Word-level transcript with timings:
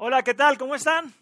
Hola, 0.00 0.22
¿qué 0.22 0.32
tal? 0.32 0.56
¿Cómo 0.58 0.76
están? 0.76 1.12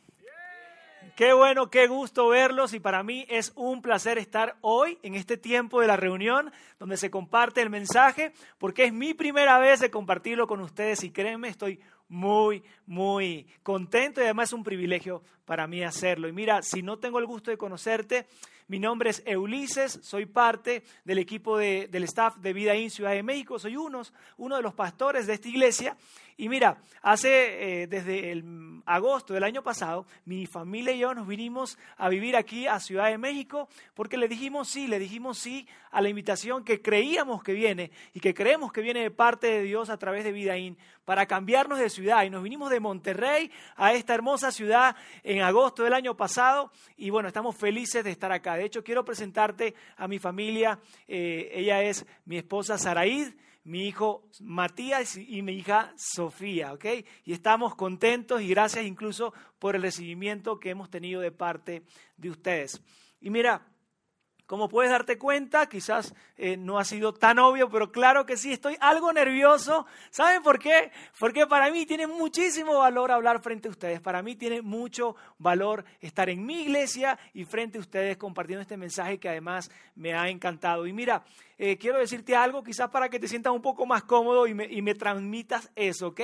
Qué 1.17 1.33
bueno, 1.33 1.71
qué 1.71 1.87
gusto 1.87 2.29
verlos 2.29 2.75
y 2.75 2.79
para 2.79 3.03
mí 3.03 3.25
es 3.31 3.55
un 3.57 3.81
placer 3.81 4.19
estar 4.19 4.59
hoy 4.61 4.99
en 5.03 5.15
este 5.15 5.39
tiempo 5.39 5.81
de 5.81 5.87
la 5.87 5.97
reunión 5.97 6.53
donde 6.79 6.99
se 6.99 7.11
comparte 7.11 7.63
el 7.63 7.71
mensaje 7.71 8.35
porque 8.59 8.85
es 8.85 8.93
mi 8.93 9.15
primera 9.15 9.59
vez 9.59 9.81
de 9.81 9.91
compartirlo 9.91 10.47
con 10.47 10.61
ustedes 10.61 11.05
y 11.05 11.11
créanme, 11.11 11.49
estoy 11.49 11.81
muy, 12.11 12.63
muy 12.85 13.47
contento 13.63 14.21
y 14.21 14.25
además 14.25 14.51
es 14.51 14.53
un 14.53 14.63
privilegio 14.63 15.23
para 15.47 15.67
mí 15.67 15.83
hacerlo. 15.83 16.29
Y 16.29 16.33
mira, 16.33 16.61
si 16.61 16.83
no 16.83 16.99
tengo 16.99 17.19
el 17.19 17.25
gusto 17.25 17.51
de 17.51 17.57
conocerte, 17.57 18.27
mi 18.69 18.79
nombre 18.81 19.11
es 19.11 19.23
Ulises, 19.37 20.01
soy 20.03 20.27
parte 20.27 20.83
del 21.05 21.19
equipo 21.19 21.57
del 21.57 22.03
staff 22.05 22.37
de 22.39 22.53
Vida 22.53 22.75
In 22.75 22.91
Ciudad 22.91 23.13
de 23.13 23.23
México, 23.23 23.59
soy 23.59 23.77
uno, 23.77 24.03
uno 24.39 24.57
de 24.57 24.63
los 24.63 24.75
pastores 24.75 25.27
de 25.27 25.35
esta 25.35 25.49
iglesia. 25.49 25.97
Y 26.39 26.51
mira, 26.51 26.77
hace 27.01 27.83
eh, 27.83 27.87
desde 27.87 28.31
el 28.31 28.83
agosto 28.85 29.33
del 29.33 29.45
año 29.45 29.63
pasado, 29.63 30.07
mi 30.27 30.47
familia 30.47 30.93
y 30.93 30.99
yo 30.99 31.15
nos 31.15 31.27
vinimos 31.27 31.79
a 31.97 32.11
vivir 32.11 32.37
aquí 32.37 32.67
a 32.67 32.79
Ciudad 32.79 33.07
de 33.07 33.17
México 33.17 33.69
porque 33.95 34.19
le 34.19 34.29
dijimos 34.29 34.69
sí, 34.69 34.87
le 34.87 34.99
dijimos 34.99 35.39
sí 35.39 35.67
a 35.91 36.03
la 36.03 36.11
invitación 36.11 36.63
que 36.63 36.83
creíamos 36.83 37.43
que 37.43 37.55
viene 37.55 37.91
y 38.13 38.21
que 38.21 38.35
creemos 38.35 38.71
que 38.71 38.83
viene 38.83 39.01
de 39.01 39.11
parte 39.11 39.47
de 39.47 39.63
Dios 39.63 39.89
a 39.89 39.97
través 39.97 40.25
de 40.25 40.33
Vida 40.33 40.59
In 40.59 40.77
para 41.07 41.25
cambiarnos 41.25 41.79
de 41.79 41.89
ciudad. 41.89 42.25
Y 42.25 42.31
nos 42.31 42.43
vinimos 42.43 42.69
de 42.69 42.81
Monterrey 42.81 43.51
a 43.77 43.95
esta 43.95 44.13
hermosa 44.13 44.53
ciudad 44.53 44.95
en 45.23 45.41
agosto 45.41 45.85
del 45.85 45.95
año 45.95 46.19
pasado 46.19 46.71
y 46.99 47.09
bueno, 47.09 47.29
estamos 47.29 47.57
felices 47.57 48.05
de 48.05 48.11
estar 48.11 48.31
acá. 48.31 48.56
De 48.57 48.65
hecho, 48.65 48.83
quiero 48.83 49.05
presentarte 49.05 49.75
a 49.97 50.09
mi 50.09 50.19
familia. 50.19 50.79
Eh, 51.07 51.51
ella 51.53 51.83
es 51.83 52.07
mi 52.25 52.37
esposa 52.37 52.79
Saraid, 52.79 53.35
mi 53.65 53.87
hijo 53.87 54.29
Matías 54.41 55.17
y 55.17 55.43
mi 55.43 55.55
hija 55.55 55.93
Sofía. 55.97 56.75
Y 57.25 57.33
estamos 57.33 57.75
contentos 57.75 58.41
y 58.41 58.49
gracias 58.49 58.85
incluso 58.85 59.35
por 59.59 59.77
el 59.77 59.83
recibimiento 59.83 60.59
que 60.59 60.71
hemos 60.71 60.91
tenido 60.91 61.21
de 61.21 61.33
parte 61.33 61.83
de 62.17 62.31
ustedes. 62.31 62.83
Y 63.21 63.31
mira, 63.31 63.67
como 64.47 64.69
puedes 64.69 64.91
darte 64.91 65.19
cuenta, 65.19 65.69
quizás 65.69 66.15
eh, 66.37 66.57
no 66.57 66.79
ha 66.79 66.85
sido 66.85 67.13
tan 67.13 67.39
obvio, 67.39 67.69
pero 67.69 67.91
claro 67.91 68.25
que 68.25 68.37
sí, 68.37 68.53
estoy 68.53 68.77
algo 68.81 69.13
nervioso. 69.13 69.87
¿Saben 70.11 70.43
por 70.43 70.59
qué? 70.59 70.93
Porque 71.19 71.47
para 71.47 71.71
mí 71.71 71.85
tiene 71.85 72.07
muchísimo 72.07 72.79
valor 72.79 73.11
hablar 73.11 73.43
frente 73.43 73.69
a 73.69 73.73
ustedes. 73.73 74.01
Para 74.01 74.23
mí 74.23 74.37
tiene 74.37 74.63
mucho 74.63 75.17
valor 75.39 75.85
estar 76.01 76.31
en 76.31 76.47
mi 76.47 76.63
iglesia 76.63 77.19
y 77.35 77.45
frente 77.45 77.79
a 77.79 77.81
ustedes 77.81 78.17
compartiendo 78.17 78.63
este 78.63 78.77
mensaje 78.77 79.19
que 79.19 79.29
además 79.29 79.71
me 79.97 80.15
ha 80.15 80.29
encantado. 80.29 80.87
Y 80.87 80.93
mira, 80.93 81.25
eh, 81.59 81.77
quiero 81.77 81.99
decirte 81.99 82.37
algo, 82.37 82.63
quizás 82.63 82.89
para 82.91 83.09
que 83.09 83.19
te 83.19 83.29
sientas 83.29 83.53
un 83.53 83.63
poco 83.63 83.85
más 83.85 84.05
cómodo 84.05 84.47
y 84.47 84.55
me, 84.55 84.67
y 84.67 84.81
me 84.81 84.95
transmitas 84.95 85.71
eso, 85.75 86.09
¿ok? 86.09 86.21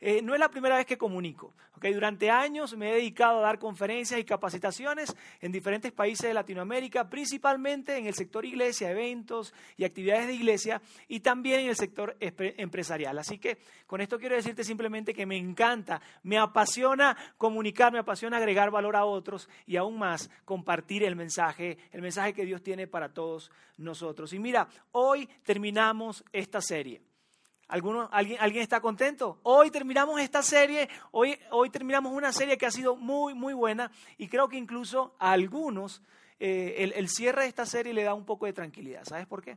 Eh, 0.00 0.22
no 0.22 0.32
es 0.32 0.40
la 0.40 0.48
primera 0.48 0.76
vez 0.76 0.86
que 0.86 0.96
comunico. 0.96 1.54
Durante 1.80 2.30
años 2.30 2.76
me 2.76 2.90
he 2.90 2.94
dedicado 2.96 3.38
a 3.38 3.42
dar 3.42 3.58
conferencias 3.58 4.20
y 4.20 4.24
capacitaciones 4.24 5.16
en 5.40 5.50
diferentes 5.50 5.92
países 5.92 6.28
de 6.28 6.34
Latinoamérica, 6.34 7.08
principalmente 7.08 7.96
en 7.96 8.06
el 8.06 8.14
sector 8.14 8.44
iglesia, 8.44 8.90
eventos 8.90 9.54
y 9.78 9.84
actividades 9.84 10.26
de 10.26 10.34
iglesia, 10.34 10.82
y 11.08 11.20
también 11.20 11.60
en 11.60 11.68
el 11.68 11.76
sector 11.76 12.16
empresarial. 12.20 13.18
Así 13.18 13.38
que 13.38 13.58
con 13.86 14.02
esto 14.02 14.18
quiero 14.18 14.36
decirte 14.36 14.62
simplemente 14.62 15.14
que 15.14 15.24
me 15.24 15.38
encanta, 15.38 16.02
me 16.22 16.38
apasiona 16.38 17.16
comunicar, 17.38 17.92
me 17.92 17.98
apasiona 17.98 18.36
agregar 18.36 18.70
valor 18.70 18.96
a 18.96 19.06
otros 19.06 19.48
y 19.66 19.76
aún 19.76 19.98
más 19.98 20.30
compartir 20.44 21.02
el 21.04 21.16
mensaje, 21.16 21.78
el 21.92 22.02
mensaje 22.02 22.34
que 22.34 22.44
Dios 22.44 22.62
tiene 22.62 22.86
para 22.86 23.14
todos 23.14 23.50
nosotros. 23.78 24.34
Y 24.34 24.38
mira, 24.38 24.68
hoy 24.92 25.26
terminamos 25.44 26.24
esta 26.32 26.60
serie 26.60 27.00
alguien, 27.70 28.38
¿Alguien 28.40 28.62
está 28.62 28.80
contento? 28.80 29.38
Hoy 29.42 29.70
terminamos 29.70 30.20
esta 30.20 30.42
serie, 30.42 30.88
hoy, 31.12 31.38
hoy 31.50 31.70
terminamos 31.70 32.12
una 32.12 32.32
serie 32.32 32.58
que 32.58 32.66
ha 32.66 32.70
sido 32.70 32.96
muy, 32.96 33.34
muy 33.34 33.54
buena 33.54 33.90
y 34.18 34.28
creo 34.28 34.48
que 34.48 34.56
incluso 34.56 35.14
a 35.18 35.32
algunos 35.32 36.02
eh, 36.38 36.76
el, 36.78 36.92
el 36.94 37.08
cierre 37.08 37.42
de 37.42 37.48
esta 37.48 37.66
serie 37.66 37.94
le 37.94 38.02
da 38.02 38.14
un 38.14 38.24
poco 38.24 38.46
de 38.46 38.52
tranquilidad. 38.52 39.04
¿Sabes 39.04 39.26
por 39.26 39.42
qué? 39.42 39.56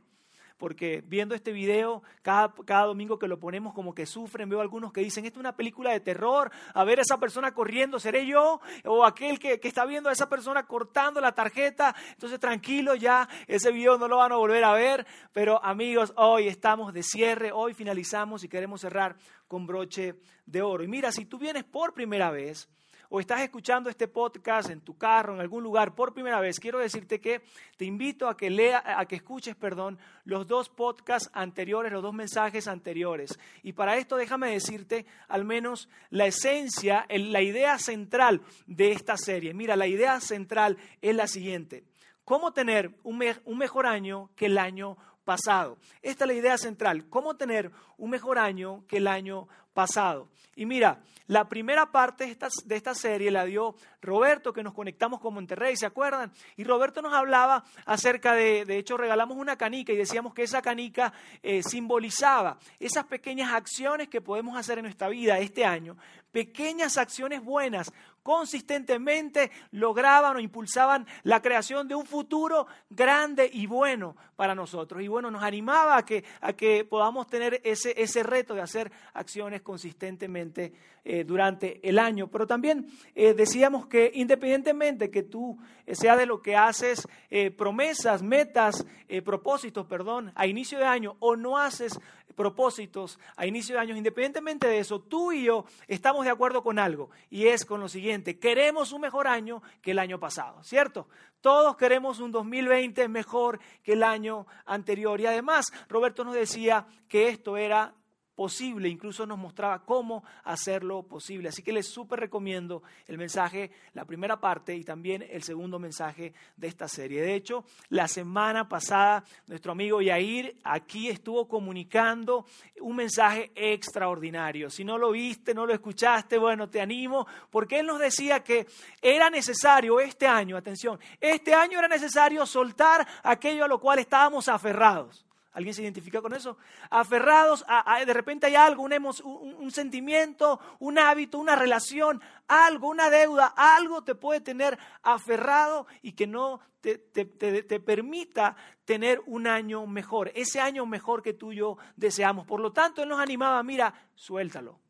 Porque 0.56 1.02
viendo 1.06 1.34
este 1.34 1.52
video, 1.52 2.02
cada, 2.22 2.54
cada, 2.64 2.86
domingo 2.86 3.18
que 3.18 3.28
lo 3.28 3.38
ponemos 3.38 3.74
como 3.74 3.94
que 3.94 4.06
sufren, 4.06 4.48
veo 4.48 4.60
algunos 4.60 4.92
que 4.92 5.00
dicen, 5.00 5.24
esto 5.24 5.38
es 5.38 5.40
una 5.40 5.56
película 5.56 5.92
de 5.92 6.00
terror, 6.00 6.50
a 6.72 6.84
ver 6.84 6.98
a 6.98 7.02
esa 7.02 7.18
persona 7.18 7.52
corriendo, 7.52 7.98
¿seré 7.98 8.26
yo? 8.26 8.60
O 8.84 9.04
aquel 9.04 9.38
que, 9.38 9.60
que 9.60 9.68
está 9.68 9.84
viendo 9.84 10.08
a 10.08 10.12
esa 10.12 10.28
persona 10.28 10.66
cortando 10.66 11.20
la 11.20 11.32
tarjeta, 11.32 11.94
entonces 12.12 12.38
tranquilo 12.38 12.94
ya, 12.94 13.28
ese 13.46 13.72
video 13.72 13.98
no 13.98 14.08
lo 14.08 14.18
van 14.18 14.32
a 14.32 14.36
volver 14.36 14.64
a 14.64 14.72
ver, 14.72 15.06
pero 15.32 15.62
amigos, 15.64 16.12
hoy 16.16 16.48
estamos 16.48 16.92
de 16.92 17.02
cierre, 17.02 17.52
hoy 17.52 17.74
finalizamos 17.74 18.44
y 18.44 18.48
queremos 18.48 18.80
cerrar 18.80 19.16
con 19.48 19.66
broche 19.66 20.14
de 20.46 20.62
oro. 20.62 20.84
Y 20.84 20.88
mira, 20.88 21.12
si 21.12 21.26
tú 21.26 21.38
vienes 21.38 21.64
por 21.64 21.94
primera 21.94 22.30
vez, 22.30 22.68
o 23.08 23.20
estás 23.20 23.40
escuchando 23.40 23.90
este 23.90 24.08
podcast 24.08 24.70
en 24.70 24.80
tu 24.80 24.96
carro, 24.96 25.34
en 25.34 25.40
algún 25.40 25.62
lugar 25.62 25.94
por 25.94 26.14
primera 26.14 26.40
vez, 26.40 26.58
quiero 26.58 26.78
decirte 26.78 27.20
que 27.20 27.42
te 27.76 27.84
invito 27.84 28.28
a 28.28 28.36
que 28.36 28.50
lea, 28.50 28.82
a 28.84 29.06
que 29.06 29.16
escuches, 29.16 29.54
perdón, 29.56 29.98
los 30.24 30.46
dos 30.46 30.68
podcasts 30.68 31.30
anteriores, 31.32 31.92
los 31.92 32.02
dos 32.02 32.14
mensajes 32.14 32.68
anteriores. 32.68 33.38
Y 33.62 33.72
para 33.72 33.96
esto 33.96 34.16
déjame 34.16 34.50
decirte 34.50 35.06
al 35.28 35.44
menos 35.44 35.88
la 36.10 36.26
esencia, 36.26 37.06
la 37.08 37.42
idea 37.42 37.78
central 37.78 38.42
de 38.66 38.92
esta 38.92 39.16
serie. 39.16 39.54
Mira, 39.54 39.76
la 39.76 39.86
idea 39.86 40.20
central 40.20 40.78
es 41.00 41.14
la 41.14 41.26
siguiente. 41.26 41.84
¿Cómo 42.24 42.52
tener 42.52 42.90
un, 43.02 43.18
mejor 43.58 43.86
año 43.86 44.30
que 44.34 44.46
el 44.46 44.56
año 44.56 44.96
pasado? 45.24 45.76
Esta 46.00 46.24
es 46.24 46.28
la 46.28 46.34
idea 46.34 46.56
central. 46.56 47.06
¿Cómo 47.10 47.36
tener 47.36 47.70
un 47.98 48.10
mejor 48.10 48.38
año 48.38 48.84
que 48.88 48.96
el 48.96 49.06
año 49.06 49.46
pasado? 49.74 50.28
Y 50.56 50.66
mira, 50.66 51.00
la 51.26 51.48
primera 51.48 51.90
parte 51.90 52.36
de 52.64 52.76
esta, 52.76 52.94
serie 52.94 53.30
la 53.30 53.46
dio 53.46 53.74
Roberto, 54.02 54.52
que 54.52 54.62
nos 54.62 54.74
conectamos 54.74 55.20
con 55.20 55.32
Monterrey, 55.32 55.74
¿se 55.74 55.86
acuerdan? 55.86 56.30
Y 56.56 56.64
Roberto 56.64 57.00
nos 57.00 57.14
hablaba 57.14 57.64
acerca 57.86 58.34
de, 58.34 58.66
de 58.66 58.76
hecho 58.76 58.98
regalamos 58.98 59.38
una 59.38 59.56
canica 59.56 59.92
y 59.92 59.96
decíamos 59.96 60.34
que 60.34 60.42
esa 60.42 60.60
canica 60.60 61.14
eh, 61.42 61.62
simbolizaba 61.62 62.58
esas 62.78 63.06
pequeñas 63.06 63.54
acciones 63.54 64.08
que 64.08 64.20
podemos 64.20 64.58
hacer 64.58 64.78
en 64.78 64.84
nuestra 64.84 65.08
vida 65.08 65.38
este 65.38 65.64
año, 65.64 65.96
pequeñas 66.30 66.98
acciones 66.98 67.42
buenas, 67.42 67.90
consistentemente 68.24 69.50
lograban 69.70 70.36
o 70.36 70.40
impulsaban 70.40 71.06
la 71.22 71.40
creación 71.40 71.86
de 71.86 71.94
un 71.94 72.06
futuro 72.06 72.66
grande 72.90 73.48
y 73.52 73.66
bueno 73.66 74.16
para 74.34 74.54
nosotros. 74.54 75.02
Y 75.02 75.08
bueno, 75.08 75.30
nos 75.30 75.42
animaba 75.42 75.98
a 75.98 76.04
que, 76.04 76.24
a 76.40 76.54
que 76.54 76.84
podamos 76.84 77.26
tener 77.28 77.60
ese, 77.64 77.94
ese 78.02 78.22
reto 78.22 78.54
de 78.54 78.62
hacer 78.62 78.90
acciones 79.12 79.60
consistentemente 79.64 80.72
eh, 81.02 81.24
durante 81.24 81.80
el 81.88 81.98
año. 81.98 82.28
Pero 82.30 82.46
también 82.46 82.86
eh, 83.16 83.34
decíamos 83.34 83.86
que 83.88 84.12
independientemente 84.14 85.10
que 85.10 85.24
tú 85.24 85.58
eh, 85.84 85.96
sea 85.96 86.16
de 86.16 86.26
lo 86.26 86.40
que 86.40 86.56
haces 86.56 87.08
promesas, 87.56 88.22
metas, 88.22 88.86
propósitos, 89.24 89.86
perdón, 89.86 90.30
a 90.36 90.46
inicio 90.46 90.78
de 90.78 90.84
año 90.84 91.16
o 91.18 91.34
no 91.34 91.58
haces 91.58 91.98
propósitos 92.36 93.18
a 93.36 93.46
inicio 93.46 93.74
de 93.74 93.80
año, 93.80 93.96
independientemente 93.96 94.68
de 94.68 94.78
eso, 94.78 95.00
tú 95.00 95.32
y 95.32 95.44
yo 95.44 95.64
estamos 95.88 96.24
de 96.24 96.30
acuerdo 96.30 96.62
con 96.62 96.78
algo 96.78 97.10
y 97.30 97.46
es 97.46 97.64
con 97.64 97.80
lo 97.80 97.88
siguiente, 97.88 98.38
queremos 98.38 98.92
un 98.92 99.00
mejor 99.00 99.26
año 99.26 99.62
que 99.82 99.92
el 99.92 99.98
año 99.98 100.20
pasado, 100.20 100.62
¿cierto? 100.62 101.08
Todos 101.40 101.76
queremos 101.76 102.20
un 102.20 102.32
2020 102.32 103.06
mejor 103.08 103.60
que 103.82 103.92
el 103.92 104.02
año 104.02 104.46
anterior 104.64 105.20
y 105.20 105.26
además 105.26 105.66
Roberto 105.88 106.24
nos 106.24 106.34
decía 106.34 106.86
que 107.08 107.28
esto 107.28 107.56
era 107.56 107.94
posible, 108.34 108.88
incluso 108.88 109.26
nos 109.26 109.38
mostraba 109.38 109.84
cómo 109.84 110.24
hacerlo 110.44 111.02
posible. 111.02 111.48
Así 111.48 111.62
que 111.62 111.72
les 111.72 111.86
súper 111.86 112.20
recomiendo 112.20 112.82
el 113.06 113.18
mensaje, 113.18 113.70
la 113.92 114.04
primera 114.04 114.40
parte 114.40 114.74
y 114.74 114.84
también 114.84 115.24
el 115.28 115.42
segundo 115.42 115.78
mensaje 115.78 116.34
de 116.56 116.68
esta 116.68 116.88
serie. 116.88 117.22
De 117.22 117.34
hecho, 117.34 117.64
la 117.88 118.08
semana 118.08 118.68
pasada 118.68 119.24
nuestro 119.46 119.72
amigo 119.72 120.00
Yair 120.00 120.56
aquí 120.64 121.08
estuvo 121.08 121.46
comunicando 121.48 122.46
un 122.80 122.96
mensaje 122.96 123.52
extraordinario. 123.54 124.70
Si 124.70 124.84
no 124.84 124.98
lo 124.98 125.12
viste, 125.12 125.54
no 125.54 125.66
lo 125.66 125.72
escuchaste, 125.72 126.38
bueno, 126.38 126.68
te 126.68 126.80
animo, 126.80 127.26
porque 127.50 127.80
él 127.80 127.86
nos 127.86 127.98
decía 127.98 128.42
que 128.42 128.66
era 129.00 129.30
necesario 129.30 130.00
este 130.00 130.26
año, 130.26 130.56
atención, 130.56 130.98
este 131.20 131.54
año 131.54 131.78
era 131.78 131.88
necesario 131.88 132.44
soltar 132.46 133.06
aquello 133.22 133.64
a 133.64 133.68
lo 133.68 133.80
cual 133.80 133.98
estábamos 133.98 134.48
aferrados. 134.48 135.24
¿Alguien 135.54 135.72
se 135.72 135.82
identifica 135.82 136.20
con 136.20 136.34
eso? 136.34 136.58
Aferrados, 136.90 137.64
a, 137.68 138.04
de 138.04 138.12
repente 138.12 138.46
hay 138.46 138.56
algo, 138.56 138.82
un, 138.82 139.70
sentimiento, 139.70 140.60
un 140.80 140.98
hábito, 140.98 141.38
una 141.38 141.54
relación, 141.54 142.20
algo, 142.48 142.88
una 142.88 143.08
deuda, 143.08 143.54
algo 143.56 144.02
te 144.02 144.16
puede 144.16 144.40
tener 144.40 144.76
aferrado 145.02 145.86
y 146.02 146.12
que 146.12 146.26
no 146.26 146.60
te, 146.80 146.98
te, 146.98 147.80
permita 147.80 148.56
tener 148.84 149.22
un 149.26 149.46
año 149.46 149.86
mejor, 149.86 150.32
ese 150.34 150.60
año 150.60 150.86
mejor 150.86 151.22
que 151.22 151.32
tú 151.32 151.52
y 151.52 151.56
yo 151.56 151.78
deseamos. 151.94 152.46
Por 152.46 152.58
lo 152.58 152.72
tanto, 152.72 153.02
Él 153.02 153.08
nos 153.08 153.20
animaba, 153.20 153.62
mira, 153.62 153.94
suéltalo. 154.16 154.83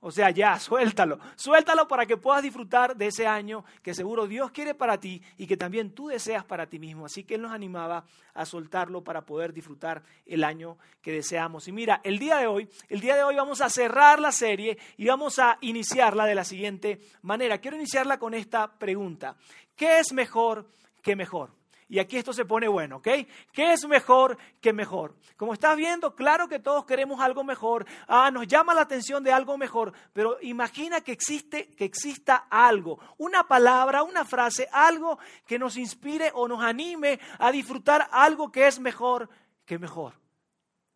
O 0.00 0.10
sea, 0.10 0.30
ya, 0.30 0.58
suéltalo. 0.58 1.18
Suéltalo 1.36 1.86
para 1.86 2.06
que 2.06 2.16
puedas 2.16 2.42
disfrutar 2.42 2.96
de 2.96 3.08
ese 3.08 3.26
año 3.26 3.64
que 3.82 3.94
seguro 3.94 4.26
Dios 4.26 4.50
quiere 4.50 4.74
para 4.74 4.98
ti 4.98 5.22
y 5.36 5.46
que 5.46 5.56
también 5.56 5.94
tú 5.94 6.08
deseas 6.08 6.44
para 6.44 6.66
ti 6.66 6.78
mismo. 6.78 7.06
Así 7.06 7.24
que 7.24 7.34
Él 7.34 7.42
nos 7.42 7.52
animaba 7.52 8.04
a 8.34 8.46
soltarlo 8.46 9.04
para 9.04 9.22
poder 9.22 9.52
disfrutar 9.52 10.02
el 10.26 10.44
año 10.44 10.78
que 11.02 11.12
deseamos. 11.12 11.68
Y 11.68 11.72
mira, 11.72 12.00
el 12.02 12.18
día 12.18 12.38
de 12.38 12.46
hoy, 12.46 12.68
el 12.88 13.00
día 13.00 13.16
de 13.16 13.22
hoy 13.22 13.36
vamos 13.36 13.60
a 13.60 13.68
cerrar 13.68 14.20
la 14.20 14.32
serie 14.32 14.78
y 14.96 15.06
vamos 15.06 15.38
a 15.38 15.58
iniciarla 15.60 16.24
de 16.24 16.34
la 16.34 16.44
siguiente 16.44 17.00
manera. 17.22 17.58
Quiero 17.58 17.76
iniciarla 17.76 18.18
con 18.18 18.34
esta 18.34 18.78
pregunta. 18.78 19.36
¿Qué 19.76 19.98
es 19.98 20.12
mejor 20.12 20.66
que 21.02 21.16
mejor? 21.16 21.59
Y 21.90 21.98
aquí 21.98 22.16
esto 22.16 22.32
se 22.32 22.44
pone 22.44 22.68
bueno, 22.68 22.98
¿ok? 22.98 23.08
¿Qué 23.52 23.72
es 23.72 23.84
mejor 23.84 24.38
que 24.60 24.72
mejor? 24.72 25.16
Como 25.36 25.52
estás 25.52 25.76
viendo, 25.76 26.14
claro 26.14 26.46
que 26.46 26.60
todos 26.60 26.84
queremos 26.84 27.20
algo 27.20 27.42
mejor. 27.42 27.84
Ah, 28.06 28.30
nos 28.30 28.46
llama 28.46 28.74
la 28.74 28.82
atención 28.82 29.24
de 29.24 29.32
algo 29.32 29.58
mejor, 29.58 29.92
pero 30.12 30.38
imagina 30.40 31.00
que 31.00 31.10
existe, 31.10 31.66
que 31.70 31.84
exista 31.84 32.46
algo, 32.48 33.00
una 33.18 33.48
palabra, 33.48 34.04
una 34.04 34.24
frase, 34.24 34.68
algo 34.70 35.18
que 35.44 35.58
nos 35.58 35.76
inspire 35.76 36.30
o 36.32 36.46
nos 36.46 36.62
anime 36.62 37.18
a 37.40 37.50
disfrutar 37.50 38.08
algo 38.12 38.52
que 38.52 38.68
es 38.68 38.78
mejor 38.78 39.28
que 39.64 39.76
mejor. 39.76 40.14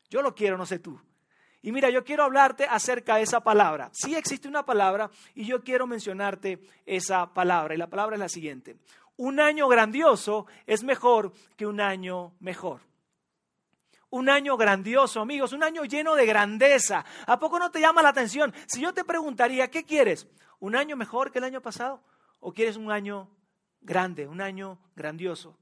Yo 0.08 0.22
lo 0.22 0.32
quiero, 0.32 0.56
no 0.56 0.64
sé 0.64 0.78
tú. 0.78 1.00
Y 1.64 1.72
mira, 1.72 1.90
yo 1.90 2.04
quiero 2.04 2.22
hablarte 2.22 2.64
acerca 2.64 3.16
de 3.16 3.22
esa 3.22 3.40
palabra. 3.40 3.90
Sí 3.92 4.14
existe 4.14 4.46
una 4.46 4.64
palabra 4.64 5.10
y 5.34 5.44
yo 5.44 5.64
quiero 5.64 5.86
mencionarte 5.86 6.60
esa 6.86 7.34
palabra. 7.34 7.74
Y 7.74 7.78
la 7.78 7.88
palabra 7.88 8.14
es 8.14 8.20
la 8.20 8.28
siguiente 8.28 8.76
un 9.16 9.40
año 9.40 9.68
grandioso 9.68 10.46
es 10.66 10.82
mejor 10.82 11.32
que 11.56 11.66
un 11.66 11.80
año 11.80 12.34
mejor. 12.40 12.80
Un 14.10 14.28
año 14.28 14.56
grandioso, 14.56 15.20
amigos, 15.20 15.52
un 15.52 15.64
año 15.64 15.84
lleno 15.84 16.14
de 16.14 16.26
grandeza. 16.26 17.04
¿A 17.26 17.38
poco 17.38 17.58
no 17.58 17.70
te 17.70 17.80
llama 17.80 18.02
la 18.02 18.10
atención? 18.10 18.54
Si 18.66 18.80
yo 18.80 18.94
te 18.94 19.04
preguntaría, 19.04 19.70
¿qué 19.70 19.84
quieres? 19.84 20.28
¿Un 20.60 20.76
año 20.76 20.96
mejor 20.96 21.32
que 21.32 21.38
el 21.38 21.44
año 21.44 21.60
pasado? 21.60 22.00
¿O 22.38 22.52
quieres 22.52 22.76
un 22.76 22.92
año 22.92 23.28
grande, 23.80 24.28
un 24.28 24.40
año 24.40 24.78
grandioso? 24.94 25.58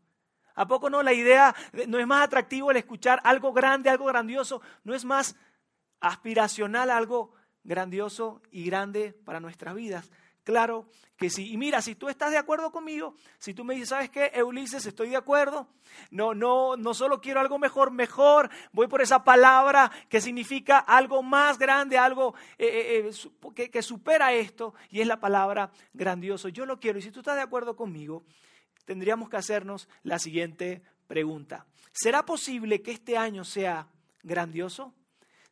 ¿A 0.54 0.68
poco 0.68 0.90
no 0.90 1.02
la 1.02 1.14
idea 1.14 1.54
no 1.88 1.98
es 1.98 2.06
más 2.06 2.24
atractivo 2.24 2.70
el 2.70 2.76
escuchar 2.76 3.20
algo 3.24 3.54
grande, 3.54 3.88
algo 3.88 4.04
grandioso? 4.04 4.60
¿No 4.84 4.94
es 4.94 5.04
más 5.04 5.34
aspiracional 6.02 6.90
algo 6.90 7.32
grandioso 7.64 8.42
y 8.50 8.66
grande 8.66 9.14
para 9.24 9.40
nuestras 9.40 9.74
vidas? 9.74 10.10
Claro 10.44 10.88
que 11.16 11.30
sí. 11.30 11.52
Y 11.52 11.56
mira, 11.56 11.80
si 11.80 11.94
tú 11.94 12.08
estás 12.08 12.32
de 12.32 12.36
acuerdo 12.36 12.72
conmigo, 12.72 13.14
si 13.38 13.54
tú 13.54 13.64
me 13.64 13.74
dices, 13.74 13.90
¿sabes 13.90 14.10
qué, 14.10 14.42
Ulises? 14.42 14.84
Estoy 14.84 15.10
de 15.10 15.16
acuerdo. 15.16 15.68
No, 16.10 16.34
no, 16.34 16.76
no 16.76 16.94
solo 16.94 17.20
quiero 17.20 17.38
algo 17.38 17.60
mejor, 17.60 17.92
mejor. 17.92 18.50
Voy 18.72 18.88
por 18.88 19.02
esa 19.02 19.22
palabra 19.22 19.92
que 20.08 20.20
significa 20.20 20.78
algo 20.78 21.22
más 21.22 21.58
grande, 21.58 21.96
algo 21.96 22.34
eh, 22.58 22.66
eh, 22.66 23.10
eh, 23.10 23.52
que, 23.54 23.70
que 23.70 23.82
supera 23.82 24.32
esto, 24.32 24.74
y 24.90 25.00
es 25.00 25.06
la 25.06 25.20
palabra 25.20 25.70
grandioso. 25.92 26.48
Yo 26.48 26.66
lo 26.66 26.80
quiero. 26.80 26.98
Y 26.98 27.02
si 27.02 27.12
tú 27.12 27.20
estás 27.20 27.36
de 27.36 27.42
acuerdo 27.42 27.76
conmigo, 27.76 28.24
tendríamos 28.84 29.28
que 29.30 29.36
hacernos 29.36 29.88
la 30.02 30.18
siguiente 30.18 30.82
pregunta. 31.06 31.66
¿Será 31.92 32.24
posible 32.24 32.82
que 32.82 32.90
este 32.90 33.16
año 33.16 33.44
sea 33.44 33.86
grandioso? 34.24 34.92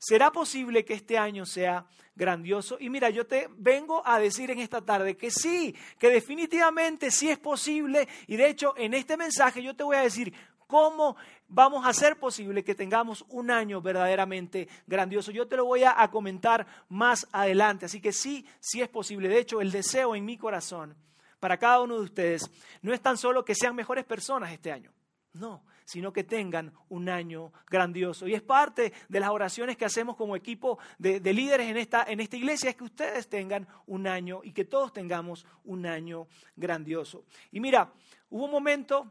¿Será 0.02 0.32
posible 0.32 0.82
que 0.82 0.94
este 0.94 1.18
año 1.18 1.44
sea 1.44 1.84
grandioso? 2.14 2.78
Y 2.80 2.88
mira, 2.88 3.10
yo 3.10 3.26
te 3.26 3.50
vengo 3.58 4.02
a 4.06 4.18
decir 4.18 4.50
en 4.50 4.58
esta 4.58 4.80
tarde 4.80 5.14
que 5.14 5.30
sí, 5.30 5.76
que 5.98 6.08
definitivamente 6.08 7.10
sí 7.10 7.28
es 7.28 7.38
posible. 7.38 8.08
Y 8.26 8.36
de 8.36 8.48
hecho, 8.48 8.72
en 8.78 8.94
este 8.94 9.18
mensaje 9.18 9.62
yo 9.62 9.76
te 9.76 9.84
voy 9.84 9.96
a 9.96 10.00
decir 10.00 10.32
cómo 10.66 11.16
vamos 11.48 11.84
a 11.84 11.90
hacer 11.90 12.18
posible 12.18 12.64
que 12.64 12.74
tengamos 12.74 13.26
un 13.28 13.50
año 13.50 13.82
verdaderamente 13.82 14.68
grandioso. 14.86 15.32
Yo 15.32 15.46
te 15.46 15.58
lo 15.58 15.66
voy 15.66 15.84
a, 15.84 16.08
comentar 16.10 16.66
más 16.88 17.28
adelante. 17.30 17.84
Así 17.84 18.00
que 18.00 18.12
sí, 18.12 18.46
sí 18.58 18.80
es 18.80 18.88
posible. 18.88 19.28
De 19.28 19.38
hecho, 19.38 19.60
el 19.60 19.70
deseo 19.70 20.16
en 20.16 20.24
mi 20.24 20.38
corazón 20.38 20.96
para 21.40 21.58
cada 21.58 21.82
uno 21.82 21.96
de 21.96 22.04
ustedes 22.04 22.50
no 22.80 22.94
es 22.94 23.02
tan 23.02 23.18
solo 23.18 23.44
que 23.44 23.54
sean 23.54 23.74
mejores 23.74 24.06
personas 24.06 24.50
este 24.50 24.72
año. 24.72 24.90
No, 25.34 25.62
sino 25.90 26.12
que 26.12 26.22
tengan 26.22 26.72
un 26.88 27.08
año 27.08 27.52
grandioso. 27.68 28.28
Y 28.28 28.34
es 28.34 28.42
parte 28.42 28.92
de 29.08 29.18
las 29.18 29.30
oraciones 29.30 29.76
que 29.76 29.84
hacemos 29.84 30.14
como 30.14 30.36
equipo 30.36 30.78
de, 30.98 31.18
líderes 31.32 31.68
en 31.68 31.76
esta, 31.76 32.04
en 32.04 32.20
esta 32.20 32.36
iglesia, 32.36 32.70
es 32.70 32.76
que 32.76 32.84
ustedes 32.84 33.28
tengan 33.28 33.66
un 33.86 34.06
año 34.06 34.40
y 34.44 34.52
que 34.52 34.64
todos 34.64 34.92
tengamos 34.92 35.44
un 35.64 35.86
año 35.86 36.28
grandioso. 36.54 37.24
Y 37.50 37.58
mira, 37.58 37.92
hubo 38.28 38.44
un 38.44 38.52
momento 38.52 39.10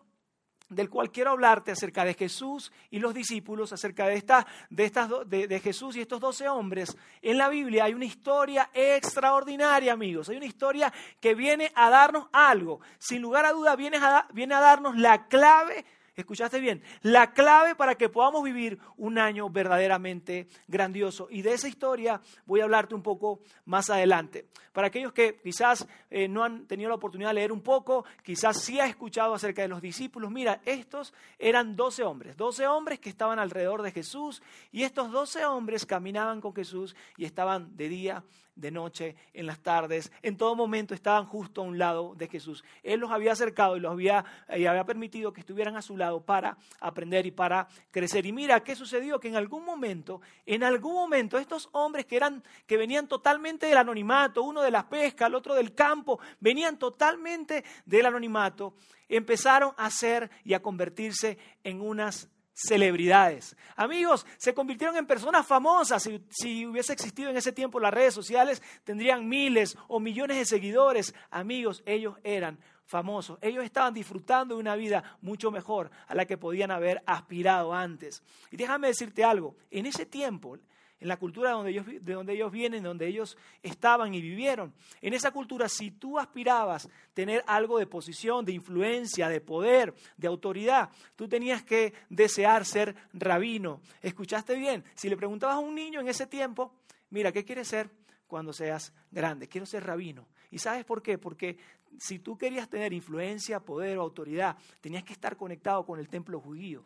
del 0.70 0.90
cual 0.90 1.12
quiero 1.12 1.32
hablarte 1.32 1.72
acerca 1.72 2.06
de 2.06 2.14
Jesús 2.14 2.72
y 2.90 3.00
los 3.00 3.14
discípulos, 3.14 3.74
acerca 3.74 4.08
de, 4.08 4.14
esta, 4.16 4.48
de, 4.70 4.86
estas, 4.86 5.10
de, 5.28 5.60
Jesús 5.60 5.98
y 5.98 6.02
estos 6.02 6.22
doce 6.22 6.48
hombres. 6.48 6.96
En 7.22 7.38
la 7.38 7.50
Biblia 7.50 7.86
hay 7.86 7.94
una 7.94 8.06
historia 8.06 8.70
extraordinaria, 8.74 9.92
amigos. 9.92 10.30
Hay 10.30 10.38
una 10.38 10.46
historia 10.46 10.94
que 11.20 11.36
viene 11.36 11.74
a 11.76 11.90
darnos 11.90 12.28
algo. 12.32 12.80
Sin 13.00 13.22
lugar 13.22 13.46
a 13.46 13.52
duda, 13.52 13.76
viene 13.76 13.98
a, 13.98 14.28
viene 14.32 14.56
a 14.56 14.62
darnos 14.62 14.96
la 14.96 15.28
clave 15.28 15.84
Escuchaste 16.20 16.60
bien, 16.60 16.84
la 17.02 17.32
clave 17.32 17.76
para 17.76 17.96
que 17.96 18.10
podamos 18.10 18.44
vivir 18.44 18.78
un 18.98 19.18
año 19.18 19.50
verdaderamente 19.50 20.48
grandioso. 20.68 21.28
Y 21.30 21.42
de 21.42 21.54
esa 21.54 21.68
historia 21.68 22.22
voy 22.46 22.60
a 22.60 22.66
hablarte 22.66 22.94
un 22.94 23.02
poco 23.02 23.40
más 23.66 23.90
adelante. 23.90 24.46
Para 24.74 24.88
aquellos 24.88 25.14
que 25.14 25.40
quizás 25.42 25.88
eh, 26.10 26.28
no 26.28 26.44
han 26.44 26.68
tenido 26.68 26.90
la 26.90 26.96
oportunidad 26.96 27.30
de 27.30 27.36
leer 27.36 27.52
un 27.52 27.62
poco, 27.62 28.06
quizás 28.24 28.62
sí 28.62 28.80
has 28.80 28.90
escuchado 28.90 29.34
acerca 29.34 29.62
de 29.62 29.70
los 29.70 29.82
discípulos. 29.82 30.30
Mira, 30.30 30.62
estos 30.66 31.14
eran 31.38 31.76
doce 31.76 32.04
hombres, 32.04 32.36
doce 32.36 32.68
hombres 32.68 33.00
que 33.00 33.10
estaban 33.10 33.40
alrededor 33.40 33.82
de 33.82 33.92
Jesús 33.92 34.42
y 34.72 34.84
estos 34.84 35.12
doce 35.12 35.46
hombres 35.46 35.86
caminaban 35.86 36.42
con 36.42 36.54
Jesús 36.54 36.96
y 37.18 37.26
estaban 37.26 37.76
de 37.78 37.90
día 37.90 38.24
de 38.60 38.72
noche, 38.72 39.16
en 39.34 39.46
las 39.46 39.60
tardes, 39.60 40.12
en 40.22 40.38
todo 40.38 40.56
momento 40.56 40.94
estaban 40.94 41.26
justo 41.26 41.62
a 41.62 41.64
un 41.64 41.78
lado 41.78 42.14
de 42.16 42.28
Jesús. 42.28 42.64
Él 42.84 43.00
los 43.00 43.12
había 43.12 43.32
acercado 43.32 43.78
y 43.78 43.80
los 43.80 43.92
había, 43.92 44.26
y 44.56 44.66
había 44.66 44.84
permitido 44.84 45.32
que 45.32 45.40
estuvieran 45.40 45.78
a 45.78 45.82
su 45.82 45.96
lado 45.96 46.22
para 46.22 46.58
aprender 46.82 47.26
y 47.26 47.32
para 47.32 47.68
crecer. 47.92 48.26
Y 48.26 48.34
mira 48.34 48.64
qué 48.64 48.76
sucedió, 48.76 49.20
que 49.20 49.30
en 49.30 49.36
algún 49.36 49.64
momento, 49.64 50.22
en 50.46 50.64
algún 50.64 50.94
momento, 50.94 51.38
estos 51.38 51.70
hombres 51.72 52.06
que 52.06 52.18
eran, 52.18 52.44
que 52.66 52.78
venían 52.78 53.08
totalmente 53.08 53.68
del 53.68 53.78
anonimato, 53.78 54.44
uno 54.44 54.62
de 54.62 54.72
la 54.72 54.90
pesca, 54.90 55.28
el 55.28 55.36
otro 55.36 55.56
del 55.56 55.74
campo, 55.74 56.20
venían 56.40 56.78
totalmente 56.78 57.64
del 57.86 58.06
anonimato, 58.06 58.74
empezaron 59.08 59.74
a 59.78 59.90
ser 59.90 60.30
y 60.44 60.54
a 60.54 60.62
convertirse 60.62 61.38
en 61.64 61.82
unas 61.82 62.30
celebridades. 62.68 63.56
Amigos, 63.76 64.26
se 64.38 64.54
convirtieron 64.54 64.98
en 64.98 65.06
personas 65.06 65.46
famosas. 65.46 66.10
Si, 66.30 66.66
hubiese 66.66 66.94
existido 66.94 67.30
en 67.30 67.38
ese 67.38 67.52
tiempo 67.52 67.80
las 67.80 67.94
redes 67.94 68.14
sociales, 68.14 68.62
tendrían 68.84 69.28
miles 69.28 69.78
o 69.88 70.00
millones 70.00 70.38
de 70.38 70.46
seguidores. 70.46 71.14
Amigos, 71.32 71.82
ellos 71.86 72.16
eran 72.24 72.60
famosos. 72.86 73.38
Ellos 73.42 73.64
estaban 73.64 73.94
disfrutando 73.94 74.56
de 74.56 74.62
una 74.62 74.76
vida 74.76 75.18
mucho 75.22 75.52
mejor 75.52 75.92
a 76.08 76.16
la 76.16 76.26
que 76.26 76.38
podían 76.38 76.72
haber 76.72 77.02
aspirado 77.06 77.74
antes. 77.74 78.24
Y 78.52 78.58
déjame 78.58 78.88
decirte 78.88 79.24
algo, 79.24 79.56
en 79.72 79.86
ese 79.86 80.06
tiempo 80.06 80.58
en 81.00 81.08
la 81.08 81.18
cultura 81.18 81.50
de 81.50 81.56
donde, 81.56 81.72
ellos, 81.72 81.86
de 81.86 82.14
donde 82.14 82.34
ellos 82.34 82.52
vienen, 82.52 82.84
donde 82.84 83.08
ellos 83.08 83.38
estaban 83.64 84.14
y 84.14 84.22
vivieron. 84.22 84.74
En 85.02 85.14
esa 85.14 85.32
cultura, 85.32 85.70
si 85.70 85.92
tú 85.92 86.20
aspirabas 86.20 86.90
tener 87.14 87.44
algo 87.48 87.80
de 87.80 87.88
posición, 87.88 88.44
de 88.44 88.52
influencia, 88.52 89.30
de 89.30 89.40
poder, 89.40 89.94
de 90.18 90.28
autoridad, 90.28 90.90
tú 91.16 91.28
tenías 91.28 91.64
que 91.64 91.94
desear 92.10 92.66
ser 92.66 92.96
rabino. 93.14 93.82
¿Escuchaste 94.02 94.56
bien? 94.56 94.84
Si 94.96 95.10
le 95.10 95.18
preguntabas 95.18 95.56
a 95.56 95.60
un 95.60 95.76
niño 95.76 96.02
en 96.02 96.10
ese 96.10 96.28
tiempo, 96.28 96.74
mira, 97.10 97.32
¿qué 97.32 97.46
quieres 97.46 97.68
ser 97.68 97.90
cuando 98.28 98.52
seas 98.52 98.94
grande? 99.12 99.48
Quiero 99.48 99.66
ser 99.66 99.86
rabino. 99.86 100.28
¿Y 100.52 100.60
sabes 100.60 100.84
por 100.84 101.02
qué? 101.02 101.18
Porque 101.18 101.58
si 101.98 102.20
tú 102.20 102.38
querías 102.38 102.70
tener 102.70 102.92
influencia, 102.92 103.60
poder 103.60 103.98
o 103.98 104.02
autoridad, 104.02 104.58
tenías 104.82 105.04
que 105.04 105.14
estar 105.14 105.38
conectado 105.38 105.86
con 105.86 106.00
el 106.00 106.10
templo 106.10 106.40
judío. 106.40 106.84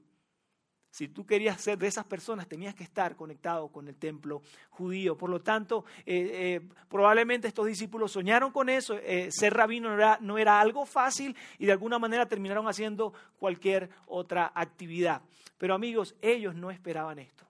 Si 0.94 1.08
tú 1.08 1.26
querías 1.26 1.60
ser 1.60 1.80
de 1.80 1.88
esas 1.88 2.06
personas, 2.06 2.48
tenías 2.48 2.76
que 2.76 2.84
estar 2.84 3.16
conectado 3.16 3.68
con 3.70 3.88
el 3.88 3.96
templo 3.96 4.44
judío. 4.70 5.18
Por 5.18 5.32
lo 5.32 5.42
tanto, 5.42 5.86
eh, 6.06 6.30
eh, 6.32 6.62
probablemente 6.88 7.48
estos 7.48 7.66
discípulos 7.66 8.12
soñaron 8.12 8.52
con 8.52 8.70
eso. 8.70 9.00
Eh, 9.00 9.30
ser 9.32 9.56
rabino 9.56 9.98
no 10.22 10.38
era, 10.38 10.62
algo 10.62 10.86
fácil 10.86 11.36
y 11.58 11.66
de 11.66 11.72
alguna 11.72 11.98
manera 11.98 12.28
terminaron 12.28 12.68
haciendo 12.68 13.12
cualquier 13.40 13.90
otra 14.06 14.52
actividad. 14.54 15.24
Pero 15.58 15.74
amigos, 15.74 16.16
ellos 16.22 16.54
no 16.54 16.70
esperaban 16.70 17.18
esto. 17.18 17.44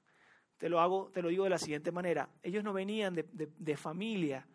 Te 0.55 0.69
lo, 0.69 0.79
hago, 0.79 1.11
te 1.13 1.21
lo 1.21 1.27
digo 1.27 1.43
de 1.43 1.49
la 1.49 1.59
siguiente 1.59 1.91
manera. 1.91 2.29
Ellos 2.43 2.63
no 2.63 2.71
venían 2.71 3.13
de, 3.13 3.25
de 3.33 3.75
familia 3.75 4.47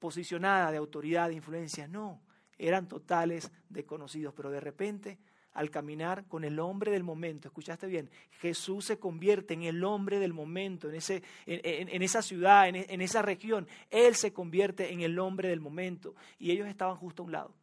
posicionada, 0.00 0.72
de 0.72 0.78
autoridad, 0.78 1.28
de 1.28 1.36
influencia. 1.36 1.86
No, 1.86 2.20
eran 2.58 2.88
totales 2.88 3.52
desconocidos. 3.68 4.34
Pero 4.34 4.50
de 4.50 4.58
repente 4.58 5.20
al 5.56 5.70
caminar 5.70 6.26
con 6.28 6.44
el 6.44 6.60
hombre 6.60 6.92
del 6.92 7.02
momento. 7.02 7.48
¿Escuchaste 7.48 7.86
bien? 7.86 8.10
Jesús 8.40 8.84
se 8.84 8.98
convierte 8.98 9.54
en 9.54 9.62
el 9.62 9.82
hombre 9.84 10.18
del 10.18 10.34
momento, 10.34 10.88
en, 10.88 10.96
ese, 10.96 11.22
en, 11.46 12.02
esa 12.02 12.20
ciudad, 12.20 12.68
en, 12.68 13.00
esa 13.00 13.22
región. 13.22 13.66
Él 13.90 14.14
se 14.14 14.32
convierte 14.32 14.92
en 14.92 15.00
el 15.00 15.18
hombre 15.18 15.48
del 15.48 15.60
momento. 15.60 16.14
Y 16.38 16.50
ellos 16.50 16.68
estaban 16.68 16.96
justo 16.96 17.22
a 17.22 17.26
un 17.26 17.32
lado. 17.32 17.54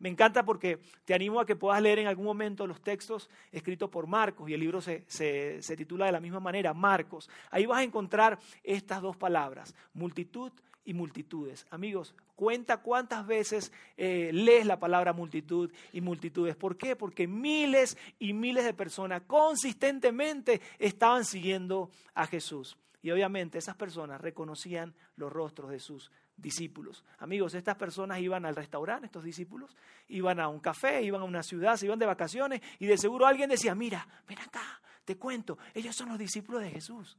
Me 0.00 0.08
encanta 0.08 0.44
porque 0.44 0.80
te 1.04 1.14
animo 1.14 1.40
a 1.40 1.46
que 1.46 1.56
puedas 1.56 1.80
leer 1.80 2.00
en 2.00 2.08
algún 2.08 2.24
momento 2.24 2.66
los 2.66 2.80
textos 2.80 3.30
escritos 3.52 3.90
por 3.90 4.06
Marcos 4.06 4.48
y 4.48 4.54
el 4.54 4.60
libro 4.60 4.80
se, 4.80 5.04
se, 5.06 5.62
se, 5.62 5.76
titula 5.76 6.06
de 6.06 6.12
la 6.12 6.20
misma 6.20 6.40
manera, 6.40 6.74
Marcos. 6.74 7.28
Ahí 7.50 7.66
vas 7.66 7.80
a 7.80 7.82
encontrar 7.84 8.38
estas 8.64 9.02
dos 9.02 9.16
palabras, 9.16 9.74
multitud 9.92 10.52
y 10.90 10.94
multitudes. 10.94 11.68
Amigos, 11.70 12.16
cuenta 12.34 12.78
cuántas 12.78 13.24
veces 13.24 13.72
eh, 13.96 14.32
lees 14.32 14.66
la 14.66 14.80
palabra 14.80 15.12
multitud 15.12 15.70
y 15.92 16.00
multitudes. 16.00 16.56
¿Por 16.56 16.76
qué? 16.76 16.96
Porque 16.96 17.28
miles 17.28 17.96
y 18.18 18.32
miles 18.32 18.64
de 18.64 18.74
personas 18.74 19.22
consistentemente 19.22 20.60
estaban 20.80 21.24
siguiendo 21.24 21.90
a 22.12 22.26
Jesús. 22.26 22.76
Y 23.02 23.12
obviamente 23.12 23.56
esas 23.56 23.76
personas 23.76 24.20
reconocían 24.20 24.92
los 25.14 25.32
rostros 25.32 25.70
de 25.70 25.78
sus 25.78 26.10
discípulos. 26.36 27.04
Amigos, 27.18 27.54
estas 27.54 27.76
personas 27.76 28.18
iban 28.18 28.44
al 28.44 28.56
restaurante, 28.56 29.06
estos 29.06 29.22
discípulos, 29.22 29.76
iban 30.08 30.40
a 30.40 30.48
un 30.48 30.58
café, 30.58 31.04
iban 31.04 31.20
a 31.20 31.24
una 31.24 31.44
ciudad, 31.44 31.76
se 31.76 31.86
iban 31.86 32.00
de 32.00 32.06
vacaciones 32.06 32.62
y 32.80 32.86
de 32.86 32.98
seguro 32.98 33.28
alguien 33.28 33.48
decía, 33.48 33.76
mira, 33.76 34.08
ven 34.26 34.40
acá, 34.40 34.82
te 35.04 35.16
cuento, 35.16 35.56
ellos 35.72 35.94
son 35.94 36.08
los 36.08 36.18
discípulos 36.18 36.62
de 36.62 36.70
Jesús. 36.70 37.16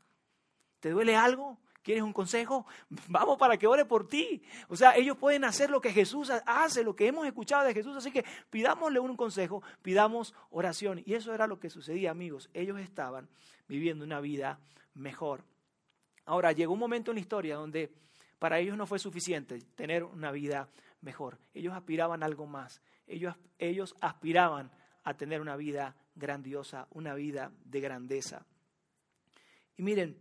¿Te 0.82 0.90
duele 0.90 1.16
algo? 1.16 1.58
¿Quieres 1.84 2.04
un 2.04 2.14
consejo? 2.14 2.66
Vamos 3.08 3.38
para 3.38 3.58
que 3.58 3.66
ore 3.66 3.86
por 3.86 4.08
ti. 4.08 4.42
O 4.68 4.76
sea, 4.76 4.96
ellos 4.96 5.18
pueden 5.18 5.44
hacer 5.44 5.70
lo 5.70 5.82
que 5.82 5.92
Jesús 5.92 6.32
hace, 6.46 6.84
lo 6.84 6.96
que 6.96 7.08
hemos 7.08 7.26
escuchado 7.26 7.66
de 7.66 7.74
Jesús. 7.74 7.96
Así 7.98 8.12
que 8.12 8.24
pidámosle 8.50 9.00
un 9.00 9.16
consejo, 9.16 9.64
pidamos 9.82 10.36
oración. 10.52 11.02
Y 11.06 11.16
eso 11.16 11.34
era 11.34 11.48
lo 11.48 11.60
que 11.60 11.70
sucedía, 11.70 12.12
amigos. 12.12 12.50
Ellos 12.54 12.80
estaban 12.80 13.30
viviendo 13.68 14.06
una 14.06 14.20
vida 14.20 14.60
mejor. 14.94 15.44
Ahora, 16.26 16.52
llegó 16.52 16.74
un 16.74 16.80
momento 16.80 17.12
en 17.12 17.16
la 17.16 17.22
historia 17.22 17.56
donde 17.56 17.92
para 18.38 18.60
ellos 18.60 18.78
no 18.78 18.86
fue 18.86 19.00
suficiente 19.00 19.60
tener 19.76 20.04
una 20.04 20.32
vida 20.32 20.70
mejor. 21.02 21.40
Ellos 21.54 21.74
aspiraban 21.74 22.22
a 22.22 22.28
algo 22.28 22.46
más. 22.46 22.82
Ellos, 23.08 23.36
ellos 23.58 23.96
aspiraban 24.02 24.72
a 25.04 25.16
tener 25.16 25.42
una 25.42 25.56
vida 25.56 25.96
grandiosa, 26.16 26.88
una 26.92 27.16
vida 27.16 27.52
de 27.66 27.82
grandeza. 27.82 28.46
Y 29.78 29.84
miren, 29.84 30.18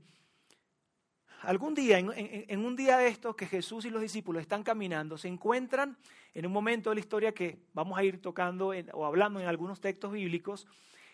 algún 1.42 1.74
día, 1.74 1.98
en, 1.98 2.64
un 2.64 2.76
día 2.76 2.98
de 2.98 3.08
estos 3.08 3.34
que 3.36 3.46
Jesús 3.46 3.84
y 3.84 3.90
los 3.90 4.02
discípulos 4.02 4.42
están 4.42 4.62
caminando, 4.62 5.18
se 5.18 5.28
encuentran 5.28 5.96
en 6.34 6.46
un 6.46 6.52
momento 6.52 6.90
de 6.90 6.96
la 6.96 7.00
historia 7.00 7.32
que 7.32 7.58
vamos 7.72 7.98
a 7.98 8.04
ir 8.04 8.20
tocando 8.20 8.72
o 8.92 9.04
hablando 9.04 9.40
en 9.40 9.46
algunos 9.46 9.80
textos 9.80 10.12
bíblicos, 10.12 10.66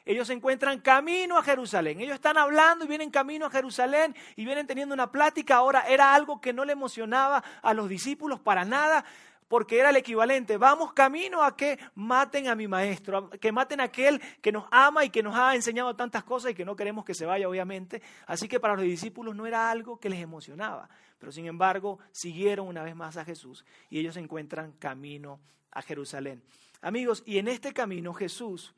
ellos 0.06 0.28
se 0.28 0.34
encuentran 0.34 0.80
camino 0.80 1.36
a 1.36 1.42
Jerusalén. 1.42 2.00
Ellos 2.00 2.14
están 2.14 2.38
hablando 2.38 2.84
y 2.84 2.88
vienen 2.88 3.10
camino 3.10 3.46
a 3.46 3.50
Jerusalén 3.50 4.14
y 4.36 4.44
vienen 4.44 4.64
teniendo 4.64 4.94
una 4.94 5.10
plática. 5.10 5.56
Ahora 5.56 5.84
era 5.88 6.14
algo 6.14 6.40
que 6.40 6.52
no 6.52 6.64
le 6.64 6.74
emocionaba 6.74 7.42
a 7.60 7.74
los 7.74 7.88
discípulos 7.88 8.38
para 8.38 8.64
nada 8.64 9.04
porque 9.48 9.78
era 9.78 9.90
el 9.90 9.96
equivalente. 9.96 10.56
Vamos 10.56 10.92
camino 10.92 11.42
a 11.42 11.56
que 11.56 11.78
maten 11.94 12.48
a 12.48 12.54
mi 12.54 12.66
maestro, 12.66 13.30
que 13.30 13.52
maten 13.52 13.80
a 13.80 13.84
aquel 13.84 14.20
que 14.40 14.52
nos 14.52 14.64
ama 14.70 15.04
y 15.04 15.10
que 15.10 15.22
nos 15.22 15.36
ha 15.36 15.54
enseñado 15.54 15.94
tantas 15.94 16.24
cosas 16.24 16.52
y 16.52 16.54
que 16.54 16.64
no 16.64 16.76
queremos 16.76 17.04
que 17.04 17.14
se 17.14 17.26
vaya, 17.26 17.48
obviamente. 17.48 18.02
Así 18.26 18.48
que 18.48 18.60
para 18.60 18.74
los 18.74 18.84
discípulos 18.84 19.34
no 19.36 19.46
era 19.46 19.70
algo 19.70 19.98
que 19.98 20.10
les 20.10 20.20
emocionaba, 20.20 20.88
pero 21.18 21.32
sin 21.32 21.46
embargo 21.46 21.98
siguieron 22.12 22.66
una 22.66 22.82
vez 22.82 22.96
más 22.96 23.16
a 23.16 23.24
Jesús 23.24 23.64
y 23.88 23.98
ellos 23.98 24.16
encuentran 24.16 24.72
camino 24.72 25.40
a 25.70 25.82
Jerusalén. 25.82 26.42
Amigos, 26.80 27.22
y 27.26 27.38
en 27.38 27.48
este 27.48 27.72
camino 27.72 28.14
Jesús 28.14 28.74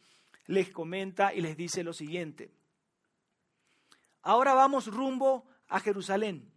les 0.46 0.70
comenta 0.70 1.32
y 1.34 1.40
les 1.40 1.56
dice 1.56 1.82
lo 1.82 1.92
siguiente. 1.92 2.50
Ahora 4.22 4.54
vamos 4.54 4.86
rumbo 4.86 5.46
a 5.68 5.80
Jerusalén 5.80 6.50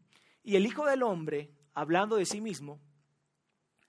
y 0.43 0.55
el 0.55 0.65
Hijo 0.65 0.85
del 0.85 1.03
Hombre, 1.03 1.51
hablando 1.73 2.15
de 2.15 2.25
sí 2.25 2.41
mismo, 2.41 2.79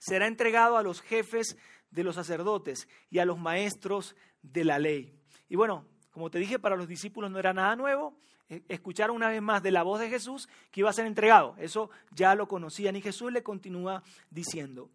será 0.02 0.26
entregado 0.26 0.76
a 0.76 0.82
los 0.82 1.00
jefes 1.00 1.56
de 1.92 2.02
los 2.02 2.16
sacerdotes 2.16 2.88
y 3.08 3.20
a 3.20 3.24
los 3.24 3.38
maestros 3.38 4.16
de 4.42 4.64
la 4.64 4.80
ley. 4.80 5.14
Y 5.48 5.54
bueno, 5.54 5.86
como 6.10 6.28
te 6.28 6.40
dije, 6.40 6.58
para 6.58 6.74
los 6.74 6.88
discípulos 6.88 7.30
no 7.30 7.38
era 7.38 7.52
nada 7.52 7.76
nuevo. 7.76 8.18
E, 8.48 8.64
escucharon 8.68 9.14
una 9.14 9.28
vez 9.28 9.40
más 9.40 9.62
de 9.62 9.70
la 9.70 9.84
voz 9.84 10.00
de 10.00 10.10
Jesús 10.10 10.48
que 10.72 10.80
iba 10.80 10.90
a 10.90 10.92
ser 10.92 11.06
entregado. 11.06 11.54
Eso 11.56 11.88
ya 12.10 12.34
lo 12.34 12.48
conocían 12.48 12.96
y 12.96 13.00
Jesús 13.00 13.30
le 13.30 13.44
continúa 13.44 14.02
diciendo, 14.28 14.90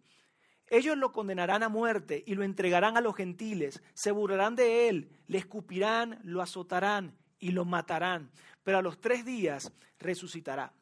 ellos 0.66 0.98
lo 0.98 1.10
condenarán 1.10 1.62
a 1.62 1.70
muerte 1.70 2.22
y 2.26 2.34
lo 2.34 2.44
entregarán 2.44 2.98
a 2.98 3.00
los 3.00 3.16
gentiles, 3.16 3.82
se 3.94 4.10
burlarán 4.12 4.56
de 4.56 4.90
él, 4.90 5.08
le 5.26 5.38
escupirán, 5.38 6.20
lo 6.22 6.42
azotarán 6.42 7.16
y 7.38 7.52
lo 7.52 7.64
matarán, 7.64 8.30
pero 8.62 8.76
a 8.76 8.82
los 8.82 9.00
tres 9.00 9.24
días 9.24 9.72
resucitará. 9.98 10.74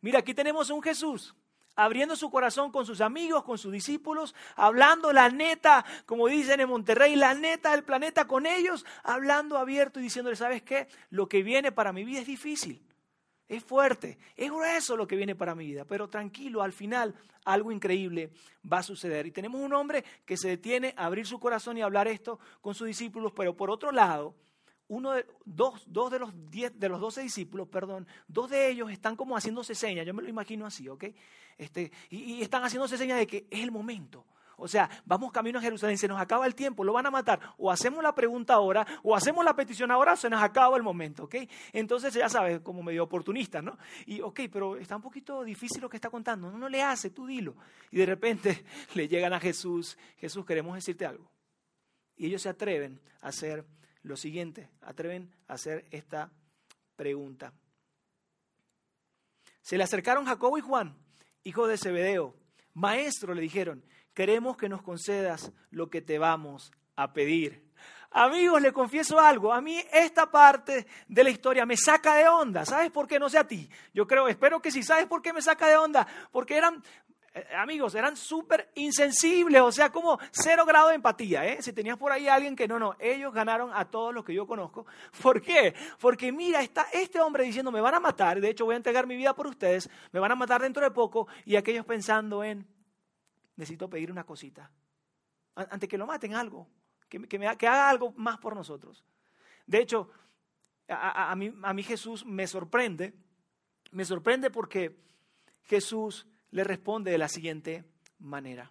Mira, 0.00 0.20
aquí 0.20 0.34
tenemos 0.34 0.70
a 0.70 0.74
un 0.74 0.82
Jesús 0.82 1.34
abriendo 1.74 2.16
su 2.16 2.30
corazón 2.30 2.70
con 2.70 2.86
sus 2.86 3.00
amigos, 3.00 3.44
con 3.44 3.58
sus 3.58 3.72
discípulos, 3.72 4.34
hablando 4.56 5.12
la 5.12 5.28
neta, 5.30 5.84
como 6.06 6.28
dicen 6.28 6.60
en 6.60 6.68
Monterrey, 6.68 7.16
la 7.16 7.34
neta 7.34 7.72
del 7.72 7.84
planeta 7.84 8.26
con 8.26 8.46
ellos, 8.46 8.84
hablando 9.02 9.58
abierto 9.58 10.00
y 10.00 10.04
diciéndole, 10.04 10.36
¿sabes 10.36 10.62
qué? 10.62 10.88
Lo 11.10 11.28
que 11.28 11.42
viene 11.42 11.72
para 11.72 11.92
mi 11.92 12.04
vida 12.04 12.20
es 12.20 12.26
difícil, 12.26 12.82
es 13.48 13.62
fuerte, 13.62 14.18
es 14.36 14.50
grueso 14.50 14.96
lo 14.96 15.06
que 15.06 15.16
viene 15.16 15.34
para 15.34 15.54
mi 15.54 15.66
vida, 15.66 15.84
pero 15.84 16.08
tranquilo, 16.08 16.62
al 16.62 16.72
final 16.72 17.14
algo 17.44 17.72
increíble 17.72 18.30
va 18.70 18.78
a 18.78 18.82
suceder. 18.82 19.26
Y 19.26 19.32
tenemos 19.32 19.60
un 19.60 19.72
hombre 19.72 20.04
que 20.24 20.36
se 20.36 20.48
detiene 20.48 20.94
a 20.96 21.06
abrir 21.06 21.26
su 21.26 21.40
corazón 21.40 21.76
y 21.76 21.82
hablar 21.82 22.08
esto 22.08 22.38
con 22.60 22.74
sus 22.74 22.86
discípulos, 22.86 23.32
pero 23.34 23.56
por 23.56 23.70
otro 23.70 23.92
lado, 23.92 24.34
uno 24.88 25.12
de, 25.12 25.26
dos, 25.44 25.82
dos 25.86 26.10
de 26.10 26.18
los 26.18 26.32
diez, 26.50 26.78
de 26.78 26.88
los 26.88 27.00
doce 27.00 27.22
discípulos, 27.22 27.68
perdón, 27.68 28.06
dos 28.28 28.50
de 28.50 28.68
ellos 28.68 28.90
están 28.90 29.16
como 29.16 29.36
haciéndose 29.36 29.74
señas, 29.74 30.06
yo 30.06 30.14
me 30.14 30.22
lo 30.22 30.28
imagino 30.28 30.66
así, 30.66 30.88
¿ok? 30.88 31.04
Este, 31.56 31.92
y, 32.10 32.34
y 32.34 32.42
están 32.42 32.62
haciéndose 32.62 32.98
señas 32.98 33.18
de 33.18 33.26
que 33.26 33.46
es 33.50 33.60
el 33.60 33.70
momento. 33.70 34.26
O 34.56 34.68
sea, 34.68 34.88
vamos 35.04 35.32
camino 35.32 35.58
a 35.58 35.62
Jerusalén, 35.62 35.98
se 35.98 36.06
nos 36.06 36.20
acaba 36.20 36.46
el 36.46 36.54
tiempo, 36.54 36.84
lo 36.84 36.92
van 36.92 37.06
a 37.06 37.10
matar. 37.10 37.40
O 37.58 37.68
hacemos 37.68 38.00
la 38.00 38.14
pregunta 38.14 38.54
ahora, 38.54 38.86
o 39.02 39.16
hacemos 39.16 39.44
la 39.44 39.56
petición 39.56 39.90
ahora, 39.90 40.12
o 40.12 40.16
se 40.16 40.30
nos 40.30 40.40
acaba 40.40 40.76
el 40.76 40.84
momento, 40.84 41.24
¿ok? 41.24 41.34
Entonces, 41.72 42.14
ya 42.14 42.28
sabes, 42.28 42.60
como 42.60 42.80
medio 42.80 43.02
oportunista, 43.02 43.60
¿no? 43.60 43.76
Y, 44.06 44.20
ok, 44.20 44.42
pero 44.52 44.76
está 44.76 44.94
un 44.94 45.02
poquito 45.02 45.42
difícil 45.42 45.80
lo 45.80 45.88
que 45.88 45.96
está 45.96 46.10
contando. 46.10 46.48
No, 46.48 46.58
no 46.58 46.68
le 46.68 46.80
hace, 46.80 47.10
tú 47.10 47.26
dilo. 47.26 47.56
Y 47.90 47.98
de 47.98 48.06
repente 48.06 48.64
le 48.94 49.08
llegan 49.08 49.32
a 49.32 49.40
Jesús, 49.40 49.98
Jesús, 50.18 50.46
queremos 50.46 50.76
decirte 50.76 51.06
algo. 51.06 51.28
Y 52.16 52.26
ellos 52.26 52.42
se 52.42 52.48
atreven 52.48 53.00
a 53.20 53.28
hacer 53.28 53.64
lo 54.02 54.16
siguiente, 54.16 54.68
atreven 54.80 55.34
a 55.48 55.54
hacer 55.54 55.86
esta 55.90 56.30
pregunta. 56.96 57.52
Se 59.60 59.76
le 59.76 59.84
acercaron 59.84 60.26
Jacobo 60.26 60.58
y 60.58 60.60
Juan, 60.60 60.96
hijos 61.44 61.68
de 61.68 61.78
Zebedeo. 61.78 62.34
Maestro, 62.74 63.34
le 63.34 63.42
dijeron, 63.42 63.84
queremos 64.14 64.56
que 64.56 64.68
nos 64.68 64.82
concedas 64.82 65.52
lo 65.70 65.88
que 65.88 66.02
te 66.02 66.18
vamos 66.18 66.72
a 66.96 67.12
pedir. 67.12 67.70
Amigos, 68.10 68.60
le 68.60 68.72
confieso 68.72 69.18
algo, 69.18 69.52
a 69.52 69.62
mí 69.62 69.82
esta 69.92 70.30
parte 70.30 70.86
de 71.08 71.24
la 71.24 71.30
historia 71.30 71.64
me 71.64 71.76
saca 71.78 72.14
de 72.14 72.28
onda. 72.28 72.66
¿Sabes 72.66 72.90
por 72.90 73.06
qué? 73.06 73.18
No 73.18 73.30
sé 73.30 73.38
a 73.38 73.46
ti. 73.46 73.70
Yo 73.94 74.06
creo, 74.06 74.28
espero 74.28 74.60
que 74.60 74.70
sí. 74.70 74.82
¿Sabes 74.82 75.06
por 75.06 75.22
qué 75.22 75.32
me 75.32 75.40
saca 75.40 75.66
de 75.66 75.76
onda? 75.76 76.06
Porque 76.30 76.56
eran 76.56 76.82
amigos, 77.56 77.94
eran 77.94 78.16
súper 78.16 78.70
insensibles, 78.74 79.60
o 79.62 79.72
sea, 79.72 79.90
como 79.90 80.18
cero 80.30 80.64
grado 80.66 80.88
de 80.88 80.96
empatía. 80.96 81.46
¿eh? 81.46 81.62
Si 81.62 81.72
tenías 81.72 81.96
por 81.96 82.12
ahí 82.12 82.28
a 82.28 82.34
alguien 82.34 82.54
que 82.54 82.68
no, 82.68 82.78
no, 82.78 82.94
ellos 82.98 83.32
ganaron 83.32 83.70
a 83.72 83.90
todos 83.90 84.12
los 84.14 84.24
que 84.24 84.34
yo 84.34 84.46
conozco. 84.46 84.86
¿Por 85.22 85.40
qué? 85.40 85.74
Porque 85.98 86.30
mira, 86.32 86.60
está 86.62 86.86
este 86.92 87.20
hombre 87.20 87.44
diciendo, 87.44 87.72
me 87.72 87.80
van 87.80 87.94
a 87.94 88.00
matar, 88.00 88.40
de 88.40 88.50
hecho 88.50 88.64
voy 88.64 88.74
a 88.74 88.76
entregar 88.76 89.06
mi 89.06 89.16
vida 89.16 89.34
por 89.34 89.46
ustedes, 89.46 89.88
me 90.12 90.20
van 90.20 90.32
a 90.32 90.36
matar 90.36 90.60
dentro 90.60 90.82
de 90.82 90.90
poco, 90.90 91.26
y 91.44 91.56
aquellos 91.56 91.86
pensando 91.86 92.44
en, 92.44 92.66
necesito 93.56 93.88
pedir 93.88 94.10
una 94.10 94.24
cosita, 94.24 94.70
antes 95.54 95.88
que 95.88 95.98
lo 95.98 96.06
maten 96.06 96.34
algo, 96.34 96.68
que, 97.08 97.26
que 97.28 97.46
haga 97.46 97.88
algo 97.88 98.12
más 98.16 98.38
por 98.38 98.54
nosotros. 98.54 99.04
De 99.66 99.80
hecho, 99.80 100.10
a, 100.88 101.34
mí, 101.36 101.54
a 101.62 101.72
mí 101.72 101.82
Jesús 101.82 102.24
me 102.26 102.46
sorprende, 102.46 103.14
me 103.90 104.04
sorprende 104.04 104.50
porque 104.50 104.98
Jesús 105.62 106.26
le 106.52 106.62
responde 106.62 107.10
de 107.10 107.18
la 107.18 107.28
siguiente 107.28 107.84
manera. 108.18 108.70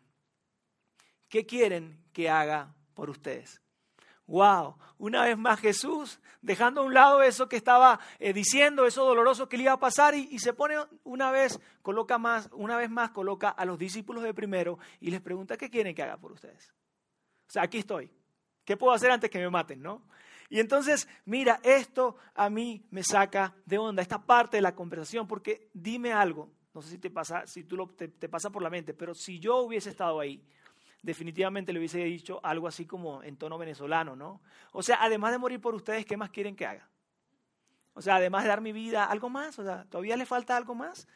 ¿Qué 1.28 1.46
quieren 1.46 2.02
que 2.14 2.30
haga 2.30 2.74
por 2.94 3.10
ustedes? 3.10 3.62
Wow, 4.28 4.78
una 4.98 5.26
vez 5.26 5.38
más 5.38 5.60
Jesús, 5.60 6.22
dejando 6.42 6.82
a 6.82 6.84
un 6.86 6.94
lado 6.94 7.22
eso 7.22 7.50
que 7.50 7.58
estaba 7.58 8.00
eh, 8.18 8.32
diciendo, 8.32 8.86
eso 8.86 9.04
doloroso 9.04 9.50
que 9.50 9.58
le 9.58 9.64
iba 9.64 9.74
a 9.74 9.80
pasar, 9.80 10.16
y, 10.16 10.30
y, 10.32 10.40
se 10.40 10.54
pone 10.54 10.76
una 11.04 11.32
vez, 11.32 11.60
coloca 11.82 12.18
más, 12.18 12.50
una 12.54 12.78
vez 12.78 12.90
más 12.90 13.12
coloca 13.12 13.50
a 13.50 13.66
los 13.66 13.78
discípulos 13.78 14.24
de 14.24 14.34
primero 14.34 14.80
y 15.02 15.12
les 15.12 15.20
pregunta 15.20 15.58
qué 15.58 15.70
quieren 15.70 15.94
que 15.94 16.04
haga 16.04 16.18
por 16.18 16.32
ustedes. 16.32 16.74
O 17.48 17.52
sea, 17.52 17.64
aquí 17.64 17.80
estoy. 17.80 18.10
¿Qué 18.64 18.78
puedo 18.78 18.94
hacer 18.94 19.12
antes 19.12 19.30
que 19.30 19.40
me 19.40 19.50
maten, 19.50 19.82
no? 19.82 20.04
Y 20.50 20.60
entonces, 20.60 21.08
mira, 21.26 21.60
esto 21.64 22.16
a 22.36 22.50
mí 22.50 22.86
me 22.92 23.04
saca 23.04 23.56
de 23.66 23.78
onda, 23.78 24.02
esta 24.02 24.26
parte 24.26 24.58
de 24.58 24.62
la 24.62 24.76
conversación, 24.76 25.28
porque 25.28 25.70
dime 25.74 26.14
algo, 26.14 26.52
no 26.74 26.82
sé 26.82 26.90
si 26.90 26.98
te 26.98 27.10
pasa, 27.10 27.46
si 27.48 27.64
tú 27.64 27.76
lo, 27.76 27.88
te, 27.88 28.08
pasa 28.30 28.50
por 28.50 28.62
la 28.62 28.70
mente, 28.70 28.94
pero 28.94 29.14
si 29.14 29.40
yo 29.40 29.58
hubiese 29.58 29.90
estado 29.90 30.20
ahí, 30.20 30.42
definitivamente 31.02 31.74
le 31.74 31.80
hubiese 31.80 32.04
dicho 32.04 32.40
algo 32.44 32.68
así 32.68 32.86
como 32.86 33.24
en 33.24 33.38
tono 33.38 33.58
venezolano, 33.58 34.16
¿no? 34.16 34.42
O 34.72 34.82
sea, 34.82 35.00
además 35.02 35.32
de 35.32 35.38
morir 35.38 35.60
por 35.60 35.76
ustedes, 35.76 36.06
¿qué 36.06 36.16
más 36.16 36.30
quieren 36.30 36.56
que 36.56 36.66
haga? 36.66 36.90
O 37.94 38.02
sea, 38.02 38.16
además 38.16 38.44
de 38.44 38.50
dar 38.50 38.62
mi 38.62 38.72
vida, 38.72 39.06
¿algo 39.06 39.30
más? 39.30 39.60
O 39.60 39.64
sea, 39.64 39.86
¿todavía 39.86 40.16
le 40.16 40.26
falta 40.26 40.56
algo 40.56 40.76
más? 40.76 41.08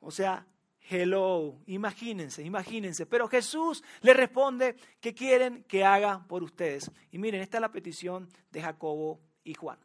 O 0.00 0.10
sea, 0.10 0.46
hello, 0.90 1.62
imagínense, 1.66 2.42
imagínense. 2.42 3.06
Pero 3.06 3.28
Jesús 3.28 3.82
le 4.02 4.12
responde, 4.12 4.76
¿qué 5.00 5.14
quieren 5.14 5.64
que 5.64 5.84
haga 5.84 6.26
por 6.26 6.42
ustedes? 6.42 6.90
Y 7.10 7.18
miren, 7.18 7.40
esta 7.40 7.56
es 7.58 7.62
la 7.62 7.72
petición 7.72 8.28
de 8.50 8.60
Jacobo 8.60 9.20
y 9.44 9.54
Juan. 9.54 9.78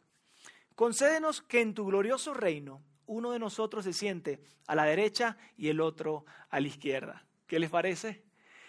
Concédenos 0.74 1.40
que 1.42 1.60
en 1.60 1.74
tu 1.74 1.86
glorioso 1.86 2.34
reino 2.34 2.82
uno 3.08 3.32
de 3.32 3.38
nosotros 3.38 3.84
se 3.84 3.92
siente 3.92 4.40
a 4.66 4.74
la 4.74 4.84
derecha 4.84 5.36
y 5.56 5.68
el 5.68 5.80
otro 5.80 6.24
a 6.50 6.60
la 6.60 6.68
izquierda. 6.68 7.26
¿Qué 7.46 7.58
les 7.58 7.70
parece? 7.70 8.27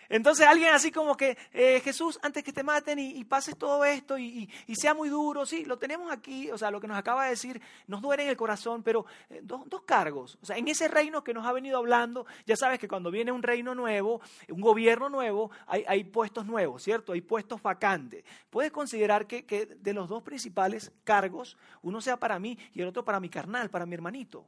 Entonces 0.09 0.47
alguien 0.47 0.71
así 0.73 0.91
como 0.91 1.15
que, 1.15 1.37
eh, 1.53 1.79
Jesús, 1.83 2.19
antes 2.23 2.43
que 2.43 2.51
te 2.51 2.63
maten 2.63 2.97
y, 2.97 3.23
pases 3.25 3.55
todo 3.55 3.85
esto 3.85 4.17
y, 4.17 4.49
sea 4.73 4.95
muy 4.95 5.09
duro, 5.09 5.45
sí, 5.45 5.65
lo 5.65 5.77
tenemos 5.77 6.11
aquí, 6.11 6.49
o 6.49 6.57
sea, 6.57 6.71
lo 6.71 6.81
que 6.81 6.87
nos 6.87 6.97
acaba 6.97 7.25
de 7.25 7.31
decir 7.31 7.61
nos 7.85 8.01
duele 8.01 8.23
en 8.23 8.29
el 8.29 8.37
corazón, 8.37 8.81
pero 8.81 9.05
eh, 9.29 9.41
dos, 9.43 9.83
cargos, 9.85 10.37
o 10.41 10.45
sea, 10.45 10.57
en 10.57 10.67
ese 10.67 10.87
reino 10.87 11.23
que 11.23 11.33
nos 11.33 11.45
ha 11.45 11.51
venido 11.51 11.77
hablando, 11.77 12.25
ya 12.45 12.55
sabes 12.55 12.79
que 12.79 12.87
cuando 12.87 13.11
viene 13.11 13.31
un 13.31 13.43
reino 13.43 13.75
nuevo, 13.75 14.21
un 14.49 14.61
gobierno 14.61 15.09
nuevo, 15.09 15.51
hay, 15.67 16.03
puestos 16.05 16.45
nuevos, 16.45 16.83
¿cierto? 16.83 17.13
Hay 17.13 17.21
puestos 17.21 17.61
vacantes. 17.61 18.23
Puedes 18.49 18.71
considerar 18.71 19.27
que, 19.27 19.45
que 19.45 19.65
de 19.65 19.93
los 19.93 20.09
dos 20.09 20.23
principales 20.23 20.91
cargos, 21.03 21.57
uno 21.81 22.01
sea 22.01 22.17
para 22.17 22.39
mí 22.39 22.57
y 22.73 22.81
el 22.81 22.87
otro 22.87 23.05
para 23.05 23.19
mi 23.19 23.29
carnal, 23.29 23.69
para 23.69 23.85
mi 23.85 23.93
hermanito. 23.93 24.47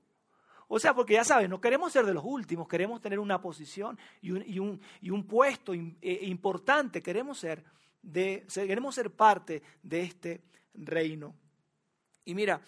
O 0.74 0.80
sea, 0.80 0.94
porque 0.94 1.16
ya 1.16 1.26
sabes, 1.26 1.50
no 1.50 1.60
queremos 1.60 1.92
ser 1.92 2.06
de 2.06 2.14
los 2.14 2.24
últimos, 2.24 2.66
queremos 2.66 3.02
tener 3.02 3.20
una 3.20 3.42
posición 3.42 4.00
y 4.22 4.32
un, 4.32 4.80
y 5.02 5.10
un, 5.10 5.28
puesto 5.28 5.74
eh, 5.74 6.20
importante, 6.22 7.04
queremos 7.04 7.40
ser, 7.40 7.62
de, 8.02 8.46
queremos 8.54 8.96
ser 8.96 9.12
parte 9.12 9.62
de 9.84 10.04
este 10.04 10.42
reino. 10.74 11.36
Y 12.24 12.34
mira, 12.34 12.62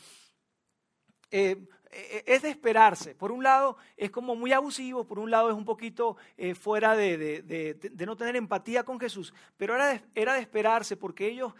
eh, 1.31 1.65
eh, 1.91 2.23
es 2.25 2.41
de 2.41 2.49
esperarse. 2.49 3.15
Por 3.15 3.31
un 3.31 3.41
lado 3.41 3.77
es 3.95 4.11
como 4.11 4.35
muy 4.35 4.51
abusivo, 4.51 5.05
por 5.05 5.17
un 5.17 5.31
lado 5.31 5.49
es 5.49 5.55
un 5.55 5.63
poquito 5.63 6.17
fuera 6.59 6.97
de, 6.97 7.95
no 8.05 8.17
tener 8.17 8.35
empatía 8.35 8.83
con 8.83 8.99
Jesús, 8.99 9.33
pero 9.55 9.81
de, 9.81 10.01
era 10.13 10.33
de 10.33 10.41
esperarse 10.41 10.97
porque 10.97 11.27
ellos 11.27 11.53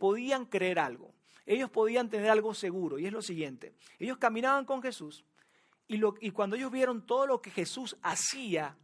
podían 0.00 0.46
creer 0.46 0.80
algo, 0.80 1.14
ellos 1.46 1.70
podían 1.70 2.10
tener 2.10 2.30
algo 2.30 2.52
seguro 2.52 2.98
y 2.98 3.06
es 3.06 3.12
lo 3.12 3.22
siguiente, 3.22 3.74
ellos 4.00 4.18
caminaban 4.18 4.64
con 4.64 4.82
Jesús 4.82 5.24
y, 5.86 6.30
cuando 6.30 6.56
ellos 6.56 6.70
vieron 6.70 7.06
todo 7.06 7.26
lo 7.26 7.40
que 7.40 7.50
Jesús 7.50 7.96
hacía, 8.02 8.76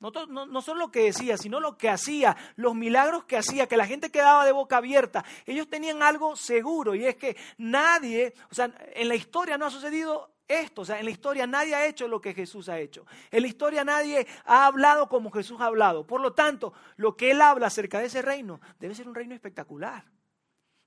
no, 0.00 0.10
no, 0.26 0.62
solo 0.62 0.80
lo 0.80 0.90
que 0.90 1.04
decía, 1.04 1.38
sino 1.38 1.60
lo 1.60 1.78
que 1.78 1.88
hacía, 1.88 2.36
los 2.56 2.74
milagros 2.74 3.24
que 3.24 3.38
hacía, 3.38 3.66
que 3.66 3.76
la 3.76 3.86
gente 3.86 4.10
quedaba 4.10 4.44
de 4.44 4.52
boca 4.52 4.78
abierta, 4.78 5.24
ellos 5.46 5.68
tenían 5.68 6.02
algo 6.02 6.36
seguro 6.36 6.94
y 6.94 7.06
es 7.06 7.16
que 7.16 7.36
nadie, 7.56 8.34
o 8.50 8.54
sea, 8.54 8.70
en 8.94 9.08
la 9.08 9.14
historia 9.14 9.56
no 9.56 9.66
ha 9.66 9.70
sucedido 9.70 10.34
esto, 10.46 10.82
o 10.82 10.84
sea, 10.84 10.98
en 10.98 11.06
la 11.06 11.10
historia 11.10 11.46
nadie 11.46 11.74
ha 11.74 11.86
hecho 11.86 12.06
lo 12.06 12.20
que 12.20 12.34
Jesús 12.34 12.68
ha 12.68 12.78
hecho. 12.78 13.06
En 13.30 13.42
la 13.42 13.48
historia 13.48 13.84
nadie 13.84 14.26
ha 14.44 14.66
hablado 14.66 15.08
como 15.08 15.30
Jesús 15.30 15.60
ha 15.60 15.66
hablado. 15.66 16.06
Por 16.06 16.20
lo 16.20 16.34
tanto, 16.34 16.74
lo 16.96 17.16
que 17.16 17.30
Él 17.30 17.40
habla 17.40 17.68
acerca 17.68 17.98
de 17.98 18.06
ese 18.06 18.20
reino 18.20 18.60
debe 18.78 18.94
ser 18.94 19.08
un 19.08 19.14
reino 19.14 19.34
espectacular. 19.34 20.04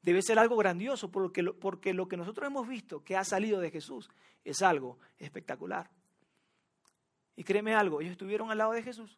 Debe 0.01 0.21
ser 0.21 0.39
algo 0.39 0.55
grandioso 0.55 1.11
porque 1.11 1.41
lo, 1.41 1.57
porque 1.57 1.93
lo 1.93 2.07
que 2.07 2.17
nosotros 2.17 2.47
hemos 2.47 2.67
visto 2.67 3.03
que 3.03 3.15
ha 3.15 3.23
salido 3.23 3.59
de 3.59 3.71
Jesús 3.71 4.09
es 4.43 4.61
algo 4.61 4.99
espectacular. 5.17 5.89
Y 7.35 7.43
créeme 7.43 7.75
algo, 7.75 8.01
ellos 8.01 8.13
estuvieron 8.13 8.49
al 8.49 8.57
lado 8.57 8.71
de 8.71 8.83
Jesús 8.83 9.17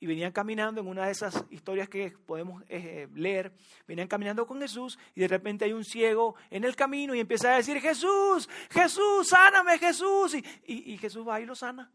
y 0.00 0.06
venían 0.06 0.32
caminando 0.32 0.80
en 0.80 0.86
una 0.86 1.06
de 1.06 1.12
esas 1.12 1.44
historias 1.50 1.88
que 1.88 2.10
podemos 2.10 2.62
eh, 2.68 3.08
leer, 3.14 3.52
venían 3.86 4.06
caminando 4.06 4.46
con 4.46 4.60
Jesús 4.60 4.98
y 5.14 5.20
de 5.20 5.28
repente 5.28 5.64
hay 5.64 5.72
un 5.72 5.84
ciego 5.84 6.36
en 6.50 6.64
el 6.64 6.76
camino 6.76 7.14
y 7.14 7.20
empieza 7.20 7.52
a 7.52 7.56
decir, 7.56 7.80
Jesús, 7.80 8.48
Jesús, 8.70 9.28
sáname 9.28 9.78
Jesús. 9.78 10.34
Y, 10.34 10.92
y 10.92 10.98
Jesús 10.98 11.26
va 11.26 11.40
y 11.40 11.46
lo 11.46 11.54
sana, 11.54 11.90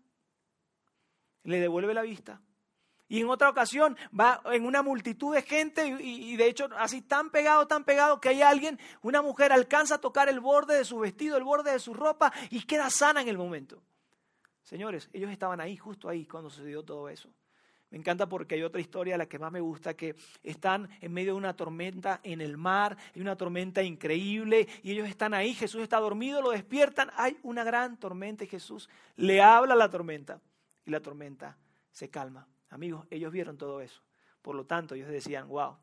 le 1.44 1.60
devuelve 1.60 1.94
la 1.94 2.01
vista. 2.01 2.42
Y 3.13 3.22
en 3.22 3.29
otra 3.29 3.48
ocasión 3.48 3.96
va 4.20 4.41
en 4.46 4.65
una 4.65 4.82
multitud 4.82 5.36
de 5.36 5.43
gente 5.43 5.86
y, 5.86 6.36
de 6.36 6.48
hecho 6.48 6.67
así 6.79 7.03
tan 7.03 7.29
pegado, 7.29 7.67
tan 7.67 7.84
pegado 7.84 8.20
que 8.20 8.29
hay 8.29 8.41
alguien, 8.41 8.79
una 9.03 9.22
mujer 9.22 9.53
alcanza 9.53 9.93
a 9.93 9.98
tocar 10.01 10.29
el 10.29 10.39
borde 10.39 10.75
de 10.75 10.84
su 10.84 10.98
vestido, 10.98 11.38
el 11.38 11.43
borde 11.43 11.72
de 11.72 11.77
su 11.77 11.93
ropa 11.93 12.34
y 12.50 12.63
queda 12.63 12.89
sana 12.89 13.22
en 13.22 13.27
el 13.27 13.38
momento. 13.38 13.84
Señores, 14.63 15.12
ellos 15.13 15.29
estaban 15.29 15.62
ahí, 15.62 15.77
justo 15.77 16.10
ahí, 16.10 16.25
cuando 16.25 16.50
sucedió 16.50 16.82
todo 16.82 17.08
eso. 17.08 17.29
Me 17.91 18.00
encanta 18.00 18.27
porque 18.27 18.55
hay 18.55 18.63
otra 18.63 18.82
historia, 18.82 19.15
la 19.15 19.27
que 19.27 19.38
más 19.38 19.51
me 19.51 19.62
gusta, 19.62 19.93
que 19.93 20.15
están 20.41 20.89
en 21.00 21.13
medio 21.13 21.34
de 21.34 21.38
una 21.38 21.55
tormenta 21.55 22.20
en 22.24 22.41
el 22.41 22.58
mar, 22.58 22.98
hay 23.13 23.22
una 23.22 23.36
tormenta 23.36 23.84
increíble 23.84 24.67
y 24.82 24.89
ellos 24.89 25.08
están 25.08 25.36
ahí, 25.36 25.53
Jesús 25.53 25.84
está 25.84 26.00
dormido, 26.00 26.41
lo 26.41 26.50
despiertan, 26.50 27.12
hay 27.15 27.38
una 27.43 27.63
gran 27.63 27.96
tormenta 27.98 28.43
y 28.43 28.48
Jesús 28.48 28.89
le 29.17 29.39
habla 29.39 29.75
a 29.75 29.77
la 29.77 29.91
tormenta 29.91 30.41
y 30.84 30.89
la 30.89 31.00
tormenta 31.00 31.55
se 31.91 32.10
calma. 32.10 32.48
Amigos, 32.74 33.06
ellos 33.12 33.32
vieron 33.32 33.58
todo 33.58 33.82
eso. 33.82 34.01
Por 34.42 34.56
lo 34.56 34.65
tanto, 34.65 34.96
ellos 34.96 35.10
decían, 35.10 35.48
wow, 35.48 35.77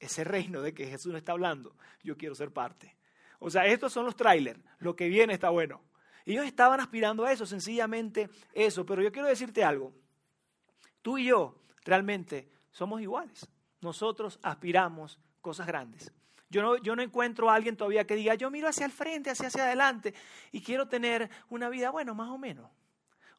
ese 0.00 0.24
reino 0.24 0.60
de 0.60 0.74
que 0.74 0.88
Jesús 0.88 1.12
no 1.12 1.18
está 1.18 1.32
hablando, 1.32 1.76
yo 2.02 2.16
quiero 2.16 2.34
ser 2.34 2.52
parte. 2.52 2.96
O 3.38 3.48
sea, 3.48 3.64
estos 3.66 3.92
son 3.92 4.04
los 4.04 4.16
trailers, 4.16 4.60
lo 4.78 4.96
que 4.96 5.08
viene 5.08 5.34
está 5.34 5.50
bueno. 5.50 5.80
Ellos 6.24 6.44
estaban 6.44 6.80
aspirando 6.80 7.24
a 7.24 7.32
eso, 7.32 7.46
sencillamente 7.46 8.28
eso. 8.52 8.84
Pero 8.84 9.02
yo 9.02 9.12
quiero 9.12 9.28
decirte 9.28 9.64
algo. 9.64 9.92
Tú 11.00 11.18
y 11.18 11.26
yo 11.26 11.62
realmente 11.84 12.48
somos 12.70 13.00
iguales. 13.00 13.48
Nosotros 13.80 14.38
aspiramos 14.42 15.18
cosas 15.40 15.66
grandes. 15.66 16.12
Yo 16.48 16.62
no, 16.62 16.76
yo 16.78 16.94
no 16.94 17.02
encuentro 17.02 17.50
a 17.50 17.54
alguien 17.54 17.76
todavía 17.76 18.06
que 18.06 18.14
diga, 18.14 18.34
yo 18.34 18.50
miro 18.50 18.68
hacia 18.68 18.84
el 18.84 18.92
frente, 18.92 19.30
hacia, 19.30 19.48
hacia 19.48 19.64
adelante 19.64 20.12
y 20.52 20.60
quiero 20.60 20.86
tener 20.86 21.30
una 21.48 21.68
vida, 21.68 21.90
bueno, 21.90 22.14
más 22.14 22.28
o 22.28 22.38
menos. 22.38 22.70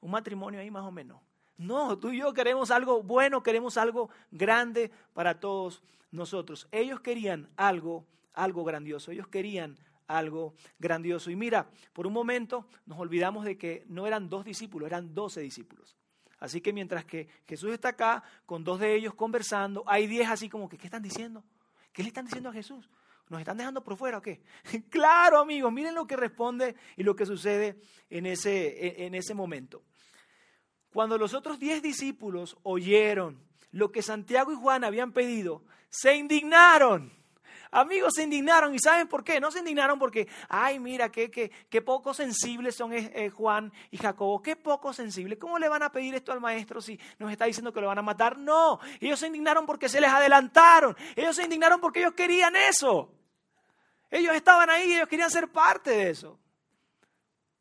Un 0.01 0.11
matrimonio 0.11 0.59
ahí 0.59 0.71
más 0.71 0.83
o 0.83 0.91
menos. 0.91 1.21
No, 1.57 1.97
tú 1.99 2.09
y 2.09 2.19
yo 2.19 2.33
queremos 2.33 2.71
algo 2.71 3.03
bueno, 3.03 3.43
queremos 3.43 3.77
algo 3.77 4.09
grande 4.31 4.91
para 5.13 5.39
todos 5.39 5.81
nosotros. 6.11 6.67
Ellos 6.71 6.99
querían 7.01 7.49
algo, 7.55 8.05
algo 8.33 8.63
grandioso. 8.63 9.11
Ellos 9.11 9.27
querían 9.27 9.77
algo 10.07 10.55
grandioso. 10.79 11.31
Y 11.31 11.35
mira, 11.35 11.69
por 11.93 12.07
un 12.07 12.13
momento 12.13 12.67
nos 12.85 12.99
olvidamos 12.99 13.45
de 13.45 13.57
que 13.57 13.83
no 13.87 14.07
eran 14.07 14.29
dos 14.29 14.45
discípulos, 14.45 14.87
eran 14.87 15.13
doce 15.13 15.41
discípulos. 15.41 15.95
Así 16.39 16.59
que 16.59 16.73
mientras 16.73 17.05
que 17.05 17.27
Jesús 17.47 17.71
está 17.71 17.89
acá 17.89 18.23
con 18.45 18.63
dos 18.63 18.79
de 18.79 18.95
ellos 18.95 19.13
conversando, 19.13 19.83
hay 19.87 20.07
diez 20.07 20.29
así 20.29 20.49
como 20.49 20.67
que, 20.67 20.77
¿qué 20.77 20.87
están 20.87 21.01
diciendo? 21.01 21.43
¿Qué 21.93 22.03
le 22.03 22.09
están 22.09 22.25
diciendo 22.25 22.49
a 22.49 22.53
Jesús? 22.53 22.89
¿Nos 23.29 23.39
están 23.39 23.57
dejando 23.57 23.81
por 23.81 23.95
fuera 23.95 24.17
o 24.17 24.21
qué? 24.21 24.41
claro, 24.89 25.39
amigos, 25.39 25.71
miren 25.71 25.95
lo 25.95 26.05
que 26.05 26.17
responde 26.17 26.75
y 26.97 27.03
lo 27.03 27.15
que 27.15 27.25
sucede 27.25 27.79
en 28.09 28.25
ese, 28.25 29.05
en 29.05 29.15
ese 29.15 29.33
momento. 29.33 29.83
Cuando 30.93 31.17
los 31.17 31.33
otros 31.33 31.59
diez 31.59 31.81
discípulos 31.81 32.55
oyeron 32.61 33.39
lo 33.71 33.91
que 33.91 34.03
Santiago 34.03 34.51
y 34.51 34.55
Juan 34.55 34.83
habían 34.83 35.11
pedido, 35.11 35.63
se 35.89 36.15
indignaron. 36.15 37.11
Amigos, 37.71 38.13
se 38.15 38.21
indignaron. 38.21 38.75
¿Y 38.75 38.79
saben 38.79 39.07
por 39.07 39.23
qué? 39.23 39.39
No 39.39 39.49
se 39.49 39.59
indignaron 39.59 39.97
porque, 39.97 40.27
ay, 40.47 40.77
mira, 40.77 41.11
qué, 41.11 41.31
qué, 41.31 41.49
qué 41.71 41.81
poco 41.81 42.13
sensibles 42.13 42.75
son 42.75 42.93
eh, 42.93 43.11
eh, 43.15 43.29
Juan 43.31 43.73
y 43.89 43.97
Jacobo. 43.97 44.43
Qué 44.43 44.55
poco 44.55 44.93
sensibles. 44.93 45.39
¿Cómo 45.39 45.57
le 45.57 45.67
van 45.67 45.81
a 45.81 45.91
pedir 45.91 46.13
esto 46.13 46.31
al 46.31 46.39
maestro 46.39 46.79
si 46.79 46.99
nos 47.17 47.31
está 47.31 47.45
diciendo 47.45 47.73
que 47.73 47.81
lo 47.81 47.87
van 47.87 47.97
a 47.97 48.03
matar? 48.03 48.37
No, 48.37 48.79
ellos 48.99 49.19
se 49.19 49.25
indignaron 49.25 49.65
porque 49.65 49.89
se 49.89 49.99
les 49.99 50.11
adelantaron. 50.11 50.95
Ellos 51.15 51.35
se 51.35 51.43
indignaron 51.45 51.81
porque 51.81 52.01
ellos 52.01 52.13
querían 52.13 52.55
eso. 52.55 53.11
Ellos 54.11 54.35
estaban 54.35 54.69
ahí 54.69 54.93
ellos 54.93 55.07
querían 55.07 55.31
ser 55.31 55.47
parte 55.47 55.89
de 55.89 56.11
eso. 56.11 56.37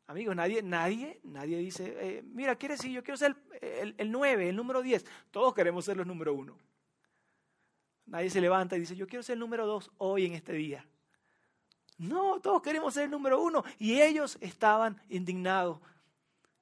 Amigos, 0.07 0.35
nadie, 0.35 0.61
nadie, 0.61 1.19
nadie 1.23 1.57
dice, 1.57 1.95
eh, 1.99 2.23
mira, 2.23 2.55
quiere 2.55 2.75
decir, 2.75 2.91
yo 2.91 3.03
quiero 3.03 3.17
ser 3.17 3.35
el, 3.61 3.95
el, 3.97 4.11
9, 4.11 4.49
el 4.49 4.55
número 4.55 4.81
10. 4.81 5.05
Todos 5.31 5.53
queremos 5.53 5.85
ser 5.85 5.97
los 5.97 6.05
número 6.05 6.33
1. 6.33 6.57
Nadie 8.07 8.29
se 8.29 8.41
levanta 8.41 8.75
y 8.75 8.81
dice, 8.81 8.95
yo 8.95 9.07
quiero 9.07 9.23
ser 9.23 9.33
el 9.33 9.39
número 9.39 9.65
2 9.65 9.91
hoy 9.97 10.25
en 10.25 10.33
este 10.33 10.53
día. 10.53 10.85
No, 11.97 12.41
todos 12.41 12.61
queremos 12.61 12.93
ser 12.93 13.05
el 13.05 13.11
número 13.11 13.41
1. 13.41 13.63
Y 13.79 14.01
ellos 14.01 14.37
estaban 14.41 15.01
indignados, 15.07 15.79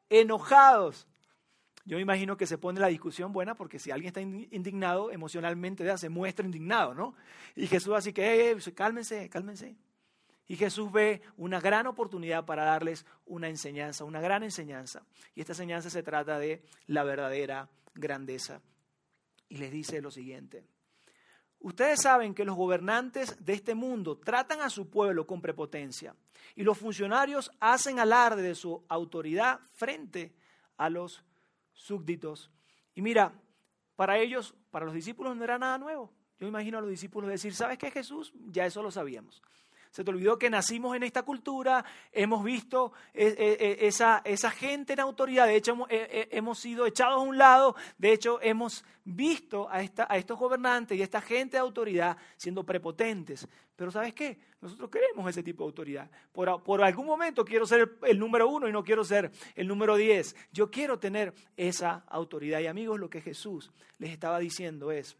enojados. 0.09 1.07
Yo 1.83 1.97
me 1.97 2.03
imagino 2.03 2.37
que 2.37 2.45
se 2.45 2.59
pone 2.59 2.79
la 2.79 2.87
discusión 2.87 3.33
buena 3.33 3.55
porque 3.55 3.79
si 3.79 3.89
alguien 3.89 4.09
está 4.09 4.21
indignado 4.21 5.11
emocionalmente, 5.11 5.97
se 5.97 6.09
muestra 6.09 6.45
indignado, 6.45 6.93
¿no? 6.93 7.15
Y 7.55 7.65
Jesús 7.65 7.93
así 7.95 8.13
que, 8.13 8.51
eh, 8.51 8.57
cálmense, 8.75 9.29
cálmense. 9.29 9.75
Y 10.51 10.57
Jesús 10.57 10.91
ve 10.91 11.21
una 11.37 11.61
gran 11.61 11.87
oportunidad 11.87 12.43
para 12.43 12.65
darles 12.65 13.05
una 13.25 13.47
enseñanza, 13.47 14.03
una 14.03 14.19
gran 14.19 14.43
enseñanza. 14.43 15.01
Y 15.33 15.39
esta 15.39 15.53
enseñanza 15.53 15.89
se 15.89 16.03
trata 16.03 16.39
de 16.39 16.61
la 16.87 17.05
verdadera 17.05 17.69
grandeza. 17.93 18.61
Y 19.47 19.55
les 19.55 19.71
dice 19.71 20.01
lo 20.01 20.11
siguiente. 20.11 20.65
Ustedes 21.59 22.01
saben 22.01 22.33
que 22.33 22.43
los 22.43 22.57
gobernantes 22.57 23.45
de 23.45 23.53
este 23.53 23.75
mundo 23.75 24.17
tratan 24.17 24.59
a 24.59 24.69
su 24.69 24.89
pueblo 24.89 25.25
con 25.25 25.41
prepotencia 25.41 26.17
y 26.53 26.63
los 26.63 26.77
funcionarios 26.77 27.49
hacen 27.61 27.99
alarde 27.99 28.41
de 28.41 28.55
su 28.55 28.83
autoridad 28.89 29.61
frente 29.75 30.35
a 30.75 30.89
los 30.89 31.23
súbditos. 31.71 32.51
Y 32.93 33.01
mira, 33.01 33.31
para 33.95 34.17
ellos, 34.17 34.53
para 34.69 34.83
los 34.83 34.93
discípulos 34.93 35.33
no 35.33 35.45
era 35.45 35.57
nada 35.57 35.77
nuevo. 35.77 36.11
Yo 36.41 36.45
imagino 36.45 36.77
a 36.77 36.81
los 36.81 36.89
discípulos 36.89 37.29
decir, 37.29 37.55
¿sabes 37.55 37.77
qué 37.77 37.89
Jesús? 37.89 38.33
Ya 38.49 38.65
eso 38.65 38.83
lo 38.83 38.91
sabíamos. 38.91 39.41
Se 39.91 40.05
te 40.05 40.09
olvidó 40.09 40.39
que 40.39 40.49
nacimos 40.49 40.95
en 40.95 41.03
esta 41.03 41.23
cultura, 41.23 41.83
hemos 42.13 42.43
visto 42.43 42.93
eh, 43.13 43.35
eh, 43.37 43.77
esa, 43.81 44.21
esa 44.23 44.49
gente 44.49 44.93
en 44.93 45.01
autoridad, 45.01 45.47
de 45.47 45.57
hecho 45.57 45.85
hemos, 45.89 46.59
sido 46.59 46.85
echados 46.85 47.15
a 47.15 47.27
un 47.27 47.37
lado, 47.37 47.75
de 47.97 48.13
hecho 48.13 48.39
hemos 48.41 48.85
visto 49.03 49.69
a, 49.69 49.83
esta, 49.83 50.07
a 50.09 50.17
estos 50.17 50.39
gobernantes 50.39 50.97
y 50.97 51.01
a 51.01 51.03
esta 51.03 51.19
gente 51.19 51.57
de 51.57 51.61
autoridad 51.61 52.15
siendo 52.37 52.63
prepotentes. 52.63 53.47
Pero 53.75 53.91
¿sabes 53.91 54.13
qué? 54.13 54.37
Nosotros 54.61 54.89
queremos 54.89 55.27
ese 55.29 55.43
tipo 55.43 55.63
de 55.63 55.69
autoridad. 55.69 56.09
Por, 56.31 56.61
por 56.63 56.83
algún 56.83 57.07
momento 57.07 57.43
quiero 57.43 57.65
ser 57.65 57.97
el, 58.03 58.19
número 58.19 58.47
uno 58.47 58.69
y 58.69 58.71
no 58.71 58.83
quiero 58.83 59.03
ser 59.03 59.31
el 59.55 59.67
número 59.67 59.95
diez. 59.95 60.35
Yo 60.51 60.69
quiero 60.69 60.99
tener 60.99 61.33
esa 61.57 62.05
autoridad. 62.07 62.59
Y 62.59 62.67
amigos, 62.67 62.99
lo 62.99 63.09
que 63.09 63.21
Jesús 63.21 63.71
les 63.97 64.11
estaba 64.11 64.39
diciendo 64.39 64.91
es, 64.91 65.17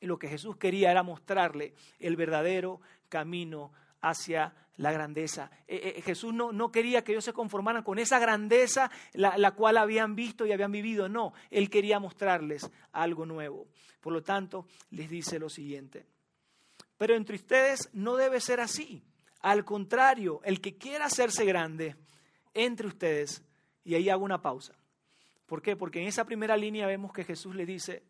lo 0.00 0.18
que 0.18 0.28
Jesús 0.28 0.58
quería 0.58 0.90
era 0.90 1.02
mostrarle 1.02 1.74
el 1.98 2.16
verdadero 2.16 2.80
camino 3.08 3.72
hacia 4.08 4.54
la 4.76 4.92
grandeza. 4.92 5.50
Eh, 5.66 5.94
eh, 5.96 6.02
Jesús 6.02 6.32
no, 6.32 6.52
no, 6.52 6.70
quería 6.70 7.02
que 7.02 7.12
ellos 7.12 7.24
se 7.24 7.32
conformaran 7.32 7.82
con 7.82 7.98
esa 7.98 8.18
grandeza 8.18 8.90
la, 9.14 9.36
la, 9.38 9.52
cual 9.52 9.78
habían 9.78 10.14
visto 10.14 10.46
y 10.46 10.52
habían 10.52 10.72
vivido. 10.72 11.08
No, 11.08 11.32
Él 11.50 11.70
quería 11.70 11.98
mostrarles 11.98 12.70
algo 12.92 13.24
nuevo. 13.26 13.66
Por 14.00 14.12
lo 14.12 14.22
tanto, 14.22 14.66
les 14.90 15.08
dice 15.08 15.38
lo 15.38 15.48
siguiente. 15.48 16.06
Pero 16.98 17.14
entre 17.14 17.36
ustedes 17.36 17.90
no 17.92 18.16
debe 18.16 18.40
ser 18.40 18.60
así. 18.60 19.02
Al 19.40 19.64
contrario, 19.64 20.40
el 20.44 20.60
que 20.60 20.76
quiera 20.76 21.06
hacerse 21.06 21.44
grande 21.44 21.96
entre 22.54 22.86
ustedes, 22.86 23.44
y 23.84 23.94
ahí 23.94 24.08
hago 24.08 24.24
una 24.24 24.40
pausa. 24.40 24.74
¿Por 25.46 25.62
qué? 25.62 25.76
Porque 25.76 26.00
en 26.00 26.08
esa 26.08 26.24
primera 26.24 26.56
línea 26.56 26.86
vemos 26.86 27.12
que 27.12 27.24
Jesús 27.24 27.54
le 27.54 27.66
dice, 27.66 28.02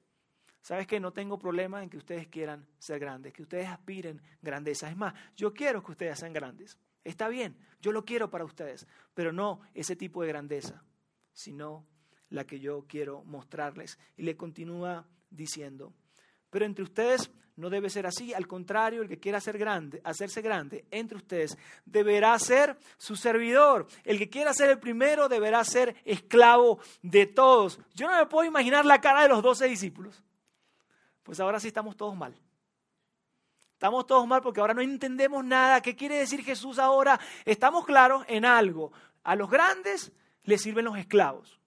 ¿Sabes 0.67 0.89
que 0.89 0.99
no 0.99 1.13
tengo 1.13 1.39
problema 1.39 1.81
en 1.81 1.89
que 1.89 1.97
ustedes 1.97 2.27
quieran 2.27 2.67
ser 2.77 2.99
grandes, 2.99 3.33
que 3.33 3.43
ustedes 3.43 3.69
aspiren 3.69 4.21
grandeza? 4.43 4.91
Es 4.91 4.97
más, 4.97 5.15
yo 5.37 5.55
quiero 5.55 5.81
que 5.81 5.93
ustedes 5.93 6.19
sean 6.19 6.33
grandes. 6.33 6.77
Está 7.05 7.29
bien, 7.29 7.57
yo 7.81 7.93
lo 7.93 8.05
quiero 8.05 8.31
para 8.31 8.45
ustedes, 8.45 8.85
pero 9.15 9.33
no 9.33 9.61
ese 9.75 9.95
tipo 9.95 10.23
de 10.23 10.29
grandeza, 10.29 10.83
sino 11.33 11.87
la 12.31 12.49
que 12.49 12.59
yo 12.59 12.85
quiero 12.89 13.23
mostrarles. 13.23 13.97
Y 14.17 14.25
le 14.25 14.37
continúa 14.37 15.07
diciendo, 15.31 15.93
pero 16.51 16.65
entre 16.65 16.83
ustedes 16.83 17.31
no 17.55 17.71
debe 17.71 17.89
ser 17.89 18.05
así, 18.05 18.35
al 18.35 18.49
contrario, 18.49 19.03
el 19.03 19.09
que 19.09 19.21
quiera 19.21 19.41
ser 19.41 19.59
grande, 19.59 20.01
hacerse 20.03 20.43
grande 20.43 20.85
entre 20.91 21.17
ustedes 21.17 21.57
deberá 21.85 22.37
ser 22.41 22.77
su 22.97 23.15
servidor. 23.15 23.87
El 24.03 24.19
que 24.19 24.29
quiera 24.29 24.53
ser 24.53 24.71
el 24.71 24.81
primero 24.81 25.29
deberá 25.29 25.63
ser 25.63 25.95
esclavo 26.05 26.81
de 27.03 27.27
todos. 27.27 27.79
Yo 27.95 28.11
no 28.11 28.19
me 28.19 28.27
puedo 28.27 28.49
imaginar 28.49 28.85
la 28.85 29.01
cara 29.01 29.23
de 29.23 29.29
los 29.29 29.45
doce 29.45 29.69
discípulos 29.69 30.25
pues 31.27 31.41
ahora 31.41 31.59
sí 31.59 31.67
estamos 31.67 31.97
todos 31.97 32.17
mal. 32.17 32.33
Estamos 33.73 34.07
todos 34.07 34.27
mal 34.29 34.41
porque 34.41 34.61
ahora 34.61 34.75
no 34.75 34.81
entendemos 34.81 35.45
nada. 35.45 35.83
¿Qué 35.83 35.97
quiere 35.97 36.15
decir 36.15 36.45
Jesús 36.45 36.79
ahora? 36.79 37.19
Estamos 37.45 37.85
claros 37.85 38.25
en 38.29 38.45
algo. 38.45 38.93
A 39.25 39.35
los 39.35 39.51
grandes 39.51 40.13
les 40.45 40.63
sirven 40.63 40.85
los 40.85 40.97
esclavos. 40.97 41.59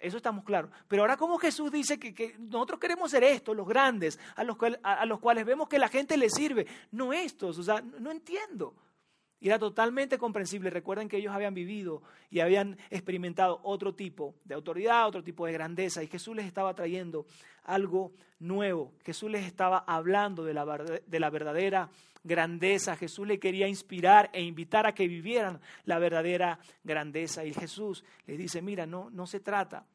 Eso 0.00 0.16
estamos 0.16 0.44
claros. 0.44 0.72
Pero 0.88 1.02
ahora 1.02 1.16
como 1.16 1.38
Jesús 1.38 1.70
dice 1.70 2.00
que, 2.00 2.34
nosotros 2.40 2.80
queremos 2.80 3.12
ser 3.12 3.22
estos, 3.22 3.56
los 3.56 3.68
grandes, 3.68 4.18
a 4.34 4.42
los, 4.42 4.56
a 4.82 5.06
los 5.06 5.20
cuales 5.20 5.46
vemos 5.46 5.68
que 5.68 5.78
la 5.78 5.88
gente 5.88 6.16
les 6.16 6.34
sirve, 6.34 6.66
no 6.90 7.12
estos. 7.12 7.58
O 7.58 7.62
sea, 7.62 7.80
no 7.80 8.10
entiendo. 8.10 8.74
Y 9.38 9.48
era 9.48 9.58
totalmente 9.58 10.18
comprensible. 10.18 10.70
Recuerden 10.70 11.08
que 11.08 11.18
ellos 11.18 11.34
habían 11.34 11.54
vivido 11.54 12.02
y 12.30 12.40
habían 12.40 12.78
experimentado 12.90 13.60
otro 13.64 13.94
tipo 13.94 14.34
de 14.44 14.54
autoridad, 14.54 15.06
otro 15.06 15.22
tipo 15.22 15.46
de 15.46 15.52
grandeza. 15.52 16.02
Y 16.02 16.06
Jesús 16.06 16.34
les 16.34 16.46
estaba 16.46 16.74
trayendo 16.74 17.26
algo 17.64 18.12
nuevo. 18.38 18.94
Jesús 19.04 19.30
les 19.30 19.44
estaba 19.44 19.78
hablando 19.86 20.44
de 20.44 20.54
la, 20.54 20.64
de 21.06 21.20
la 21.20 21.30
verdadera 21.30 21.90
grandeza. 22.24 22.96
Jesús 22.96 23.26
le 23.26 23.38
quería 23.38 23.68
inspirar 23.68 24.30
e 24.32 24.42
invitar 24.42 24.86
a 24.86 24.94
que 24.94 25.06
vivieran 25.06 25.60
la 25.84 25.98
verdadera 25.98 26.58
grandeza. 26.82 27.44
Y 27.44 27.52
Jesús 27.52 28.04
les 28.26 28.38
dice, 28.38 28.62
mira, 28.62 28.86
no, 28.86 29.10
no 29.10 29.26
se 29.26 29.40
trata 29.40 29.86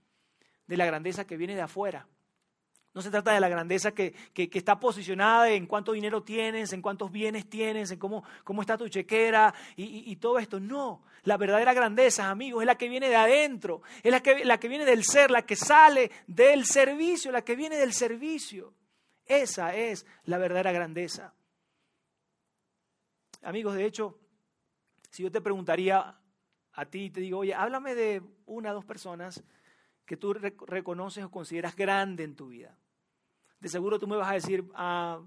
de 0.68 0.78
la 0.78 0.86
grandeza 0.86 1.26
que 1.26 1.38
viene 1.38 1.56
de 1.56 1.62
afuera. 1.62 2.08
No 2.94 3.02
se 3.02 3.10
trata 3.10 3.32
de 3.34 3.40
la 3.40 3.48
grandeza 3.48 3.94
que, 3.94 4.14
está 4.36 4.80
posicionada 4.80 5.50
en 5.50 5.66
cuánto 5.66 5.94
dinero 5.94 6.24
tienes, 6.24 6.74
en 6.74 6.82
cuántos 6.82 7.10
bienes 7.10 7.50
tienes, 7.50 7.92
en 7.92 8.00
cómo, 8.00 8.24
cómo 8.44 8.62
está 8.62 8.78
tu 8.78 8.90
chequera 8.90 9.54
y, 9.78 10.16
todo 10.18 10.40
esto. 10.40 10.60
No, 10.60 11.04
la 11.24 11.38
verdadera 11.38 11.74
grandeza, 11.74 12.30
amigos, 12.30 12.64
es 12.64 12.68
la 12.68 12.78
que 12.78 12.90
viene 12.90 13.08
de 13.08 13.16
adentro, 13.16 13.82
es 14.04 14.12
la 14.12 14.22
que, 14.22 14.44
la 14.44 14.60
que 14.60 14.68
viene 14.68 14.84
del 14.84 15.06
ser, 15.06 15.32
la 15.32 15.44
que 15.44 15.56
sale 15.56 16.12
del 16.28 16.66
servicio, 16.66 17.32
la 17.32 17.44
que 17.44 17.56
viene 17.56 17.78
del 17.78 17.94
servicio. 17.94 18.74
Esa 19.26 19.74
es 19.74 20.06
la 20.26 20.38
verdadera 20.38 20.74
grandeza. 20.74 21.34
Amigos, 23.44 23.76
de 23.76 23.86
hecho, 23.86 24.20
si 25.10 25.24
yo 25.24 25.32
te 25.32 25.40
preguntaría 25.40 26.18
a 26.74 26.86
ti, 26.86 27.10
te 27.10 27.22
digo, 27.22 27.40
oye, 27.40 27.54
háblame 27.54 27.96
de 27.96 28.22
una 28.46 28.72
o 28.72 28.76
dos 28.76 28.86
personas 28.86 29.42
que 30.12 30.18
tú 30.18 30.34
reconoces 30.34 31.24
o 31.24 31.32
consideras 31.32 31.74
grande 31.74 32.26
en 32.26 32.36
tu 32.36 32.50
vida. 32.50 32.78
De 33.62 33.70
seguro 33.70 33.98
tú 33.98 34.08
me 34.08 34.18
vas 34.18 34.30
a 34.30 34.34
decir, 34.34 34.62
ah, 34.76 35.22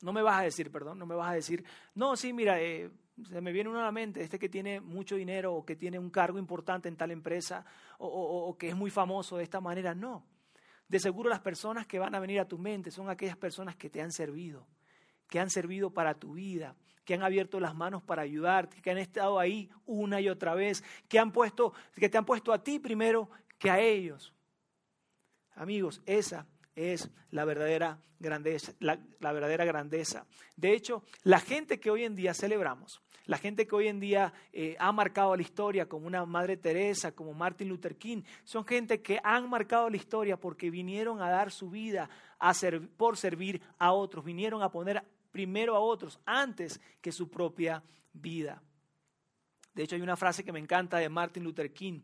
no 0.00 0.12
me 0.14 0.22
vas 0.22 0.40
a 0.40 0.44
decir, 0.44 0.72
perdón, 0.72 0.98
no 0.98 1.04
me 1.04 1.14
vas 1.14 1.32
a 1.32 1.34
decir, 1.34 1.62
no, 1.94 2.16
sí, 2.16 2.32
mira, 2.32 2.58
eh, 2.58 2.90
se 3.28 3.42
me 3.42 3.52
viene 3.52 3.68
uno 3.68 3.80
a 3.80 3.84
la 3.84 3.92
mente, 3.92 4.22
este 4.22 4.38
que 4.38 4.48
tiene 4.48 4.80
mucho 4.80 5.16
dinero 5.16 5.52
o 5.52 5.62
que 5.62 5.76
tiene 5.76 5.98
un 5.98 6.08
cargo 6.08 6.38
importante 6.38 6.88
en 6.88 6.96
tal 6.96 7.10
empresa 7.10 7.66
o, 7.98 8.06
o 8.08 8.56
que 8.56 8.70
es 8.70 8.74
muy 8.74 8.90
famoso 8.90 9.36
de 9.36 9.42
esta 9.42 9.60
manera. 9.60 9.94
No. 9.94 10.24
De 10.88 10.98
seguro 10.98 11.28
las 11.28 11.40
personas 11.40 11.86
que 11.86 11.98
van 11.98 12.14
a 12.14 12.18
venir 12.18 12.40
a 12.40 12.48
tu 12.48 12.56
mente 12.56 12.90
son 12.90 13.10
aquellas 13.10 13.36
personas 13.36 13.76
que 13.76 13.90
te 13.90 14.00
han 14.00 14.10
servido, 14.10 14.66
que 15.28 15.38
han 15.38 15.50
servido 15.50 15.92
para 15.92 16.14
tu 16.14 16.32
vida, 16.32 16.76
que 17.04 17.12
han 17.12 17.22
abierto 17.22 17.60
las 17.60 17.74
manos 17.74 18.02
para 18.02 18.22
ayudarte, 18.22 18.80
que 18.80 18.90
han 18.90 18.96
estado 18.96 19.38
ahí 19.38 19.68
una 19.84 20.18
y 20.18 20.30
otra 20.30 20.54
vez, 20.54 20.82
que, 21.10 21.18
han 21.18 21.30
puesto, 21.30 21.74
que 21.94 22.08
te 22.08 22.16
han 22.16 22.24
puesto 22.24 22.54
a 22.54 22.64
ti 22.64 22.78
primero 22.78 23.28
que 23.60 23.70
a 23.70 23.78
ellos. 23.78 24.34
Amigos, 25.54 26.02
esa 26.06 26.46
es 26.74 27.10
la 27.30 27.44
verdadera 27.44 28.00
grandeza, 28.18 28.72
la, 28.80 28.96
verdadera 29.20 29.66
grandeza. 29.66 30.26
De 30.56 30.72
hecho, 30.72 31.04
la 31.24 31.38
gente 31.40 31.78
que 31.78 31.90
hoy 31.90 32.04
en 32.04 32.16
día 32.16 32.32
celebramos, 32.32 33.02
la 33.26 33.36
gente 33.36 33.66
que 33.66 33.76
hoy 33.76 33.88
en 33.88 34.00
día 34.00 34.32
eh, 34.52 34.76
ha 34.80 34.90
marcado 34.92 35.36
la 35.36 35.42
historia, 35.42 35.86
como 35.86 36.06
una 36.06 36.24
Madre 36.24 36.56
Teresa, 36.56 37.12
como 37.12 37.34
Martin 37.34 37.68
Luther 37.68 37.96
King, 37.98 38.22
son 38.44 38.64
gente 38.64 39.02
que 39.02 39.20
han 39.22 39.48
marcado 39.48 39.90
la 39.90 39.96
historia 39.98 40.40
porque 40.40 40.70
vinieron 40.70 41.20
a 41.20 41.28
dar 41.28 41.52
su 41.52 41.68
vida 41.68 42.08
por 42.96 43.18
servir 43.18 43.60
a 43.78 43.92
otros, 43.92 44.24
vinieron 44.24 44.62
a 44.62 44.70
poner 44.70 45.04
primero 45.30 45.76
a 45.76 45.80
otros 45.80 46.18
antes 46.24 46.80
que 47.02 47.12
su 47.12 47.28
propia 47.28 47.84
vida. 48.14 48.62
De 49.74 49.82
hecho, 49.82 49.96
hay 49.96 50.02
una 50.02 50.16
frase 50.16 50.44
que 50.44 50.52
me 50.52 50.58
encanta 50.58 50.96
de 50.96 51.10
Martin 51.10 51.44
Luther 51.44 51.74
King 51.74 52.00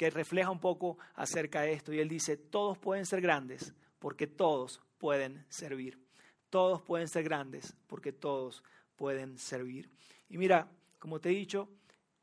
que 0.00 0.08
refleja 0.08 0.48
un 0.50 0.60
poco 0.60 0.96
acerca 1.14 1.60
de 1.60 1.74
esto. 1.74 1.92
Y 1.92 1.98
él 1.98 2.08
dice, 2.08 2.38
todos 2.38 2.78
pueden 2.78 3.04
ser 3.04 3.20
grandes 3.20 3.74
porque 3.98 4.26
todos 4.26 4.80
pueden 4.96 5.44
servir. 5.50 6.02
Todos 6.48 6.80
pueden 6.80 7.06
ser 7.06 7.22
grandes 7.22 7.76
porque 7.86 8.10
todos 8.10 8.64
pueden 8.96 9.36
servir. 9.36 9.90
Y 10.30 10.38
mira, 10.38 10.70
como 10.98 11.20
te 11.20 11.28
he 11.28 11.32
dicho, 11.32 11.68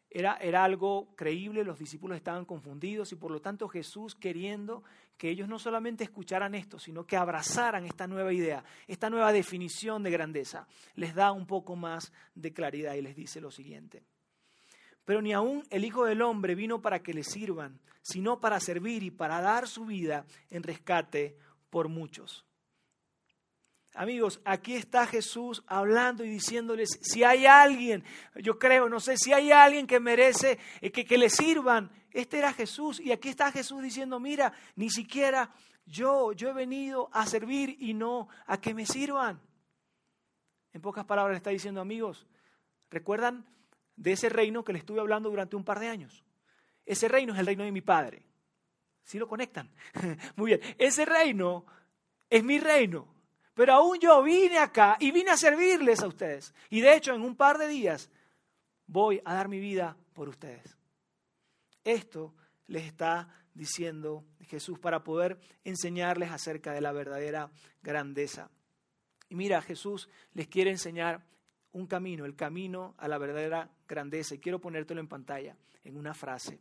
era, 0.10 0.38
era, 0.38 0.64
algo 0.64 1.14
creíble, 1.16 1.64
los 1.64 1.78
discípulos 1.78 2.18
estaban 2.18 2.46
confundidos 2.46 3.12
y 3.12 3.16
por 3.16 3.30
lo 3.30 3.42
tanto 3.42 3.70
Jesús 3.70 4.16
queriendo 4.16 4.84
que 5.16 5.30
ellos 5.30 5.48
no 5.48 5.60
solamente 5.60 6.04
escucharan 6.04 6.56
esto, 6.56 6.80
sino 6.80 7.06
que 7.06 7.16
abrazaran 7.16 7.86
esta 7.86 8.08
nueva 8.08 8.34
idea, 8.34 8.64
esta 8.88 9.12
nueva 9.12 9.32
definición 9.32 10.02
de 10.02 10.10
grandeza, 10.10 10.68
les 10.96 11.14
da 11.14 11.32
un 11.32 11.46
poco 11.46 11.76
más 11.76 12.12
de 12.34 12.54
claridad 12.54 12.96
y 12.96 13.04
les 13.04 13.16
dice 13.16 13.40
lo 13.40 13.52
siguiente. 13.52 14.02
Pero 15.08 15.22
ni 15.22 15.32
aún 15.32 15.66
el 15.70 15.86
Hijo 15.86 16.04
del 16.04 16.22
Hombre 16.22 16.54
vino 16.54 16.82
para 16.82 17.02
que 17.02 17.14
le 17.14 17.24
sirvan, 17.24 17.80
sino 18.02 18.42
para 18.42 18.60
servir 18.60 19.04
y 19.04 19.10
para 19.10 19.40
dar 19.40 19.66
su 19.66 19.86
vida 19.86 20.26
en 20.50 20.64
rescate 20.64 21.38
por 21.70 21.88
muchos. 21.88 22.46
Amigos, 23.94 24.42
aquí 24.44 24.76
está 24.76 25.08
Jesús 25.08 25.64
hablando 25.66 26.26
y 26.26 26.30
diciéndoles, 26.30 26.90
si 27.02 27.24
hay 27.24 27.46
alguien, 27.46 28.04
yo 28.36 28.60
creo, 28.60 28.90
no 28.90 29.00
sé, 29.00 29.16
si 29.16 29.32
hay 29.32 29.50
alguien 29.50 29.88
que 29.88 30.02
merece 30.02 30.60
eh, 30.82 30.92
que, 30.92 31.06
que 31.06 31.18
le 31.18 31.30
sirvan, 31.30 31.90
este 32.12 32.40
era 32.40 32.52
Jesús. 32.52 33.00
Y 33.00 33.14
aquí 33.14 33.30
está 33.30 33.50
Jesús 33.50 33.82
diciendo, 33.82 34.20
mira, 34.20 34.52
ni 34.76 34.90
siquiera 34.90 35.54
yo, 35.86 36.34
yo 36.34 36.50
he 36.50 36.54
venido 36.54 37.10
a 37.14 37.26
servir 37.26 37.78
y 37.80 37.94
no 37.94 38.28
a 38.46 38.60
que 38.60 38.74
me 38.74 38.86
sirvan. 38.86 39.40
En 40.74 40.82
pocas 40.82 41.06
palabras 41.06 41.38
está 41.38 41.52
diciendo, 41.52 41.80
amigos, 41.80 42.28
¿recuerdan 42.90 43.46
de 43.98 44.14
ese 44.14 44.30
reino 44.30 44.64
que 44.64 44.72
le 44.72 44.80
estuve 44.80 45.02
hablando 45.02 45.30
durante 45.30 45.56
un 45.56 45.66
par 45.66 45.80
de 45.80 45.90
años. 45.90 46.24
Ese 46.86 47.10
reino 47.10 47.34
es 47.34 47.40
el 47.40 47.46
reino 47.46 47.66
de 47.66 47.72
mi 47.72 47.82
Padre. 47.82 48.24
¿Sí 49.04 49.20
lo 49.20 49.28
conectan? 49.28 49.70
Muy 50.38 50.52
bien. 50.52 50.76
Ese 50.78 51.04
reino 51.04 51.66
es 52.30 52.44
mi 52.44 52.60
reino. 52.60 53.14
Pero 53.54 53.74
aún 53.74 54.00
yo 54.00 54.22
vine 54.22 54.60
acá 54.60 54.98
y 55.00 55.12
vine 55.12 55.32
a 55.32 55.38
servirles 55.38 56.02
a 56.02 56.08
ustedes. 56.08 56.54
Y 56.70 56.80
de 56.80 56.96
hecho, 56.96 57.14
en 57.14 57.24
un 57.24 57.36
par 57.36 57.58
de 57.58 57.68
días 57.68 58.10
voy 58.86 59.22
a 59.26 59.34
dar 59.34 59.50
mi 59.50 59.60
vida 59.60 59.98
por 60.14 60.30
ustedes. 60.30 60.78
Esto 61.84 62.36
les 62.68 62.86
está 62.86 63.28
diciendo 63.54 64.26
Jesús 64.48 64.78
para 64.78 65.04
poder 65.04 65.40
enseñarles 65.64 66.32
acerca 66.32 66.72
de 66.72 66.82
la 66.82 66.92
verdadera 66.92 67.50
grandeza. 67.82 68.52
Y 69.30 69.36
mira, 69.36 69.62
Jesús 69.62 70.08
les 70.34 70.48
quiere 70.48 70.70
enseñar 70.70 71.26
un 71.78 71.88
camino, 71.88 72.26
el 72.26 72.36
camino 72.36 72.96
a 72.98 73.08
la 73.08 73.18
verdadera 73.18 73.70
grandeza. 73.88 74.36
Y 74.36 74.40
quiero 74.40 74.60
ponértelo 74.60 75.00
en 75.00 75.08
pantalla, 75.08 75.56
en 75.84 75.98
una 75.98 76.14
frase. 76.14 76.60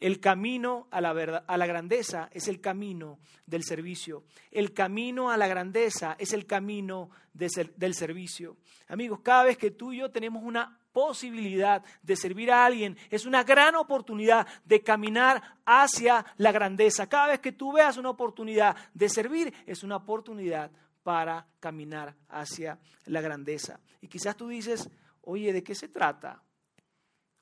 El 0.00 0.18
camino 0.18 0.88
a 0.90 1.00
la, 1.00 1.10
a 1.10 1.56
la 1.56 1.66
grandeza 1.66 2.28
es 2.32 2.48
el 2.48 2.60
camino 2.60 3.20
del 3.46 3.62
servicio. 3.62 4.24
El 4.50 4.72
camino 4.72 5.30
a 5.30 5.36
la 5.36 5.46
grandeza 5.46 6.16
es 6.18 6.32
el 6.32 6.46
camino 6.46 7.10
del 7.32 7.94
servicio. 7.94 8.56
Amigos, 8.88 9.20
cada 9.20 9.44
vez 9.44 9.56
que 9.56 9.70
tú 9.70 9.92
y 9.92 9.98
yo 9.98 10.10
tenemos 10.10 10.42
una 10.42 10.76
posibilidad 10.92 11.82
de 12.02 12.16
servir 12.16 12.50
a 12.50 12.66
alguien, 12.66 12.96
es 13.10 13.26
una 13.26 13.44
gran 13.44 13.76
oportunidad 13.76 14.46
de 14.64 14.82
caminar 14.82 15.42
hacia 15.64 16.24
la 16.36 16.52
grandeza. 16.52 17.08
Cada 17.08 17.28
vez 17.28 17.40
que 17.40 17.52
tú 17.52 17.72
veas 17.72 17.96
una 17.96 18.10
oportunidad 18.10 18.76
de 18.94 19.08
servir, 19.08 19.54
es 19.66 19.82
una 19.82 19.96
oportunidad 19.96 20.70
para 21.02 21.46
caminar 21.60 22.14
hacia 22.28 22.78
la 23.06 23.20
grandeza. 23.20 23.80
Y 24.00 24.08
quizás 24.08 24.36
tú 24.36 24.48
dices, 24.48 24.88
oye, 25.22 25.52
¿de 25.52 25.62
qué 25.62 25.74
se 25.74 25.88
trata? 25.88 26.42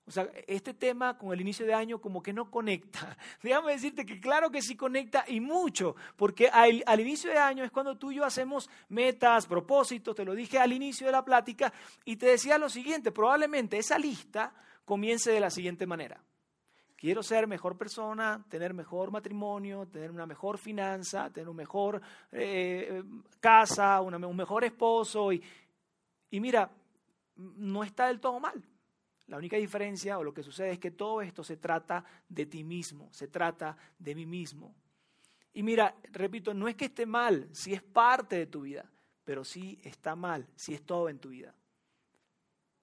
O 0.07 0.13
sea, 0.13 0.29
este 0.49 0.75
tema 0.75 1.17
con 1.17 1.33
el 1.33 1.41
inicio 1.41 1.65
de 1.65 1.73
año 1.73 2.01
como 2.01 2.21
que 2.21 2.33
no 2.33 2.51
conecta. 2.51 3.17
Déjame 3.43 3.73
decirte 3.73 4.05
que 4.05 4.19
claro 4.19 4.51
que 4.51 4.61
sí 4.61 4.75
conecta 4.75 5.25
y 5.29 5.41
mucho, 5.41 5.95
porque 6.17 6.49
al, 6.49 6.83
al, 6.87 7.01
inicio 7.01 7.31
de 7.31 7.39
año 7.39 7.63
es 7.63 7.71
cuando 7.71 7.97
tú 7.97 8.11
y 8.11 8.17
yo 8.17 8.25
hacemos 8.25 8.69
metas, 8.89 9.47
propósitos, 9.47 10.17
te 10.17 10.25
lo 10.25 10.35
dije 10.35 10.59
al 10.59 10.73
inicio 10.73 11.07
de 11.07 11.13
la 11.13 11.25
plática, 11.25 11.73
y 12.05 12.17
te 12.17 12.27
decía 12.27 12.59
lo 12.59 12.69
siguiente, 12.69 13.13
probablemente 13.13 13.79
esa 13.79 13.99
lista 13.99 14.53
comience 14.85 15.31
de 15.31 15.41
la 15.41 15.51
siguiente 15.51 15.87
manera. 15.87 16.21
Quiero 17.01 17.23
ser 17.23 17.47
mejor 17.47 17.79
persona, 17.79 18.45
tener 18.51 18.75
mejor 18.75 19.11
matrimonio, 19.11 19.87
tener 19.87 20.11
una 20.11 20.27
mejor 20.27 20.59
finanza, 20.59 21.31
tener 21.31 21.49
una 21.49 21.57
mejor 21.57 21.99
eh, 22.31 23.03
casa, 23.41 24.03
un 24.03 24.37
mejor 24.37 24.65
esposo. 24.65 25.33
Y, 25.33 25.43
y 26.31 26.41
mira, 26.41 26.71
no 27.37 27.83
está 27.85 28.09
del 28.09 28.21
todo 28.21 28.39
mal. 28.39 28.63
La 29.29 29.39
única 29.39 29.57
diferencia 29.57 30.19
o 30.19 30.25
lo 30.25 30.35
que 30.35 30.43
sucede 30.43 30.73
es 30.73 30.79
que 30.79 30.91
todo 30.91 31.23
esto 31.23 31.43
se 31.43 31.57
trata 31.57 32.05
de 32.29 32.45
ti 32.45 32.63
mismo, 32.63 33.09
se 33.13 33.29
trata 33.29 33.79
de 33.99 34.15
mí 34.15 34.27
mismo. 34.27 34.75
Y 35.55 35.63
mira, 35.63 35.97
repito, 36.13 36.53
no 36.53 36.69
es 36.69 36.77
que 36.77 36.85
esté 36.85 37.07
mal 37.07 37.49
si 37.53 37.73
es 37.73 37.81
parte 37.81 38.37
de 38.37 38.47
tu 38.47 38.61
vida, 38.61 38.85
pero 39.25 39.43
sí 39.43 39.81
está 39.85 40.17
mal 40.17 40.47
si 40.55 40.75
es 40.75 40.83
todo 40.83 41.09
en 41.09 41.19
tu 41.19 41.31
vida. 41.31 41.55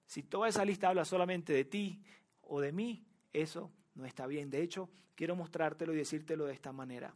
Si 0.08 0.23
toda 0.23 0.47
esa 0.47 0.65
lista 0.65 0.89
habla 0.89 1.06
solamente 1.06 1.53
de 1.53 1.65
ti 1.65 2.01
o 2.41 2.60
de 2.60 2.71
mí, 2.71 3.06
eso 3.32 3.71
no 3.97 4.05
está 4.05 4.27
bien. 4.27 4.49
De 4.49 4.62
hecho, 4.62 4.89
quiero 5.15 5.36
mostrártelo 5.36 5.93
y 5.93 5.97
decírtelo 5.97 6.45
de 6.45 6.53
esta 6.53 6.71
manera. 6.71 7.13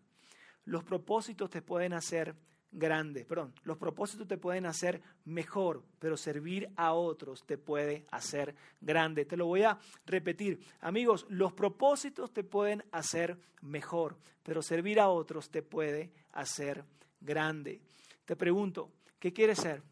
Los 0.66 0.84
propósitos 0.84 1.50
te 1.50 1.62
pueden 1.62 1.94
hacer 1.94 2.36
grande, 2.72 3.26
perdón, 3.26 3.54
los 3.64 3.78
propósitos 3.78 4.28
te 4.28 4.38
pueden 4.38 4.66
hacer 4.66 5.02
mejor, 5.26 5.84
pero 6.00 6.16
servir 6.16 6.72
a 6.78 6.94
otros 6.94 7.46
te 7.46 7.58
puede 7.58 8.06
hacer 8.12 8.56
grande. 8.80 9.26
Te 9.26 9.38
lo 9.38 9.46
voy 9.46 9.64
a 9.64 9.78
repetir. 10.06 10.60
Amigos, 10.80 11.26
los 11.30 11.54
propósitos 11.54 12.32
te 12.32 12.44
pueden 12.44 12.84
hacer 12.92 13.38
mejor, 13.62 14.18
pero 14.44 14.62
servir 14.62 15.00
a 15.00 15.10
otros 15.10 15.50
te 15.50 15.62
puede 15.62 16.12
hacer 16.32 16.84
grande. 17.20 17.82
Te 18.26 18.36
pregunto, 18.36 18.92
¿qué 19.20 19.34
quieres 19.34 19.60
ser? 19.60 19.84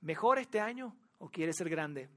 ¿Mejor 0.00 0.38
este 0.38 0.60
año 0.60 0.96
o 1.18 1.28
quieres 1.28 1.56
ser 1.56 1.68
grande? 1.68 2.08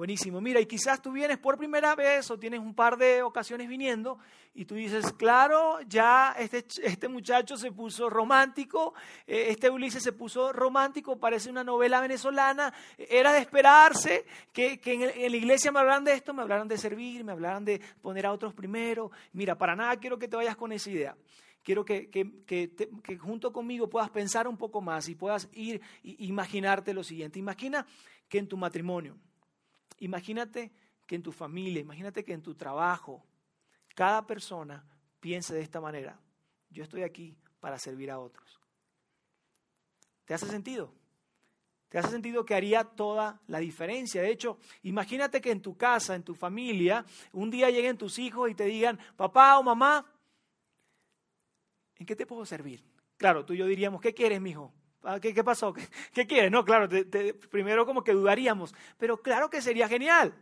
Buenísimo. 0.00 0.40
Mira, 0.40 0.58
y 0.62 0.64
quizás 0.64 1.02
tú 1.02 1.12
vienes 1.12 1.36
por 1.36 1.58
primera 1.58 1.94
vez 1.94 2.30
o 2.30 2.38
tienes 2.38 2.60
un 2.60 2.72
par 2.74 2.96
de 2.96 3.22
ocasiones 3.22 3.68
viniendo 3.68 4.18
y 4.54 4.64
tú 4.64 4.74
dices, 4.74 5.12
claro, 5.12 5.78
ya 5.82 6.34
este, 6.38 6.64
este 6.82 7.06
muchacho 7.06 7.58
se 7.58 7.70
puso 7.70 8.08
romántico, 8.08 8.94
eh, 9.26 9.48
este 9.50 9.68
Ulises 9.68 10.02
se 10.02 10.12
puso 10.12 10.54
romántico, 10.54 11.20
parece 11.20 11.50
una 11.50 11.62
novela 11.62 12.00
venezolana, 12.00 12.72
era 12.96 13.30
de 13.34 13.40
esperarse 13.40 14.24
que, 14.54 14.80
en, 14.86 15.32
la 15.32 15.36
iglesia 15.36 15.70
me 15.70 15.80
hablaran 15.80 16.04
de 16.04 16.14
esto, 16.14 16.32
me 16.32 16.40
hablaran 16.40 16.66
de 16.66 16.78
servir, 16.78 17.22
me 17.22 17.32
hablaran 17.32 17.66
de 17.66 17.78
poner 18.00 18.24
a 18.24 18.32
otros 18.32 18.54
primero. 18.54 19.10
Mira, 19.34 19.58
para 19.58 19.76
nada 19.76 19.96
quiero 19.96 20.18
que 20.18 20.28
te 20.28 20.36
vayas 20.36 20.56
con 20.56 20.72
esa 20.72 20.88
idea 20.88 21.16
quiero 21.62 21.84
que, 21.84 22.08
que, 22.08 23.18
junto 23.18 23.52
conmigo 23.52 23.90
puedas 23.90 24.08
pensar 24.08 24.48
un 24.48 24.56
poco 24.56 24.80
más 24.80 25.10
y 25.10 25.14
puedas 25.14 25.50
ir 25.52 25.82
e 26.02 26.16
imaginarte 26.20 26.94
lo 26.94 27.04
siguiente. 27.04 27.38
Imagina 27.38 27.86
que 28.30 28.38
en 28.38 28.48
tu 28.48 28.56
matrimonio, 28.56 29.18
Imagínate 30.00 30.72
que 31.06 31.14
en 31.14 31.22
tu 31.22 31.32
familia, 31.32 31.80
imagínate 31.80 32.24
que 32.24 32.32
en 32.32 32.42
tu 32.42 32.54
trabajo, 32.54 33.24
cada 33.94 34.26
persona 34.26 34.84
piense 35.20 35.54
de 35.54 35.60
esta 35.60 35.80
manera. 35.80 36.18
Yo 36.70 36.82
estoy 36.82 37.02
aquí 37.02 37.36
para 37.60 37.78
servir 37.78 38.10
a 38.10 38.18
otros. 38.18 38.60
¿Te 40.24 40.34
hace 40.34 40.46
sentido? 40.46 40.94
¿Te 41.88 41.98
hace 41.98 42.10
sentido 42.10 42.44
que 42.44 42.54
haría 42.54 42.84
toda 42.84 43.40
la 43.48 43.58
diferencia? 43.58 44.22
De 44.22 44.30
hecho, 44.30 44.58
imagínate 44.84 45.40
que 45.40 45.50
en 45.50 45.60
tu 45.60 45.76
casa, 45.76 46.14
en 46.14 46.22
tu 46.22 46.34
familia, 46.34 47.04
un 47.32 47.50
día 47.50 47.68
lleguen 47.68 47.98
tus 47.98 48.18
hijos 48.20 48.48
y 48.48 48.54
te 48.54 48.64
digan, 48.64 48.98
papá 49.16 49.58
o 49.58 49.62
mamá, 49.64 50.06
¿en 51.96 52.06
qué 52.06 52.14
te 52.14 52.26
puedo 52.26 52.46
servir? 52.46 52.84
Claro, 53.16 53.44
tú 53.44 53.54
y 53.54 53.58
yo 53.58 53.66
diríamos, 53.66 54.00
¿qué 54.00 54.14
quieres, 54.14 54.40
mijo? 54.40 54.72
Ah, 55.02 55.18
¿Qué, 55.18 55.42
pasó? 55.42 55.74
¿Qué, 56.12 56.26
quieres? 56.26 56.50
No, 56.50 56.64
claro, 56.64 56.88
primero 57.50 57.86
como 57.86 58.04
que 58.04 58.12
dudaríamos, 58.12 58.74
pero 58.98 59.22
claro 59.22 59.48
que 59.48 59.62
sería 59.62 59.88
genial. 59.88 60.34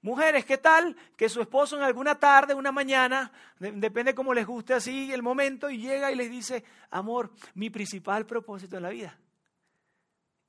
Mujeres, 0.00 0.44
¿qué 0.44 0.56
tal? 0.56 0.96
Que 1.16 1.28
su 1.28 1.40
esposo 1.40 1.76
en 1.76 1.82
alguna 1.82 2.18
tarde, 2.18 2.54
una 2.54 2.72
mañana, 2.72 3.32
depende 3.58 4.14
cómo 4.14 4.32
les 4.32 4.46
guste 4.46 4.72
así 4.72 5.12
el 5.12 5.22
momento, 5.22 5.68
y 5.68 5.78
llega 5.78 6.12
y 6.12 6.14
les 6.14 6.30
dice, 6.30 6.64
amor, 6.90 7.30
mi 7.54 7.70
principal 7.70 8.24
propósito 8.24 8.76
en 8.76 8.82
la 8.84 8.90
vida 8.90 9.18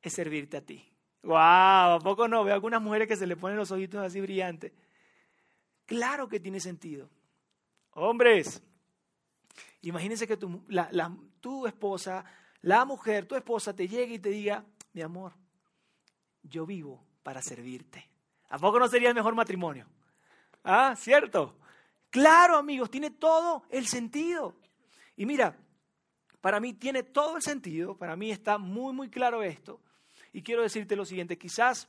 es 0.01 0.13
servirte 0.13 0.57
a 0.57 0.61
ti. 0.61 0.87
¡Wow! 1.23 1.35
¿A 1.35 1.99
poco 2.01 2.27
no? 2.27 2.43
Veo 2.43 2.53
algunas 2.53 2.81
mujeres 2.81 3.07
que 3.07 3.17
se 3.17 3.27
le 3.27 3.35
ponen 3.35 3.57
los 3.57 3.71
ojitos 3.71 4.05
así 4.05 4.21
brillantes. 4.21 4.71
Claro 5.85 6.29
que 6.29 6.39
tiene 6.39 6.59
sentido. 6.59 7.09
Hombres, 7.93 8.61
imagínense 9.81 10.27
que 10.27 10.37
tu 10.37 11.67
esposa 11.67 12.23
la 12.67 12.83
mujer, 12.83 13.25
tu 13.25 13.35
esposa, 13.35 13.73
te 13.73 13.87
llegue 13.87 14.15
y 14.15 14.19
te 14.19 14.27
diga, 14.27 14.65
mi 14.91 15.01
amor, 15.01 15.31
yo 16.43 16.65
vivo 16.65 17.01
para 17.23 17.41
servirte. 17.41 18.09
¿A 18.49 18.59
poco 18.59 18.77
no 18.77 18.89
sería 18.89 19.07
el 19.07 19.15
mejor 19.15 19.35
matrimonio? 19.35 19.87
Ah, 20.65 20.93
¿cierto? 20.97 21.57
Claro, 22.09 22.57
amigos, 22.57 22.91
tiene 22.91 23.11
todo 23.11 23.63
el 23.69 23.87
sentido. 23.87 24.53
Y 25.15 25.25
mira, 25.25 25.57
para 26.41 26.59
mí 26.59 26.73
tiene 26.73 27.03
todo 27.03 27.37
el 27.37 27.41
sentido, 27.41 27.95
para 27.97 28.17
mí 28.17 28.31
está 28.31 28.57
muy, 28.57 28.91
muy 28.91 29.09
claro 29.09 29.43
esto. 29.43 29.79
Y 30.33 30.41
quiero 30.41 30.61
decirte 30.61 30.97
lo 30.97 31.05
siguiente, 31.05 31.37
quizás 31.37 31.87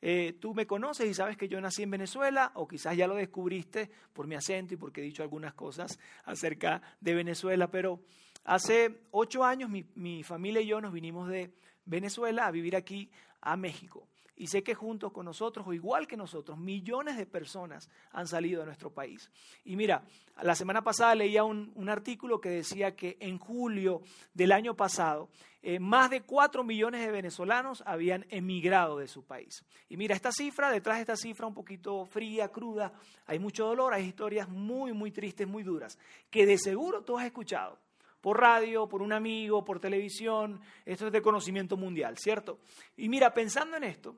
eh, 0.00 0.38
tú 0.40 0.54
me 0.54 0.66
conoces 0.66 1.06
y 1.06 1.12
sabes 1.12 1.36
que 1.36 1.48
yo 1.48 1.60
nací 1.60 1.82
en 1.82 1.90
Venezuela, 1.90 2.50
o 2.54 2.66
quizás 2.66 2.96
ya 2.96 3.06
lo 3.06 3.16
descubriste 3.16 3.90
por 4.14 4.26
mi 4.26 4.36
acento 4.36 4.72
y 4.72 4.78
porque 4.78 5.02
he 5.02 5.04
dicho 5.04 5.22
algunas 5.22 5.52
cosas 5.52 5.98
acerca 6.24 6.80
de 6.98 7.12
Venezuela, 7.12 7.70
pero 7.70 8.00
Hace 8.44 9.06
ocho 9.10 9.42
años 9.42 9.70
mi, 9.70 10.22
familia 10.22 10.60
y 10.60 10.66
yo 10.66 10.78
nos 10.80 10.92
vinimos 10.92 11.28
de 11.28 11.50
Venezuela 11.86 12.46
a 12.46 12.50
vivir 12.50 12.76
aquí 12.76 13.10
a 13.40 13.56
México. 13.56 14.06
Y 14.36 14.48
sé 14.48 14.62
que 14.62 14.74
juntos 14.74 15.12
con 15.12 15.24
nosotros, 15.24 15.66
o 15.66 15.72
igual 15.72 16.06
que 16.06 16.16
nosotros, 16.16 16.58
millones 16.58 17.16
de 17.16 17.24
personas 17.24 17.88
han 18.10 18.26
salido 18.26 18.60
de 18.60 18.66
nuestro 18.66 18.92
país. 18.92 19.30
Y 19.64 19.76
mira, 19.76 20.04
la 20.42 20.56
semana 20.56 20.82
pasada 20.82 21.14
leía 21.14 21.44
un, 21.44 21.88
artículo 21.88 22.40
que 22.40 22.50
decía 22.50 22.96
que 22.96 23.16
en 23.20 23.38
julio 23.38 24.02
del 24.34 24.52
año 24.52 24.74
pasado, 24.74 25.30
eh, 25.62 25.78
más 25.78 26.10
de 26.10 26.22
cuatro 26.22 26.64
millones 26.64 27.00
de 27.00 27.12
venezolanos 27.12 27.82
habían 27.86 28.26
emigrado 28.28 28.98
de 28.98 29.08
su 29.08 29.24
país. 29.24 29.64
Y 29.88 29.96
mira, 29.96 30.16
esta 30.16 30.32
cifra, 30.32 30.70
detrás 30.70 30.96
de 30.96 31.02
esta 31.02 31.16
cifra 31.16 31.46
un 31.46 31.54
poquito 31.54 32.04
fría, 32.04 32.48
cruda, 32.48 32.92
hay 33.26 33.38
mucho 33.38 33.64
dolor, 33.64 33.94
hay 33.94 34.04
historias 34.04 34.48
muy, 34.48 34.92
muy 34.92 35.12
tristes, 35.12 35.46
muy 35.46 35.62
duras, 35.62 35.96
que 36.28 36.44
de 36.44 36.58
seguro 36.58 37.04
tú 37.04 37.16
has 37.16 37.24
escuchado 37.24 37.78
por 38.24 38.40
radio, 38.40 38.88
por 38.88 39.02
un 39.02 39.12
amigo, 39.12 39.62
por 39.62 39.78
televisión. 39.78 40.58
Esto 40.86 41.08
es 41.08 41.12
de 41.12 41.20
conocimiento 41.20 41.76
mundial, 41.76 42.16
¿cierto? 42.16 42.60
Y 42.96 43.10
mira, 43.10 43.34
pensando 43.34 43.76
en 43.76 43.84
esto, 43.84 44.16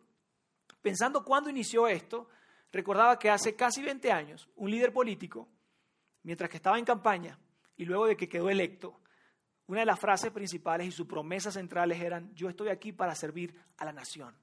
pensando 0.81 1.25
cuándo 1.25 1.51
inició 1.51 1.88
esto, 1.88 2.29
recordaba 2.71 3.19
que 3.19 3.31
hace 3.31 3.57
casi 3.57 3.83
20 3.83 4.12
años 4.12 4.49
un 4.55 4.71
líder 4.71 4.92
político, 4.92 5.49
mientras 6.23 6.49
que 6.49 6.59
estaba 6.59 6.79
en 6.79 6.85
campaña 6.85 7.37
y 7.77 7.85
luego 7.85 8.07
de 8.07 8.16
que 8.16 8.29
quedó 8.29 8.49
electo, 8.49 9.01
una 9.66 9.81
de 9.81 9.87
las 9.87 9.99
frases 9.99 10.31
principales 10.31 10.87
y 10.87 10.92
sus 10.92 11.09
promesas 11.09 11.55
centrales 11.55 12.01
eran, 12.01 12.33
yo 12.33 12.49
estoy 12.49 12.69
aquí 12.69 12.92
para 12.92 13.12
servir 13.16 13.61
a 13.77 13.85
la 13.85 13.92
nación. 13.92 14.37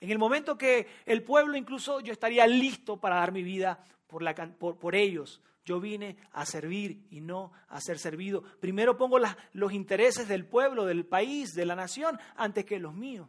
En 0.00 0.10
el 0.10 0.18
momento 0.18 0.58
que 0.58 0.86
el 1.06 1.22
pueblo, 1.22 1.56
incluso 1.56 2.00
yo 2.00 2.12
estaría 2.12 2.46
listo 2.46 3.00
para 3.00 3.16
dar 3.16 3.32
mi 3.32 3.42
vida 3.42 3.82
por, 4.06 4.78
por 4.78 4.94
ellos, 4.94 5.40
yo 5.64 5.80
vine 5.80 6.16
a 6.32 6.46
servir 6.46 7.06
y 7.10 7.20
no 7.20 7.52
a 7.68 7.80
ser 7.80 7.98
servido. 7.98 8.42
Primero 8.60 8.96
pongo 8.96 9.18
los 9.52 9.72
intereses 9.72 10.28
del 10.28 10.46
pueblo, 10.46 10.86
del 10.86 11.06
país, 11.06 11.52
de 11.54 11.66
la 11.66 11.76
nación, 11.76 12.18
antes 12.36 12.64
que 12.64 12.78
los 12.78 12.94
míos. 12.94 13.28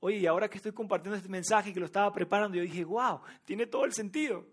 Oye, 0.00 0.18
y 0.18 0.26
ahora 0.26 0.48
que 0.48 0.58
estoy 0.58 0.72
compartiendo 0.72 1.16
este 1.16 1.28
mensaje 1.28 1.70
y 1.70 1.72
que 1.72 1.80
lo 1.80 1.86
estaba 1.86 2.12
preparando, 2.12 2.56
yo 2.56 2.62
dije, 2.62 2.84
wow, 2.84 3.20
tiene 3.44 3.66
todo 3.66 3.84
el 3.84 3.92
sentido. 3.92 4.46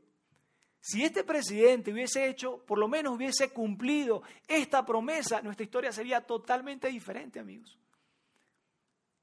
Si 0.80 1.04
este 1.04 1.24
presidente 1.24 1.92
hubiese 1.92 2.28
hecho, 2.28 2.64
por 2.66 2.78
lo 2.78 2.88
menos 2.88 3.16
hubiese 3.16 3.50
cumplido 3.50 4.24
esta 4.48 4.86
promesa, 4.86 5.42
nuestra 5.42 5.64
historia 5.64 5.92
sería 5.92 6.22
totalmente 6.22 6.88
diferente, 6.88 7.40
amigos. 7.40 7.78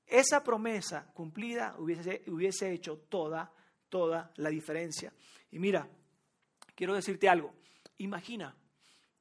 esa 0.06 0.44
promesa 0.44 1.10
cumplida 1.14 1.74
hubiese, 1.78 2.22
hubiese 2.26 2.72
hecho 2.72 2.98
toda, 3.08 3.52
toda 3.88 4.32
la 4.36 4.50
diferencia. 4.50 5.12
Y 5.50 5.58
mira, 5.58 5.88
quiero 6.74 6.94
decirte 6.94 7.28
algo. 7.28 7.54
Imagina, 8.02 8.52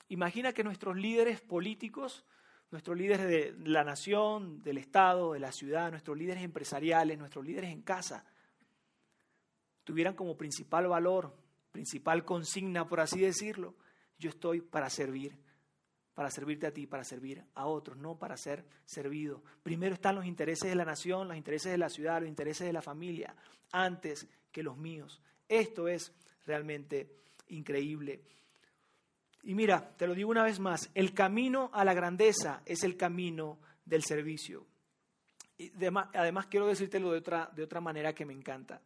imagina 0.09 0.53
que 0.53 0.63
nuestros 0.63 0.97
líderes 0.97 1.39
políticos, 1.39 2.25
nuestros 2.71 2.97
líderes 2.97 3.27
de 3.27 3.69
la 3.69 3.83
nación, 3.83 4.63
del 4.63 4.79
Estado, 4.79 5.33
de 5.33 5.39
la 5.39 5.51
ciudad, 5.51 5.91
nuestros 5.91 6.17
líderes 6.17 6.43
empresariales, 6.43 7.19
nuestros 7.19 7.45
líderes 7.45 7.69
en 7.69 7.83
casa, 7.83 8.25
tuvieran 9.83 10.15
como 10.15 10.35
principal 10.35 10.87
valor, 10.87 11.31
principal 11.71 12.25
consigna, 12.25 12.87
por 12.87 13.01
así 13.01 13.19
decirlo, 13.19 13.75
yo 14.17 14.31
estoy 14.31 14.61
para 14.61 14.89
servir, 14.89 15.37
para 16.15 16.31
servirte 16.31 16.65
a 16.65 16.73
ti, 16.73 16.87
para 16.87 17.03
servir 17.03 17.45
a 17.53 17.67
otros, 17.67 17.97
no 17.97 18.17
para 18.17 18.35
ser 18.35 18.65
servido. 18.83 19.43
Primero 19.61 19.93
están 19.93 20.15
los 20.15 20.25
intereses 20.25 20.67
de 20.69 20.75
la 20.75 20.85
nación, 20.85 21.27
los 21.27 21.37
intereses 21.37 21.71
de 21.71 21.77
la 21.77 21.89
ciudad, 21.89 22.19
los 22.19 22.29
intereses 22.29 22.65
de 22.65 22.73
la 22.73 22.81
familia, 22.81 23.35
antes 23.73 24.27
que 24.51 24.63
los 24.63 24.75
míos. 24.75 25.21
Esto 25.47 25.87
es 25.87 26.11
realmente 26.47 27.15
increíble. 27.49 28.23
Y 29.43 29.55
mira, 29.55 29.95
te 29.97 30.07
lo 30.07 30.13
digo 30.13 30.29
una 30.29 30.43
vez 30.43 30.59
más, 30.59 30.89
el 30.93 31.13
camino 31.13 31.69
a 31.73 31.83
la 31.83 31.93
grandeza 31.93 32.61
es 32.65 32.83
el 32.83 32.95
camino 32.95 33.59
del 33.85 34.03
servicio. 34.03 34.65
Y 35.57 35.71
además, 36.13 36.47
quiero 36.47 36.67
decírtelo 36.67 37.11
de 37.11 37.19
otra, 37.19 37.51
de 37.55 37.63
otra 37.63 37.81
manera 37.81 38.13
que 38.13 38.25
me 38.25 38.33
encanta. 38.33 38.81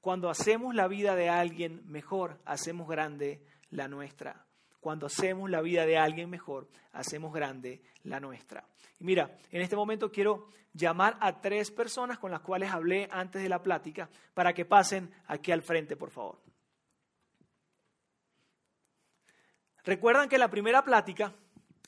Cuando 0.00 0.30
hacemos 0.30 0.74
la 0.74 0.88
vida 0.88 1.14
de 1.14 1.28
alguien 1.28 1.82
mejor, 1.86 2.40
hacemos 2.44 2.88
grande 2.88 3.42
la 3.70 3.88
nuestra. 3.88 4.44
Cuando 4.80 5.06
hacemos 5.06 5.48
la 5.48 5.60
vida 5.60 5.86
de 5.86 5.98
alguien 5.98 6.28
mejor, 6.28 6.68
hacemos 6.92 7.32
grande 7.32 7.82
la 8.02 8.18
nuestra. 8.18 8.64
Y 8.98 9.04
mira, 9.04 9.36
en 9.50 9.62
este 9.62 9.76
momento 9.76 10.10
quiero 10.10 10.48
llamar 10.72 11.16
a 11.20 11.40
tres 11.40 11.70
personas 11.70 12.18
con 12.18 12.30
las 12.30 12.40
cuales 12.40 12.70
hablé 12.70 13.08
antes 13.10 13.42
de 13.42 13.48
la 13.48 13.62
plática 13.62 14.08
para 14.34 14.52
que 14.52 14.64
pasen 14.64 15.10
aquí 15.26 15.52
al 15.52 15.62
frente, 15.62 15.96
por 15.96 16.10
favor. 16.10 16.40
Recuerdan 19.84 20.28
que 20.28 20.36
en 20.36 20.40
la 20.40 20.50
primera 20.50 20.84
plática, 20.84 21.34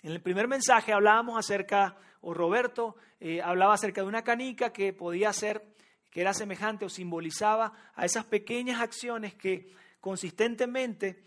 en 0.02 0.12
el 0.12 0.20
primer 0.20 0.48
mensaje 0.48 0.92
hablábamos 0.92 1.38
acerca, 1.38 1.96
o 2.20 2.34
Roberto 2.34 2.96
eh, 3.20 3.40
hablaba 3.40 3.74
acerca 3.74 4.00
de 4.00 4.08
una 4.08 4.22
canica 4.22 4.72
que 4.72 4.92
podía 4.92 5.32
ser, 5.32 5.64
que 6.10 6.20
era 6.20 6.34
semejante 6.34 6.84
o 6.84 6.88
simbolizaba 6.88 7.72
a 7.94 8.04
esas 8.04 8.24
pequeñas 8.24 8.80
acciones 8.80 9.34
que 9.34 9.72
consistentemente 10.00 11.22